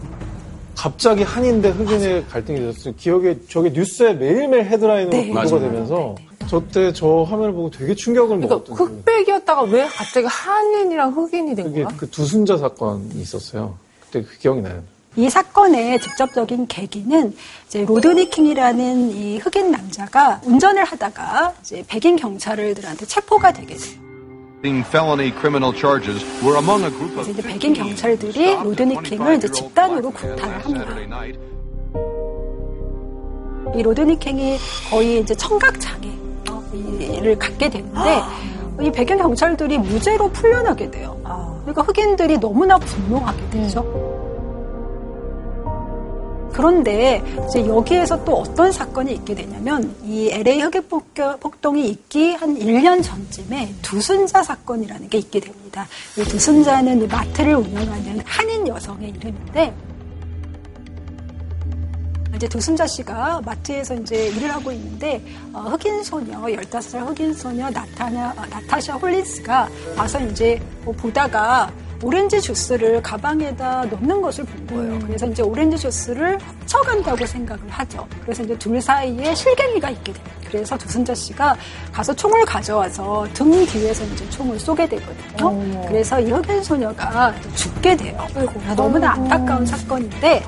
갑자기 0.75 1.23
한인 1.23 1.63
대 1.63 1.69
흑인의 1.69 2.27
갈등이 2.27 2.59
됐어요. 2.59 2.93
기억에 2.97 3.35
저게 3.49 3.71
뉴스에 3.71 4.13
매일매일 4.13 4.65
헤드라인으로 4.65 5.09
네. 5.17 5.27
보도가. 5.33 5.59
되면서 5.59 6.13
저때 6.47 6.93
저 6.93 7.23
화면을 7.23 7.53
보고 7.53 7.69
되게 7.69 7.93
충격을 7.95 8.39
그러니까 8.39 8.55
먹었던. 8.55 8.75
흑백이었다가 8.75 9.63
왜 9.63 9.85
갑자기 9.87 10.27
한인이랑 10.27 11.11
흑인이 11.13 11.55
된 11.55 11.65
그게 11.67 11.83
거야? 11.83 11.95
그 11.97 12.09
두순자 12.09 12.57
사건이 12.57 13.09
있었어요. 13.21 13.77
그때 14.01 14.21
그 14.23 14.37
기억이 14.37 14.61
나요. 14.61 14.81
이 15.17 15.29
사건의 15.29 15.99
직접적인 16.01 16.67
계기는 16.67 17.33
이제 17.67 17.85
로드니 17.85 18.29
킹이라는 18.29 19.11
이 19.11 19.37
흑인 19.37 19.71
남자가 19.71 20.41
운전을 20.43 20.83
하다가 20.83 21.53
이제 21.61 21.83
백인 21.87 22.17
경찰들한테 22.17 23.05
체포가 23.05 23.53
되게 23.53 23.75
돼요. 23.75 24.01
그래서 27.15 27.31
이제 27.31 27.41
백인 27.41 27.73
경찰들이 27.73 28.55
로드니 28.55 29.03
킹을 29.03 29.37
이제 29.37 29.47
집단으로 29.49 30.11
구타를 30.11 30.65
합니다. 30.65 31.21
이 33.75 33.83
로드니 33.83 34.19
킹이 34.19 34.57
거의 34.89 35.19
이제 35.21 35.33
청각 35.35 35.79
장애 35.79 36.09
를 37.21 37.37
갖게 37.37 37.69
되는데 37.69 38.21
이 38.81 38.91
백인 38.91 39.17
경찰들이 39.17 39.77
무죄로 39.77 40.29
풀려나게 40.31 40.91
돼요. 40.91 41.17
그러니까 41.61 41.81
흑인들이 41.81 42.39
너무나 42.39 42.77
분노하게 42.77 43.49
되죠. 43.49 43.83
그런데 46.55 47.21
이제 47.49 47.67
여기에서 47.67 48.23
또 48.23 48.37
어떤 48.37 48.71
사건이 48.71 49.13
있게 49.15 49.35
되냐면 49.35 49.93
이 50.05 50.29
LA 50.31 50.61
흑인 50.61 50.83
폭동이 51.41 51.89
있기 51.89 52.35
한 52.35 52.57
1년 52.57 53.03
전쯤에 53.03 53.75
두순자 53.81 54.41
사건이라는 54.41 55.09
게 55.09 55.17
있게 55.17 55.41
됩니다. 55.41 55.85
이 56.17 56.23
두순자는 56.23 57.03
이 57.03 57.07
마트를 57.07 57.55
운영하는 57.55 58.21
한인 58.23 58.65
여성의 58.69 59.09
이름인데 59.09 59.73
이제 62.35 62.47
도순자 62.47 62.85
씨가 62.87 63.41
마트에서 63.45 63.95
이제 63.95 64.27
일을 64.27 64.53
하고 64.53 64.71
있는데 64.71 65.23
어, 65.53 65.61
흑인 65.61 66.03
소녀 66.03 66.37
15살 66.39 67.07
흑인 67.07 67.33
소녀 67.33 67.69
나타나 67.69 68.31
어, 68.31 68.45
나타샤 68.49 68.95
홀린스가 68.95 69.69
와서 69.97 70.19
이제 70.19 70.61
뭐 70.83 70.93
보다가 70.93 71.71
오렌지 72.01 72.39
주스를 72.41 73.01
가방에다 73.01 73.85
넣는 73.85 74.21
것을 74.21 74.43
본 74.45 74.67
거예요. 74.67 74.99
그래서 75.05 75.25
이제 75.25 75.41
오렌지 75.41 75.77
주스를 75.77 76.37
훔쳐간다고 76.61 77.25
생각을 77.25 77.63
하죠. 77.69 78.07
그래서 78.21 78.43
이제 78.43 78.57
둘 78.57 78.81
사이에 78.81 79.33
실갱이가 79.33 79.89
있게 79.91 80.13
됩니다. 80.13 80.35
그래서 80.49 80.77
도순자 80.77 81.13
씨가 81.15 81.55
가서 81.91 82.13
총을 82.13 82.45
가져와서 82.45 83.27
등 83.33 83.65
뒤에서 83.65 84.03
이제 84.05 84.29
총을 84.29 84.59
쏘게 84.59 84.87
되거든요. 84.87 85.85
그래서 85.87 86.19
이 86.19 86.31
흑인 86.31 86.63
소녀가 86.63 87.33
죽게 87.55 87.95
돼요. 87.97 88.25
너무나 88.75 89.11
안타까운 89.13 89.65
사건인데 89.65 90.43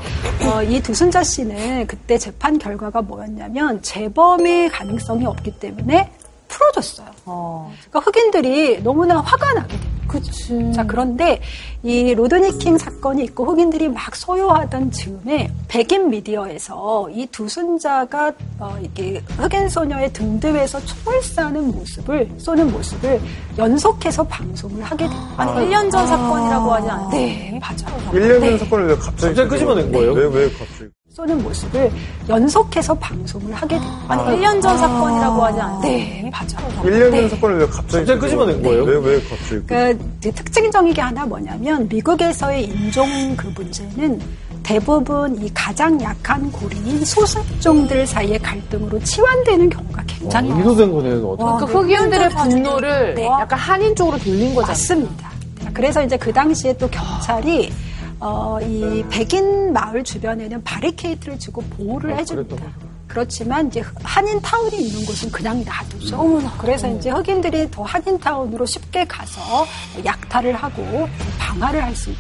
어, 0.46 0.64
이 0.64 0.80
두순자 0.82 1.24
씨는 1.24 1.88
그때 1.88 2.18
재판 2.18 2.58
결과가 2.58 3.02
뭐였냐면 3.02 3.82
재범의 3.82 4.70
가능성이 4.70 5.26
없기 5.26 5.60
때문에 5.60 6.12
풀어줬어요. 6.48 7.08
그러니까 7.26 8.00
흑인들이 8.00 8.82
너무나 8.84 9.20
화가 9.22 9.54
나게 9.54 9.68
됩니다. 9.78 9.98
그치. 10.08 10.72
자, 10.72 10.86
그런데 10.86 11.42
이 11.84 12.14
로드니킹 12.16 12.78
사건이 12.78 13.26
있고 13.26 13.46
흑인들이 13.46 13.90
막 13.90 14.16
소요하던 14.16 14.90
즈음에 14.92 15.52
백인 15.68 16.10
미디어에서 16.10 17.10
이 17.12 17.28
두 17.28 17.50
순자가 17.50 18.32
어, 18.60 18.78
이게 18.82 19.22
흑인 19.38 19.68
소녀의 19.68 20.14
등등에서 20.14 20.80
총을 20.86 21.22
쏘는 21.22 21.72
모습을 21.72 22.30
쏘는 22.38 22.72
모습을 22.72 23.20
연속해서 23.58 24.24
방송을 24.24 24.82
하게 24.82 25.08
됩니다. 25.10 25.34
아니, 25.36 25.68
1년 25.70 25.92
전 25.92 26.08
사건이라고 26.08 26.74
하지 26.74 26.90
않았어요? 26.90 27.10
네, 27.12 27.60
맞아요. 27.62 28.12
1년 28.12 28.30
전 28.30 28.40
네. 28.40 28.58
사건을 28.58 28.88
왜 28.88 28.96
갑자기 28.96 29.22
갑자기 29.36 29.50
끄집어낸 29.50 29.92
거예요? 29.92 30.14
왜, 30.14 30.26
왜 30.26 30.50
갑자기? 30.52 30.90
쏘는 31.18 31.42
모습을 31.42 31.92
연속해서 32.30 32.94
방송을 32.94 33.52
하게 33.52 33.80
됩니다. 33.80 34.06
아니, 34.08 34.38
1년 34.38 34.62
전 34.62 34.78
사건이라고 34.78 35.46
하지 35.46 35.60
않았어요? 35.60 35.92
네, 35.92 36.32
맞아요. 36.32 36.82
1년 36.84 37.00
전 37.00 37.12
네. 37.12 37.30
사건을 37.30 37.58
왜 37.58 37.66
갑자기 37.66 37.98
갑자기 37.98 38.20
끄집어낸 38.20 38.62
거예요? 38.62 38.84
왜, 38.84 38.98
왜 38.98 39.22
갑자기? 39.22 39.62
그 39.66 40.00
이제 40.20 40.30
특징적인 40.30 40.94
게 40.94 41.02
하나 41.02 41.26
뭐냐면 41.26 41.88
미국에서의 41.90 42.66
인종 42.66 43.36
그 43.36 43.48
문제는 43.48 44.22
대부분 44.62 45.44
이 45.44 45.52
가장 45.56 46.00
약한 46.02 46.52
고리인 46.52 47.04
소수종들 47.04 48.06
사이의 48.06 48.38
갈등으로 48.38 49.00
치환되는 49.00 49.72
경우가 49.72 50.04
굉장히 50.06 50.50
많아요. 50.50 50.66
이도된 50.66 50.94
거네요. 50.94 51.30
어떻게. 51.32 51.66
그 51.66 51.80
흑인들의 51.80 52.30
분노를 52.30 53.16
네. 53.16 53.26
약간 53.26 53.58
한인 53.58 53.96
쪽으로 53.96 54.20
돌린 54.20 54.54
거잖아요. 54.54 54.68
맞습니다. 54.68 55.32
그래서 55.74 56.04
이제 56.04 56.16
그 56.16 56.32
당시에 56.32 56.74
또 56.78 56.88
경찰이 56.88 57.72
어, 58.20 58.60
이 58.62 59.04
백인 59.10 59.74
마을 59.74 60.04
주변에는 60.04 60.64
바리케이트를 60.64 61.38
주고 61.40 61.62
보호를 61.62 62.18
해줍니다. 62.18 62.56
그렇지만 63.08 63.68
이제 63.68 63.84
한인 64.04 64.40
타운이 64.42 64.76
있는 64.78 65.06
곳은 65.06 65.32
그냥 65.32 65.64
놔두죠. 65.64 66.42
그래서 66.60 66.88
이제 66.90 67.10
흑인들이 67.10 67.72
더 67.72 67.84
한인 67.84 68.20
타운으로 68.20 68.66
쉽게 68.66 69.06
가서 69.06 69.66
약탈을 70.04 70.54
하고 70.56 71.08
방화를 71.40 71.84
할 71.84 71.96
수 71.96 72.10
있게 72.12 72.20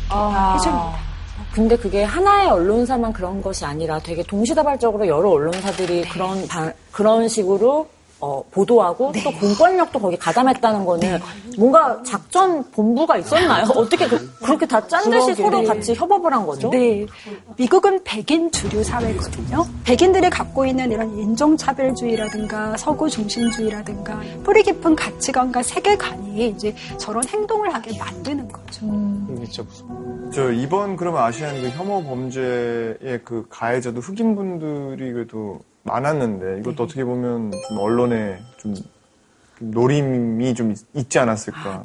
해줍니다. 0.56 1.08
근데 1.54 1.76
그게 1.78 2.04
하나의 2.04 2.50
언론사만 2.50 3.14
그런 3.14 3.42
것이 3.42 3.66
아니라 3.66 4.00
되게 4.00 4.24
동시다발적으로 4.24 5.08
여러 5.08 5.30
언론사들이 5.32 6.08
그런 6.10 6.48
바- 6.48 6.72
그런 6.92 7.28
식으로 7.28 7.88
어, 8.20 8.44
보도하고 8.50 9.12
또 9.24 9.32
공권력도 9.32 10.00
거기 10.00 10.18
가담했다는 10.18 10.86
거는 10.86 11.20
뭔가 11.58 12.02
작전 12.04 12.64
본부가 12.72 13.18
있었나요? 13.18 13.66
어떻게 13.76 14.08
그, 14.08 14.30
렇게다 14.42 14.88
짠 14.88 15.04
듯이 15.10 15.34
그러게. 15.36 15.44
서로 15.44 15.64
같이 15.64 15.94
협업을 15.94 16.34
한 16.34 16.46
거죠? 16.46 16.70
네. 16.72 17.06
미국은 17.58 18.04
백인 18.04 18.52
주류 18.52 18.84
사회거든요. 18.84 19.66
백인들이 19.84 20.30
갖고 20.30 20.66
있는 20.66 20.92
이런 20.92 21.16
인종차별주의라든가 21.18 22.76
서구 22.78 23.10
중심주의라든가 23.10 24.20
뿌리 24.44 24.64
깊은 24.64 24.96
가치관과 24.96 25.62
세계관이 25.62 26.50
이제 26.50 26.76
저런 26.98 27.24
행동을 27.28 27.74
하게 27.74 27.98
만드는 27.98 28.48
거죠. 28.48 28.86
이게 29.36 29.46
진짜 29.46 29.64
무서워. 29.64 30.08
저 30.34 30.52
이번 30.52 30.96
그러면 30.98 31.24
아시안 31.24 31.62
그 31.62 31.70
혐오 31.70 32.04
범죄의 32.04 33.22
그 33.24 33.46
가해자도 33.50 34.02
흑인 34.02 34.36
분들이 34.36 35.12
그래도 35.14 35.62
많았는데 35.88 36.60
이것도 36.60 36.84
어떻게 36.84 37.04
보면 37.04 37.52
좀 37.68 37.78
언론에 37.80 38.38
좀 38.58 38.76
노림이 39.60 40.54
좀 40.54 40.72
있- 40.72 40.86
있지 40.94 41.18
않았을까. 41.18 41.82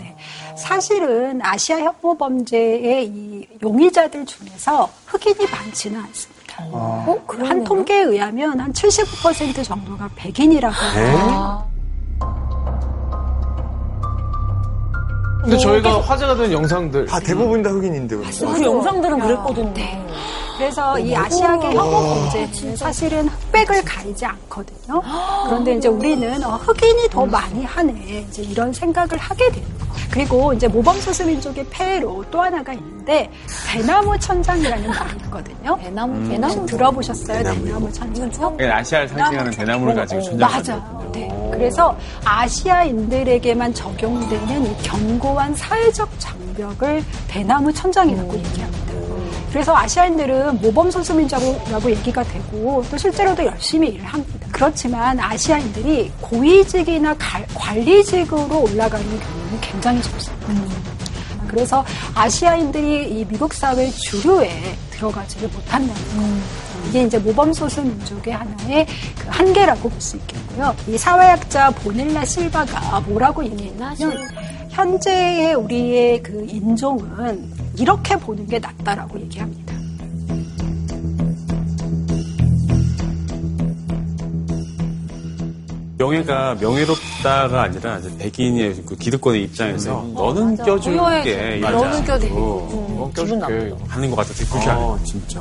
사실은 0.56 1.40
아시아 1.42 1.78
혐오 1.78 2.14
범죄의 2.18 3.06
이 3.06 3.48
용의자들 3.62 4.26
중에서 4.26 4.90
흑인이 5.06 5.50
많지는 5.50 5.98
않습니다. 6.00 6.42
아. 6.74 7.16
한 7.44 7.64
통계에 7.64 8.02
의하면 8.02 8.60
한 8.60 8.70
75% 8.74 9.64
정도가 9.64 10.10
백인이라고 10.16 10.74
합니다. 10.74 11.64
근데 15.42 15.58
저희가 15.58 16.00
화제가 16.00 16.36
된 16.36 16.52
영상들. 16.52 17.06
다 17.06 17.18
대부분 17.20 17.62
다 17.62 17.70
흑인인데. 17.70 18.16
그 18.16 18.62
영상들은 18.62 19.18
그랬거든요. 19.18 19.74
그래서 20.56 20.98
이 20.98 21.14
아시아계 21.16 21.68
혐오 21.74 21.90
범죄는 21.90 22.76
사실은 22.76 23.26
흑백을 23.28 23.82
가리지 23.84 24.24
않거든요. 24.24 25.02
그런데 25.46 25.74
이제 25.74 25.88
우리는 25.88 26.44
어, 26.44 26.56
흑인이 26.56 27.08
더 27.10 27.26
많이 27.26 27.64
하네. 27.64 28.26
이제 28.28 28.42
이런 28.42 28.72
생각을 28.72 29.16
하게 29.18 29.50
돼요. 29.50 29.64
그리고 30.12 30.52
이제 30.52 30.68
모범소수 30.68 31.24
민족의 31.26 31.66
폐해로 31.70 32.22
또 32.30 32.40
하나가 32.42 32.72
있는데 32.74 33.30
대나무 33.72 34.16
천장이라는 34.18 34.86
말이 34.90 35.10
있거든요. 35.24 35.76
대나무, 35.78 36.28
대나무 36.28 36.66
들어보셨어요? 36.66 37.42
대나무 37.42 37.90
천장. 37.92 38.56
예, 38.60 38.68
아시아를 38.68 39.08
상징하는 39.08 39.50
대나무를 39.52 39.94
가지고 39.94 40.20
어, 40.20 40.24
천장하거든요. 40.24 40.76
맞아. 40.76 41.08
네. 41.12 41.41
그래서 41.52 41.96
아시아인들에게만 42.24 43.74
적용되는 43.74 44.66
이 44.66 44.76
견고한 44.82 45.54
사회적 45.54 46.08
장벽을 46.18 47.04
대나무 47.28 47.72
천장이라고 47.72 48.34
얘기합니다. 48.34 48.92
그래서 49.50 49.76
아시아인들은 49.76 50.60
모범 50.62 50.90
소수민족이라고 50.90 51.90
얘기가 51.90 52.22
되고 52.22 52.82
또 52.90 52.96
실제로도 52.96 53.44
열심히 53.44 53.88
일을 53.90 54.04
합니다. 54.06 54.46
그렇지만 54.50 55.20
아시아인들이 55.20 56.10
고위직이나 56.22 57.14
갈- 57.18 57.46
관리직으로 57.54 58.62
올라가는 58.62 59.04
경우는 59.06 59.60
굉장히 59.60 60.00
적습니다. 60.02 60.48
그래서 61.48 61.84
아시아인들이 62.14 63.10
이 63.20 63.26
미국 63.26 63.52
사회 63.52 63.90
주류에 63.90 64.74
들어가지를 64.90 65.48
못한다는 65.48 65.94
거. 65.94 66.22
이게 66.88 67.04
이제 67.04 67.18
모범소수 67.18 67.82
민족의 67.82 68.32
하나의 68.34 68.86
그 69.18 69.28
한계라고 69.28 69.88
볼 69.88 70.00
수 70.00 70.16
있겠고요. 70.16 70.74
이 70.88 70.98
사회학자 70.98 71.70
보넬라 71.70 72.24
실바가 72.24 73.00
뭐라고 73.00 73.44
얘기했냐면 73.44 73.96
현재의 74.70 75.54
우리의 75.54 76.22
그 76.22 76.44
인종은 76.48 77.52
이렇게 77.78 78.16
보는 78.16 78.46
게 78.46 78.58
낫다라고 78.58 79.20
얘기합니다. 79.20 79.72
명예가 85.98 86.56
명예롭다가 86.60 87.62
아니라 87.62 87.98
이제 87.98 88.10
백인의 88.18 88.82
그 88.86 88.96
기득권의 88.96 89.44
입장에서 89.44 90.04
너는 90.14 90.56
껴줄게 90.56 90.98
고요해져. 90.98 91.30
이러지 91.30 91.60
너는 91.60 91.92
않고 91.92 92.04
껴줄게. 92.06 92.34
넌 92.34 93.12
껴줄게 93.12 93.74
하는 93.86 94.10
것 94.10 94.16
같아서 94.16 94.44
그렇게 94.50 94.68
하는 94.68 95.04
진짜. 95.04 95.40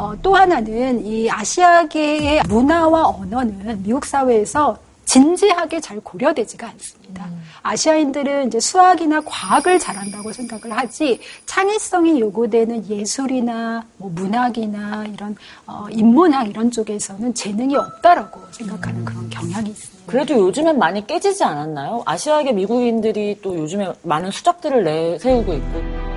어, 0.00 0.14
또 0.22 0.34
하나는 0.34 1.04
이 1.04 1.30
아시아계의 1.30 2.44
문화와 2.48 3.08
언어는 3.08 3.82
미국 3.82 4.06
사회에서 4.06 4.78
진지하게 5.04 5.78
잘 5.80 6.00
고려되지가 6.00 6.68
않습니다. 6.68 7.28
아시아인들은 7.62 8.46
이제 8.46 8.60
수학이나 8.60 9.20
과학을 9.20 9.78
잘한다고 9.78 10.32
생각을 10.32 10.74
하지 10.74 11.20
창의성이 11.44 12.18
요구되는 12.18 12.88
예술이나 12.88 13.84
뭐 13.98 14.10
문학이나 14.14 15.04
이런 15.12 15.36
어, 15.66 15.84
인문학 15.90 16.48
이런 16.48 16.70
쪽에서는 16.70 17.34
재능이 17.34 17.76
없다라고 17.76 18.40
생각하는 18.52 19.04
그런 19.04 19.28
경향이 19.28 19.68
있습니다. 19.68 20.10
그래도 20.10 20.34
요즘엔 20.38 20.78
많이 20.78 21.06
깨지지 21.06 21.44
않았나요? 21.44 22.02
아시아계 22.06 22.52
미국인들이 22.52 23.40
또 23.42 23.54
요즘에 23.54 23.92
많은 24.02 24.30
수작들을 24.30 24.82
내세우고 24.82 25.52
있고. 25.52 26.09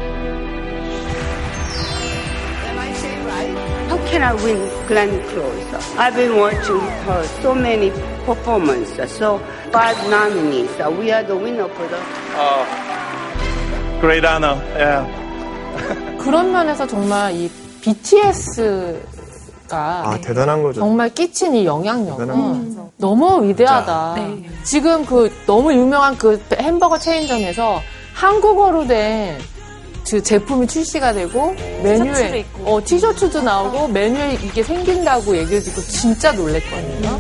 How 4.14 4.20
can 4.20 4.30
I 4.30 4.44
win 4.46 4.70
Glenn 4.88 5.10
Close? 5.30 5.98
I've 5.98 6.14
been 6.16 6.38
watching 6.38 6.80
her 6.80 7.24
so 7.42 7.56
many 7.56 7.90
performances. 8.28 9.12
So 9.12 9.40
five 9.72 9.98
nominees. 10.08 10.70
Uh, 10.80 10.92
We 10.92 11.12
are 11.12 11.24
the 11.24 11.36
winner 11.36 11.68
for 11.68 11.88
the. 11.88 11.98
Oh, 12.38 12.64
great 14.00 14.24
honor. 14.24 14.54
Yeah. 14.78 15.08
그런 16.20 16.52
면에서 16.52 16.86
정말 16.86 17.34
이 17.34 17.50
BTS가 17.82 19.00
아, 19.72 20.20
대단한 20.22 20.62
거죠. 20.62 20.82
정말 20.82 21.10
끼친 21.10 21.56
이 21.56 21.66
영향력은 21.66 22.28
거죠. 22.28 22.92
너무 22.98 23.44
위대하다. 23.44 24.14
네. 24.18 24.44
지금 24.64 25.04
그 25.08 25.34
너무 25.48 25.74
유명한 25.74 26.16
그 26.20 26.40
햄버거 26.60 27.00
체인점에서 27.00 27.82
한국어로 28.14 28.86
된 28.86 29.40
그 30.10 30.22
제품이 30.22 30.68
출시가 30.68 31.14
되고 31.14 31.54
메뉴에. 31.82 32.46
어, 32.66 32.80
티셔츠도 32.84 33.42
나오고 33.42 33.88
메뉴에 33.88 34.38
이게 34.44 34.62
생긴다고 34.62 35.36
얘기를 35.36 35.64
듣고 35.64 35.82
진짜 35.82 36.32
놀랬거든요. 36.32 37.20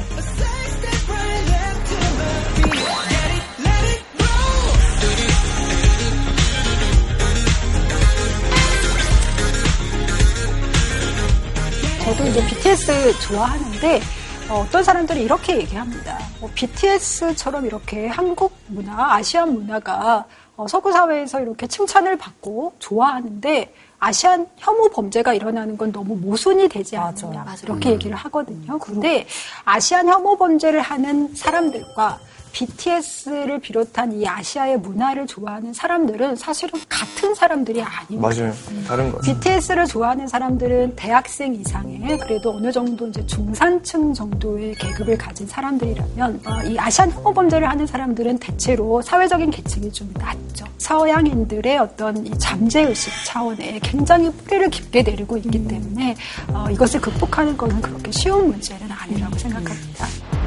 저도 12.03 12.27
이제 12.27 12.45
BTS 12.47 13.19
좋아하는데 13.21 14.01
어, 14.49 14.67
떤 14.71 14.84
사람들이 14.84 15.23
이렇게 15.23 15.57
얘기합니다. 15.57 16.19
뭐 16.39 16.49
BTS처럼 16.53 17.65
이렇게 17.65 18.07
한국 18.07 18.53
문화, 18.67 19.15
아시안 19.15 19.53
문화가 19.53 20.17
어, 20.19 20.25
서구 20.68 20.91
사회에서 20.91 21.41
이렇게 21.41 21.68
칭찬을 21.68 22.18
받고 22.18 22.74
좋아하는데 22.80 23.74
아시안 23.99 24.47
혐오 24.58 24.89
범죄가 24.89 25.34
일어나는 25.34 25.78
건 25.78 25.91
너무 25.91 26.16
모순이 26.16 26.68
되지 26.68 26.97
않느냐. 26.97 27.43
이렇게 27.64 27.89
얘기를 27.91 28.16
하거든요. 28.18 28.78
근데 28.78 29.26
아시안 29.64 30.08
혐오 30.08 30.38
범죄를 30.38 30.82
하는 30.82 31.34
사람들과 31.34 32.20
BTS를 32.54 33.60
비롯한 33.60 34.14
이 34.14 34.28
아시아의 34.28 34.78
문화를 34.78 35.28
좋아하는 35.28 35.74
사람들은 35.74 36.36
사실은 36.36 36.80
같은 36.88 37.34
사람들이 37.36 37.82
아닙니다. 37.82 38.22
맞아요. 38.22 38.54
다른 38.88 39.12
거. 39.12 39.20
BTS를 39.20 39.86
좋아하는 39.88 40.28
사람들은 40.28 40.95
대학생 40.95 41.56
이상의 41.56 42.18
그래도 42.20 42.51
어느 42.51 42.72
정도 42.72 43.08
이제 43.08 43.26
중산층 43.26 44.14
정도의 44.14 44.76
계급을 44.76 45.18
가진 45.18 45.47
사람들이라면 45.47 46.41
어, 46.45 46.64
이 46.68 46.78
아시안 46.78 47.12
혐오 47.12 47.34
범죄를 47.34 47.68
하는 47.68 47.88
사람들은 47.88 48.38
대체로 48.38 49.01
사회적인 49.01 49.49
계층이 49.49 49.91
좀 49.91 50.14
낮죠. 50.18 50.66
서양인들의 50.78 51.78
어떤 51.80 52.26
이 52.26 52.32
잠재 52.38 52.82
의식 52.82 53.12
차원에 53.26 53.80
굉장히 53.82 54.32
뿌리를 54.32 54.70
깊게 54.70 55.01
내리고 55.01 55.38
있기 55.38 55.68
때문에 55.68 56.16
어, 56.54 56.70
이것을 56.70 57.01
극복하는 57.01 57.58
것은 57.58 57.82
그렇게 57.82 58.12
쉬운 58.12 58.47
문제는 58.49 58.91
아니라고 58.91 59.38
생각합니다. 59.39 60.42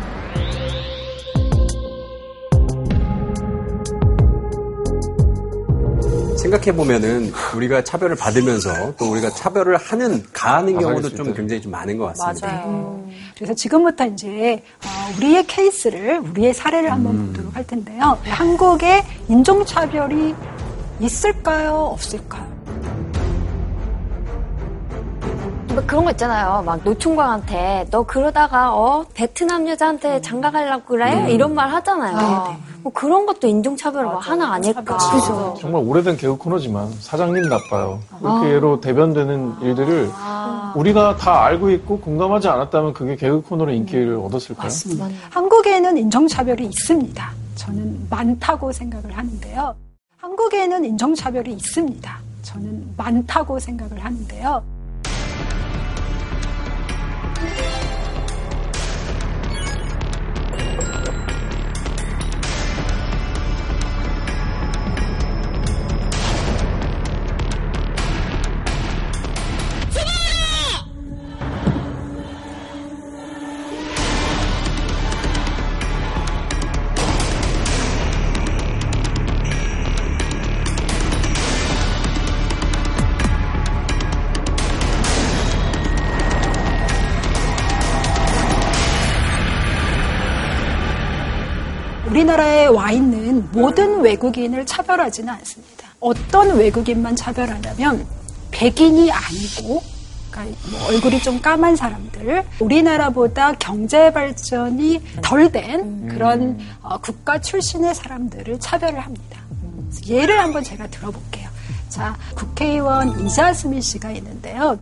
생각해보면은 6.37 7.32
우리가 7.55 7.82
차별을 7.82 8.16
받으면서 8.16 8.95
또 8.97 9.11
우리가 9.11 9.30
차별을 9.30 9.76
하는, 9.76 10.22
가하는 10.32 10.78
경우도 10.78 11.09
될좀 11.09 11.26
때. 11.26 11.32
굉장히 11.34 11.62
좀 11.62 11.72
많은 11.72 11.97
것 11.97 12.07
같습니다. 12.16 12.64
그래서 13.37 13.55
지금부터 13.55 14.07
이제 14.07 14.62
어, 14.84 15.16
우리의 15.16 15.47
케이스를 15.47 16.18
우리의 16.20 16.55
사례를 16.55 16.91
한번 16.93 17.26
보도록 17.28 17.55
할 17.57 17.66
텐데요. 17.66 18.18
한국에 18.24 19.05
인종차별이 19.28 20.34
있을까요? 21.01 21.74
없을까요? 21.93 22.47
뭐 25.77 25.85
그런 25.87 26.05
거 26.07 26.11
있잖아요. 26.12 26.62
막 26.64 26.81
노총각한테 26.83 27.87
너 27.91 28.03
그러다가 28.03 28.74
어 28.74 29.05
베트남 29.12 29.68
여자한테 29.68 30.22
장가 30.22 30.51
가려고 30.51 30.85
그래? 30.87 31.24
음. 31.24 31.29
이런 31.29 31.55
말 31.55 31.70
하잖아요. 31.70 32.57
뭐 32.83 32.93
그런 32.95 33.27
것도 33.27 33.47
인종차별 33.47 34.05
뭐 34.05 34.16
하나 34.16 34.55
아닐까. 34.55 34.81
그죠. 34.83 35.55
정말 35.61 35.83
오래된 35.85 36.16
개그 36.16 36.39
코너지만 36.39 36.91
사장님 37.01 37.43
나빠요. 37.43 38.01
이렇게 38.22 38.47
아. 38.47 38.49
예로 38.49 38.81
대변되는 38.81 39.57
일들을 39.61 40.11
우리가 40.77 41.16
다 41.16 41.45
알고 41.45 41.70
있고 41.72 42.01
공감하지 42.01 42.49
않았다면 42.49 42.95
그게 42.95 43.14
개그 43.14 43.43
코너로 43.43 43.70
인기를 43.72 44.16
얻었을까요? 44.16 44.70
한국에는 45.29 45.99
인종차별이 45.99 46.64
있습니다. 46.64 47.31
저는 47.57 48.07
많다고 48.09 48.72
생각을 48.72 49.14
하는데요. 49.14 49.74
한국에는 50.16 50.87
인종차별이 50.87 51.53
있습니다. 51.53 52.18
저는 52.41 52.95
많다고 52.97 53.59
생각을 53.59 54.03
하는데요. 54.03 54.76
모든 93.57 94.01
외국인을 94.01 94.67
차별하지는 94.67 95.33
않습니다. 95.33 95.89
어떤 96.01 96.57
외국인만 96.57 97.17
차별하냐면 97.17 98.07
백인이 98.51 99.11
아니고 99.11 99.83
그러니까 100.31 100.59
뭐 100.71 100.89
얼굴이 100.89 101.21
좀 101.21 101.41
까만 101.41 101.77
사람들, 101.77 102.45
우리나라보다 102.61 103.55
경제 103.55 104.13
발전이 104.13 105.01
덜 105.23 105.51
된 105.51 106.09
그런 106.09 106.59
어, 106.83 106.99
국가 106.99 107.41
출신의 107.41 107.95
사람들을 107.95 108.61
차별을 108.61 109.01
합니다. 109.01 109.41
예를 110.07 110.39
한번 110.39 110.63
제가 110.63 110.89
들어볼게요. 110.89 111.49
자, 111.89 112.17
국회의원 112.35 113.25
이자스민 113.25 113.81
씨가 113.81 114.11
있는데요. 114.11 114.79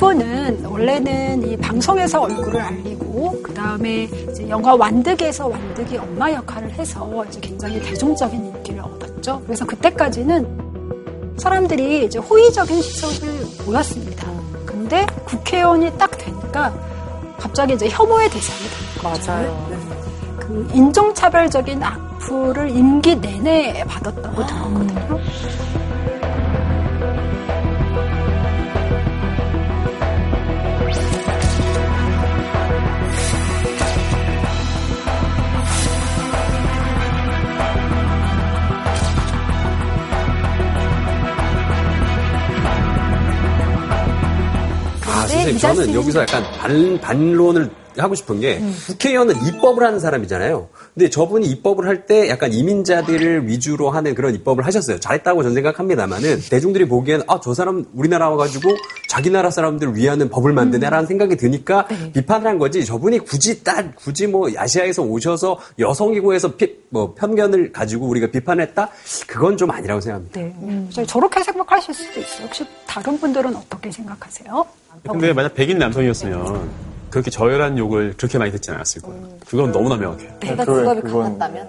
이분은 0.00 0.64
원래는 0.64 1.46
이 1.46 1.58
방송에서 1.58 2.22
얼굴을 2.22 2.58
알리고 2.58 3.42
그 3.42 3.52
다음에 3.52 4.04
이제 4.30 4.48
영화 4.48 4.74
완득에서 4.74 5.46
완득이 5.46 5.98
엄마 5.98 6.32
역할을 6.32 6.72
해서 6.72 7.22
이제 7.28 7.38
굉장히 7.38 7.78
대중적인 7.82 8.46
인기를 8.46 8.80
얻었죠. 8.80 9.42
그래서 9.44 9.66
그때까지는 9.66 11.34
사람들이 11.36 12.06
이제 12.06 12.18
호의적인 12.18 12.80
시선을 12.80 13.44
보였습니다. 13.66 14.26
근데 14.64 15.04
국회의원이 15.26 15.92
딱 15.98 16.16
되니까 16.16 16.72
갑자기 17.38 17.74
이제 17.74 17.86
혐오의 17.90 18.30
대상이 18.30 18.58
된 18.58 19.12
거죠. 19.12 19.30
맞아요. 19.32 19.70
그 20.38 20.66
인종차별적인 20.72 21.82
악플을 21.82 22.70
임기 22.70 23.16
내내 23.16 23.84
받았다고 23.84 24.46
들었거든요. 24.46 25.20
선생님, 45.40 45.56
이자 45.56 45.68
저는 45.74 45.86
씨. 45.88 45.94
여기서 45.94 46.20
약간 46.22 46.42
반, 46.58 47.00
반론을 47.00 47.70
하고 47.98 48.14
싶은 48.14 48.38
게 48.40 48.58
음. 48.58 48.72
국회의원은 48.86 49.34
입법을 49.46 49.82
하는 49.84 49.98
사람이잖아요. 49.98 50.68
근데 50.94 51.10
저분이 51.10 51.46
입법을 51.48 51.86
할 51.88 52.06
때 52.06 52.28
약간 52.28 52.52
이민자들을 52.52 53.48
위주로 53.48 53.90
하는 53.90 54.14
그런 54.14 54.34
입법을 54.34 54.64
하셨어요. 54.64 55.00
잘했다고 55.00 55.42
저는 55.42 55.54
생각합니다만은 55.56 56.40
대중들이 56.50 56.86
보기엔 56.88 57.22
아, 57.26 57.40
저 57.42 57.52
사람 57.52 57.84
우리나라 57.92 58.30
와가지고 58.30 58.70
자기 59.08 59.28
나라 59.28 59.50
사람들을 59.50 59.96
위하는 59.96 60.28
법을 60.30 60.52
만드네라는 60.52 61.06
생각이 61.08 61.36
드니까 61.36 61.86
비판을 62.14 62.46
한 62.46 62.58
거지. 62.58 62.84
저분이 62.86 63.18
굳이 63.20 63.62
딱, 63.64 63.94
굳이 63.96 64.28
뭐 64.28 64.48
아시아에서 64.56 65.02
오셔서 65.02 65.58
여성이고 65.78 66.32
해서 66.32 66.54
피- 66.56 66.78
뭐 66.90 67.14
편견을 67.14 67.72
가지고 67.72 68.06
우리가 68.08 68.28
비판했다? 68.30 68.88
그건 69.26 69.56
좀 69.56 69.70
아니라고 69.72 70.00
생각합니다. 70.00 70.40
네. 70.40 70.54
그래서 70.90 71.04
저렇게 71.06 71.42
생각하실 71.42 71.92
수도 71.94 72.20
있어요. 72.20 72.46
혹시 72.46 72.64
다른 72.86 73.18
분들은 73.18 73.54
어떻게 73.56 73.90
생각하세요? 73.90 74.64
근데 75.02 75.32
만약 75.32 75.54
백인 75.54 75.78
남성이었으면 75.78 76.90
그렇게 77.10 77.30
저열한 77.30 77.76
욕을 77.78 78.14
그렇게 78.16 78.38
많이 78.38 78.52
듣지 78.52 78.70
않았을 78.70 79.02
거예요. 79.02 79.28
그건 79.46 79.72
너무나 79.72 79.96
명확해요. 79.96 80.30
내가 80.40 80.64
직업이 80.64 81.00
강한다면? 81.02 81.68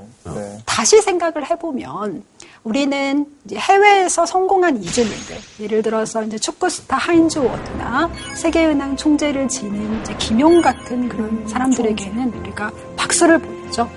다시 0.65 1.01
생각을 1.01 1.49
해보면 1.49 2.23
우리는 2.63 3.25
이제 3.45 3.55
해외에서 3.57 4.25
성공한 4.27 4.77
이주민들, 4.83 5.35
예를 5.59 5.81
들어서 5.81 6.23
이제 6.23 6.37
축구 6.37 6.69
스타 6.69 6.97
하인즈 6.97 7.39
워드나 7.39 8.11
세계은행 8.35 8.95
총재를 8.97 9.47
지닌 9.47 9.99
이제 10.01 10.15
김용 10.19 10.61
같은 10.61 11.09
그런 11.09 11.47
사람들에게는 11.47 12.33
우리가 12.33 12.71
박수를 12.95 13.39
보내죠. 13.39 13.89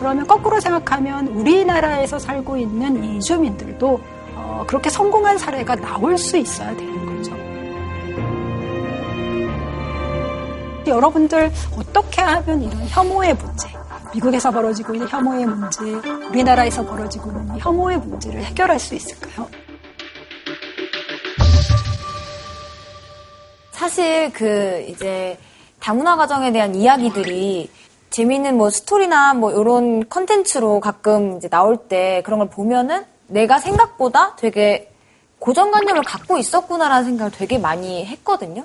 그러면 0.00 0.26
거꾸로 0.26 0.58
생각하면 0.58 1.28
우리나라에서 1.28 2.18
살고 2.18 2.56
있는 2.56 3.04
이 3.04 3.18
이주민들도 3.18 4.00
어, 4.34 4.64
그렇게 4.66 4.90
성공한 4.90 5.38
사례가 5.38 5.76
나올 5.76 6.18
수 6.18 6.36
있어야 6.36 6.74
되는 6.76 7.01
여러분들 10.90 11.52
어떻게 11.78 12.20
하면 12.20 12.62
이런 12.62 12.86
혐오의 12.88 13.34
문제, 13.34 13.68
미국에서 14.14 14.50
벌어지고 14.50 14.94
있는 14.94 15.08
혐오의 15.08 15.46
문제, 15.46 15.80
우리나라에서 16.28 16.84
벌어지고 16.84 17.30
있는 17.30 17.58
혐오의 17.58 17.98
문제를 17.98 18.42
해결할 18.44 18.78
수 18.78 18.94
있을까요? 18.94 19.48
사실 23.70 24.32
그 24.32 24.84
이제 24.88 25.38
다문화 25.80 26.16
가정에 26.16 26.52
대한 26.52 26.74
이야기들이 26.74 27.70
재미있는 28.10 28.56
뭐 28.56 28.70
스토리나 28.70 29.34
뭐 29.34 29.50
이런 29.50 30.08
컨텐츠로 30.08 30.80
가끔 30.80 31.38
이제 31.38 31.48
나올 31.48 31.76
때 31.76 32.22
그런 32.24 32.38
걸 32.38 32.48
보면은 32.48 33.04
내가 33.26 33.58
생각보다 33.58 34.36
되게 34.36 34.92
고정관념을 35.40 36.02
갖고 36.02 36.38
있었구나라는 36.38 37.04
생각을 37.04 37.32
되게 37.32 37.58
많이 37.58 38.06
했거든요. 38.06 38.62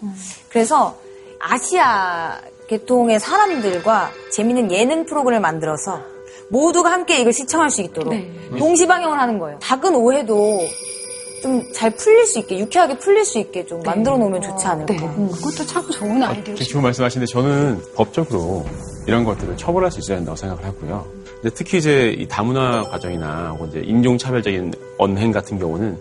그래서 0.49 0.95
아시아 1.39 2.39
계통의 2.67 3.19
사람들과 3.19 4.11
재미있는 4.31 4.71
예능 4.71 5.05
프로그램을 5.05 5.41
만들어서 5.41 6.01
모두가 6.49 6.91
함께 6.91 7.19
이걸 7.19 7.33
시청할 7.33 7.69
수 7.69 7.81
있도록 7.81 8.13
동시방영을 8.57 9.19
하는 9.19 9.39
거예요. 9.39 9.59
작은 9.61 9.95
오해도 9.95 10.59
좀 11.41 11.63
잘 11.73 11.91
풀릴 11.91 12.25
수 12.25 12.39
있게 12.39 12.57
유쾌하게 12.57 12.97
풀릴 12.97 13.23
수 13.23 13.37
있게 13.37 13.65
좀 13.65 13.81
만들어 13.83 14.17
놓으면 14.17 14.41
좋지 14.41 14.65
않을까. 14.65 14.95
그것도 14.95 15.65
참 15.67 15.87
좋은 15.91 16.23
아이디어. 16.23 16.55
되게 16.55 16.63
좋은 16.63 16.81
말씀하시는데 16.83 17.31
저는 17.31 17.81
법적으로 17.95 18.65
이런 19.05 19.23
것들을 19.23 19.55
처벌할 19.57 19.91
수 19.91 19.99
있어야 19.99 20.17
된다고 20.17 20.35
생각을 20.35 20.65
하고요. 20.65 21.05
근데 21.35 21.49
특히 21.53 21.77
이제 21.77 22.15
이 22.17 22.27
다문화 22.27 22.81
가정이나 22.89 23.51
혹은 23.51 23.69
이제 23.69 23.81
인종차별적인 23.85 24.73
언행 24.97 25.31
같은 25.31 25.59
경우는 25.59 25.99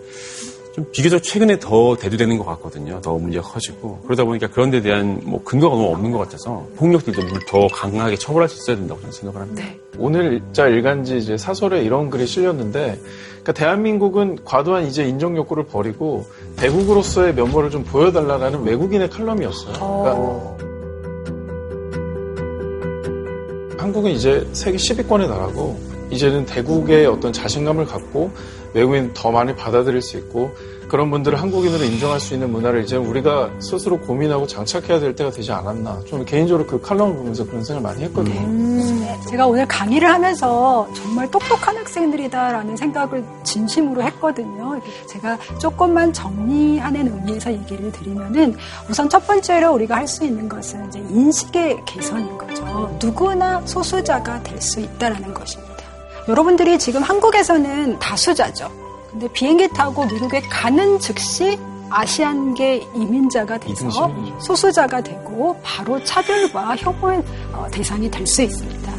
좀 0.77 0.85
비교적 0.91 1.23
최근에 1.23 1.59
더 1.59 1.95
대두되는 1.95 2.37
것 2.37 2.45
같거든요. 2.45 3.01
더 3.01 3.17
문제가 3.17 3.47
커지고 3.47 3.99
그러다 4.03 4.25
보니까 4.25 4.45
그런 4.45 4.69
데 4.69 4.79
대한 4.83 5.19
뭐 5.23 5.43
근거가 5.43 5.75
너무 5.75 5.89
없는 5.89 6.11
것 6.11 6.19
같아서 6.19 6.67
폭력들도 6.75 7.19
더 7.47 7.67
강하게 7.67 8.15
처벌할 8.15 8.47
수 8.47 8.57
있어야 8.57 8.75
된다고 8.77 9.01
저는 9.01 9.11
생각을 9.11 9.41
합니다. 9.41 9.67
오늘 9.97 10.33
일자 10.33 10.67
일간지 10.67 11.17
이제 11.17 11.35
사설에 11.35 11.81
이런 11.81 12.11
글이 12.11 12.27
실렸는데, 12.27 12.99
그러니까 13.29 13.53
대한민국은 13.53 14.37
과도한 14.45 14.85
이제 14.85 15.03
인정 15.03 15.35
욕구를 15.35 15.65
버리고 15.65 16.27
대국으로서의 16.57 17.33
면모를 17.33 17.71
좀 17.71 17.83
보여달라라는 17.83 18.61
외국인의 18.61 19.09
칼럼이었어요. 19.09 19.73
그러니까 19.73 20.57
한국은 23.79 24.11
이제 24.11 24.47
세계 24.53 24.77
10위권의 24.77 25.27
나라고 25.27 25.79
이제는 26.09 26.45
대국의 26.45 27.05
어떤 27.05 27.33
자신감을 27.33 27.85
갖고 27.85 28.31
외국인 28.73 29.11
더 29.13 29.31
많이 29.31 29.55
받아들일 29.55 30.01
수 30.01 30.17
있고 30.17 30.51
그런 30.87 31.11
분들을 31.11 31.41
한국인으로 31.41 31.83
인정할 31.83 32.19
수 32.19 32.33
있는 32.33 32.49
문화를 32.51 32.83
이제 32.83 32.95
우리가 32.95 33.51
스스로 33.59 33.99
고민하고 33.99 34.47
장착해야 34.47 34.99
될 35.01 35.13
때가 35.15 35.29
되지 35.31 35.51
않았나. 35.51 35.99
좀 36.05 36.23
개인적으로 36.23 36.65
그 36.65 36.79
칼럼을 36.79 37.13
보면서 37.15 37.45
그런 37.45 37.61
생각을 37.61 37.89
많이 37.91 38.03
했거든요. 38.05 38.39
네, 38.39 39.19
제가 39.29 39.47
오늘 39.47 39.65
강의를 39.67 40.09
하면서 40.09 40.87
정말 40.95 41.29
똑똑한 41.29 41.75
학생들이다라는 41.75 42.77
생각을 42.77 43.25
진심으로 43.43 44.01
했거든요. 44.03 44.79
제가 45.09 45.37
조금만 45.59 46.13
정리하는 46.13 47.13
의미에서 47.15 47.51
얘기를 47.51 47.91
드리면은 47.91 48.55
우선 48.89 49.09
첫 49.09 49.25
번째로 49.27 49.73
우리가 49.73 49.95
할 49.95 50.07
수 50.07 50.23
있는 50.23 50.47
것은 50.47 50.87
이제 50.87 50.99
인식의 51.09 51.81
개선인 51.85 52.37
거죠. 52.37 52.97
누구나 53.03 53.61
소수자가 53.65 54.41
될 54.43 54.61
수 54.61 54.79
있다라는 54.79 55.33
것입니다. 55.33 55.76
여러분들이 56.27 56.77
지금 56.77 57.01
한국에서는 57.03 57.99
다수자죠. 57.99 58.69
근데 59.11 59.27
비행기 59.29 59.69
타고 59.69 60.05
미국에 60.05 60.41
가는 60.41 60.99
즉시 60.99 61.57
아시안계 61.89 62.85
이민자가 62.93 63.57
돼서 63.59 64.11
소수자가 64.39 64.99
되고 65.01 65.57
바로 65.63 66.03
차별과 66.03 66.75
혐오의 66.75 67.23
어, 67.53 67.65
대상이 67.71 68.11
될 68.11 68.27
수 68.27 68.41
있습니다. 68.41 68.91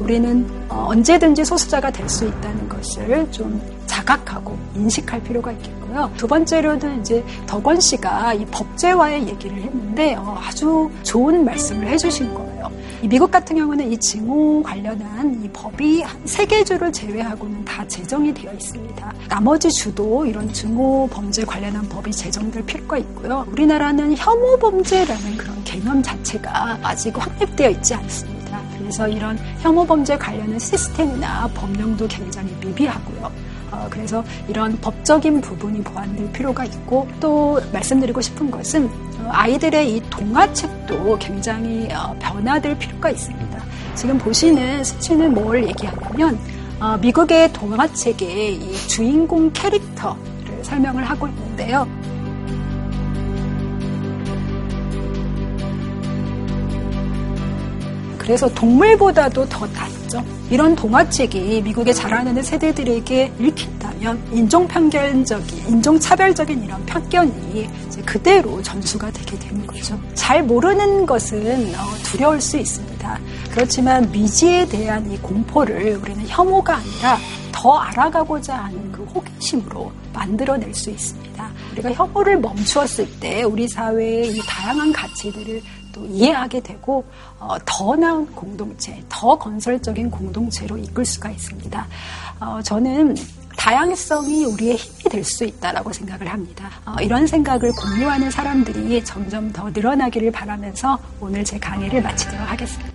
우리는 0.00 0.44
어, 0.68 0.86
언제든지 0.88 1.44
소수자가 1.44 1.92
될 1.92 2.08
수 2.08 2.26
있다는 2.26 2.68
것을 2.68 3.30
좀 3.30 3.62
자각하고 3.86 4.58
인식할 4.74 5.22
필요가 5.22 5.52
있겠고요. 5.52 6.10
두 6.16 6.26
번째로는 6.26 7.00
이제 7.00 7.24
덕원 7.46 7.78
씨가 7.78 8.34
이 8.34 8.44
법제화의 8.46 9.28
얘기를 9.28 9.56
했는데 9.58 10.16
어, 10.16 10.36
아주 10.44 10.90
좋은 11.04 11.44
말씀을 11.44 11.86
해주신 11.86 12.34
거예요. 12.34 12.72
이 13.02 13.08
미국 13.08 13.32
같은 13.32 13.56
경우는 13.56 13.90
이 13.90 13.98
증오 13.98 14.62
관련한 14.62 15.42
이 15.44 15.48
법이 15.52 16.02
한 16.02 16.22
세 16.24 16.46
개 16.46 16.62
주를 16.62 16.92
제외하고는 16.92 17.64
다 17.64 17.86
제정이 17.88 18.32
되어 18.32 18.52
있습니다. 18.52 19.12
나머지 19.28 19.68
주도 19.72 20.24
이런 20.24 20.52
증오 20.52 21.08
범죄 21.08 21.44
관련한 21.44 21.88
법이 21.88 22.12
제정될 22.12 22.64
필요가 22.64 22.98
있고요. 22.98 23.44
우리나라는 23.50 24.16
혐오 24.16 24.56
범죄라는 24.58 25.36
그런 25.36 25.64
개념 25.64 26.00
자체가 26.00 26.78
아직 26.82 27.12
확립되어 27.18 27.70
있지 27.70 27.94
않습니다. 27.94 28.60
그래서 28.78 29.08
이런 29.08 29.36
혐오 29.60 29.84
범죄 29.84 30.16
관련한 30.16 30.56
시스템이나 30.60 31.48
법령도 31.54 32.06
굉장히 32.06 32.54
미비하고요. 32.64 33.32
어, 33.72 33.88
그래서 33.90 34.22
이런 34.48 34.78
법적인 34.80 35.40
부분이 35.40 35.82
보완될 35.82 36.30
필요가 36.32 36.64
있고 36.64 37.08
또 37.18 37.58
말씀드리고 37.72 38.20
싶은 38.20 38.50
것은 38.50 38.86
어, 38.86 39.28
아이들의 39.30 39.96
이 39.96 40.02
동화책도 40.10 41.18
굉장히 41.18 41.88
어, 41.92 42.14
변화될 42.20 42.78
필요가 42.78 43.10
있습니다. 43.10 43.62
지금 43.94 44.18
보시는 44.18 44.84
수치는 44.84 45.34
뭘 45.34 45.64
얘기하냐면 45.66 46.38
어, 46.78 46.98
미국의 46.98 47.52
동화책의 47.52 48.54
이 48.56 48.74
주인공 48.88 49.50
캐릭터를 49.52 50.62
설명을 50.62 51.04
하고 51.04 51.26
있는데요. 51.28 51.86
그래서 58.18 58.48
동물보다도 58.54 59.48
더 59.48 59.66
낫 59.66 60.01
죠. 60.12 60.22
이런 60.50 60.76
동화책이 60.76 61.62
미국에 61.62 61.94
자라나는 61.94 62.42
세대들에게 62.42 63.32
읽힌다면 63.40 64.22
인종편견적인, 64.32 65.68
인종차별적인 65.68 66.64
이런 66.64 66.84
편견이 66.84 67.70
그대로 68.04 68.62
전수가 68.62 69.10
되게 69.12 69.38
되는 69.38 69.66
거죠. 69.66 69.98
잘 70.12 70.42
모르는 70.42 71.06
것은 71.06 71.74
어, 71.74 71.94
두려울 72.02 72.42
수 72.42 72.58
있습니다. 72.58 73.20
그렇지만 73.52 74.10
미지에 74.12 74.66
대한 74.66 75.10
이 75.10 75.16
공포를 75.16 75.98
우리는 76.02 76.22
혐오가 76.28 76.76
아니라 76.76 77.18
더 77.50 77.78
알아가고자 77.78 78.54
하는 78.54 78.92
그 78.92 79.04
호기심으로 79.04 79.90
만들어낼 80.12 80.74
수 80.74 80.90
있습니다. 80.90 81.50
우리가 81.72 81.92
혐오를 81.92 82.38
멈추었을 82.38 83.08
때 83.18 83.44
우리 83.44 83.66
사회의 83.66 84.30
이 84.30 84.40
다양한 84.46 84.92
가치들을 84.92 85.62
또 85.92 86.04
이해하게 86.06 86.60
되고 86.60 87.04
어, 87.38 87.56
더 87.64 87.94
나은 87.96 88.26
공동체, 88.34 89.02
더 89.08 89.36
건설적인 89.36 90.10
공동체로 90.10 90.76
이끌 90.76 91.04
수가 91.04 91.30
있습니다. 91.30 91.86
어, 92.40 92.60
저는 92.62 93.14
다양성이 93.56 94.44
우리의 94.44 94.76
힘이 94.76 95.10
될 95.10 95.24
수 95.24 95.44
있다라고 95.44 95.92
생각을 95.92 96.26
합니다. 96.26 96.68
어, 96.84 96.96
이런 97.00 97.26
생각을 97.26 97.70
공유하는 97.72 98.30
사람들이 98.30 99.04
점점 99.04 99.52
더 99.52 99.70
늘어나기를 99.70 100.32
바라면서 100.32 100.98
오늘 101.20 101.44
제 101.44 101.58
강의를 101.58 102.02
마치도록 102.02 102.50
하겠습니다. 102.50 102.91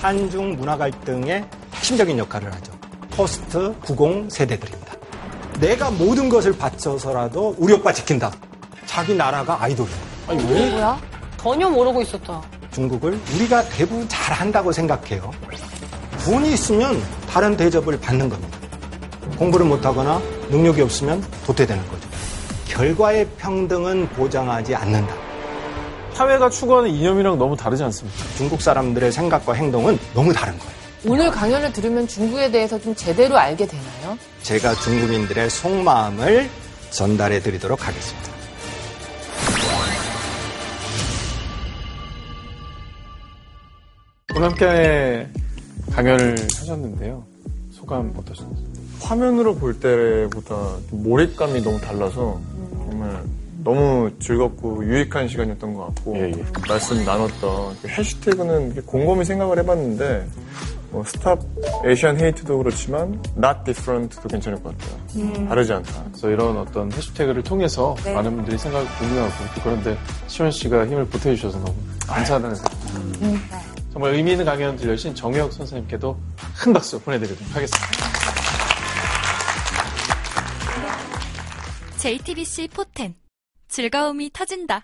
한중 0.00 0.56
문화 0.56 0.76
갈등의 0.78 1.44
핵심적인 1.74 2.16
역할을 2.18 2.52
하죠. 2.54 2.72
포스트 3.10 3.74
90 3.80 4.30
세대들입니다. 4.30 4.94
내가 5.60 5.90
모든 5.90 6.28
것을 6.30 6.56
바쳐서라도 6.56 7.54
우리 7.58 7.74
오빠 7.74 7.92
지킨다. 7.92 8.32
자기 8.86 9.14
나라가 9.14 9.62
아이돌이에요. 9.62 9.98
아니 10.28 10.44
왜? 10.52 10.70
뭐야? 10.70 10.98
전혀 11.36 11.68
모르고 11.68 12.00
있었다. 12.00 12.40
중국을 12.72 13.18
우리가 13.34 13.62
대부분 13.68 14.08
잘한다고 14.08 14.72
생각해요. 14.72 15.30
돈이 16.24 16.54
있으면 16.54 17.02
다른 17.28 17.56
대접을 17.56 18.00
받는 18.00 18.28
겁니다. 18.28 18.58
공부를 19.36 19.66
못하거나 19.66 20.20
능력이 20.50 20.80
없으면 20.80 21.22
도태되는 21.46 21.86
거죠. 21.88 22.08
결과의 22.66 23.26
평등은 23.36 24.08
보장하지 24.10 24.74
않는다. 24.74 25.29
사회가 26.20 26.50
추구하는 26.50 26.90
이념이랑 26.90 27.38
너무 27.38 27.56
다르지 27.56 27.82
않습니까? 27.84 28.18
중국 28.36 28.60
사람들의 28.60 29.10
생각과 29.10 29.54
행동은 29.54 29.98
너무 30.12 30.34
다른 30.34 30.52
거예요. 30.58 30.74
오늘 31.06 31.30
강연을 31.30 31.72
들으면 31.72 32.06
중국에 32.06 32.50
대해서 32.50 32.78
좀 32.78 32.94
제대로 32.94 33.38
알게 33.38 33.66
되나요? 33.66 34.18
제가 34.42 34.74
중국인들의 34.74 35.48
속마음을 35.48 36.50
전달해 36.90 37.40
드리도록 37.40 37.88
하겠습니다. 37.88 38.30
오늘 44.36 44.48
함께 44.50 45.26
강연을 45.90 46.36
하셨는데요. 46.54 47.24
소감 47.72 48.12
어떠셨나요? 48.14 48.62
화면으로 49.00 49.54
볼 49.54 49.80
때보다 49.80 50.76
몰입감이 50.90 51.62
너무 51.62 51.80
달라서 51.80 52.38
정말 52.90 53.22
너무 53.62 54.10
즐겁고 54.18 54.84
유익한 54.84 55.28
시간이었던 55.28 55.74
것 55.74 55.86
같고 55.86 56.16
말씀 56.68 57.04
나눴던 57.04 57.76
그 57.82 57.88
해시태그는 57.88 58.86
곰곰이 58.86 59.24
생각을 59.24 59.58
해봤는데 59.58 60.26
뭐 60.90 61.04
스탑 61.04 61.38
에이시안 61.86 62.18
헤이트도 62.18 62.58
그렇지만 62.58 63.22
not 63.36 63.60
different도 63.64 64.28
괜찮을 64.28 64.62
것 64.62 64.76
같아요. 64.76 65.00
음. 65.16 65.48
다르지 65.48 65.72
않다. 65.72 66.04
그래서 66.08 66.30
이런 66.30 66.56
어떤 66.58 66.90
해시태그를 66.92 67.42
통해서 67.42 67.94
네. 68.02 68.12
많은 68.12 68.34
분들이 68.34 68.58
생각을 68.58 68.86
공유하고 68.98 69.32
또 69.54 69.60
그런데 69.62 69.96
시원 70.26 70.50
씨가 70.50 70.86
힘을 70.86 71.06
보태주셔서 71.06 71.58
너무 71.58 71.74
감사하다는 72.06 72.54
생각. 72.56 72.72
정말 73.92 74.14
의미 74.14 74.32
있는 74.32 74.44
강연 74.44 74.76
들려주신 74.76 75.14
정혁 75.14 75.52
선생님께도 75.52 76.16
큰 76.58 76.72
박수 76.72 77.00
보내드리도록 77.00 77.54
하겠습니다. 77.54 77.86
JTBC 81.98 82.68
포텐 82.68 83.14
즐거움이 83.70 84.30
터진다. 84.32 84.82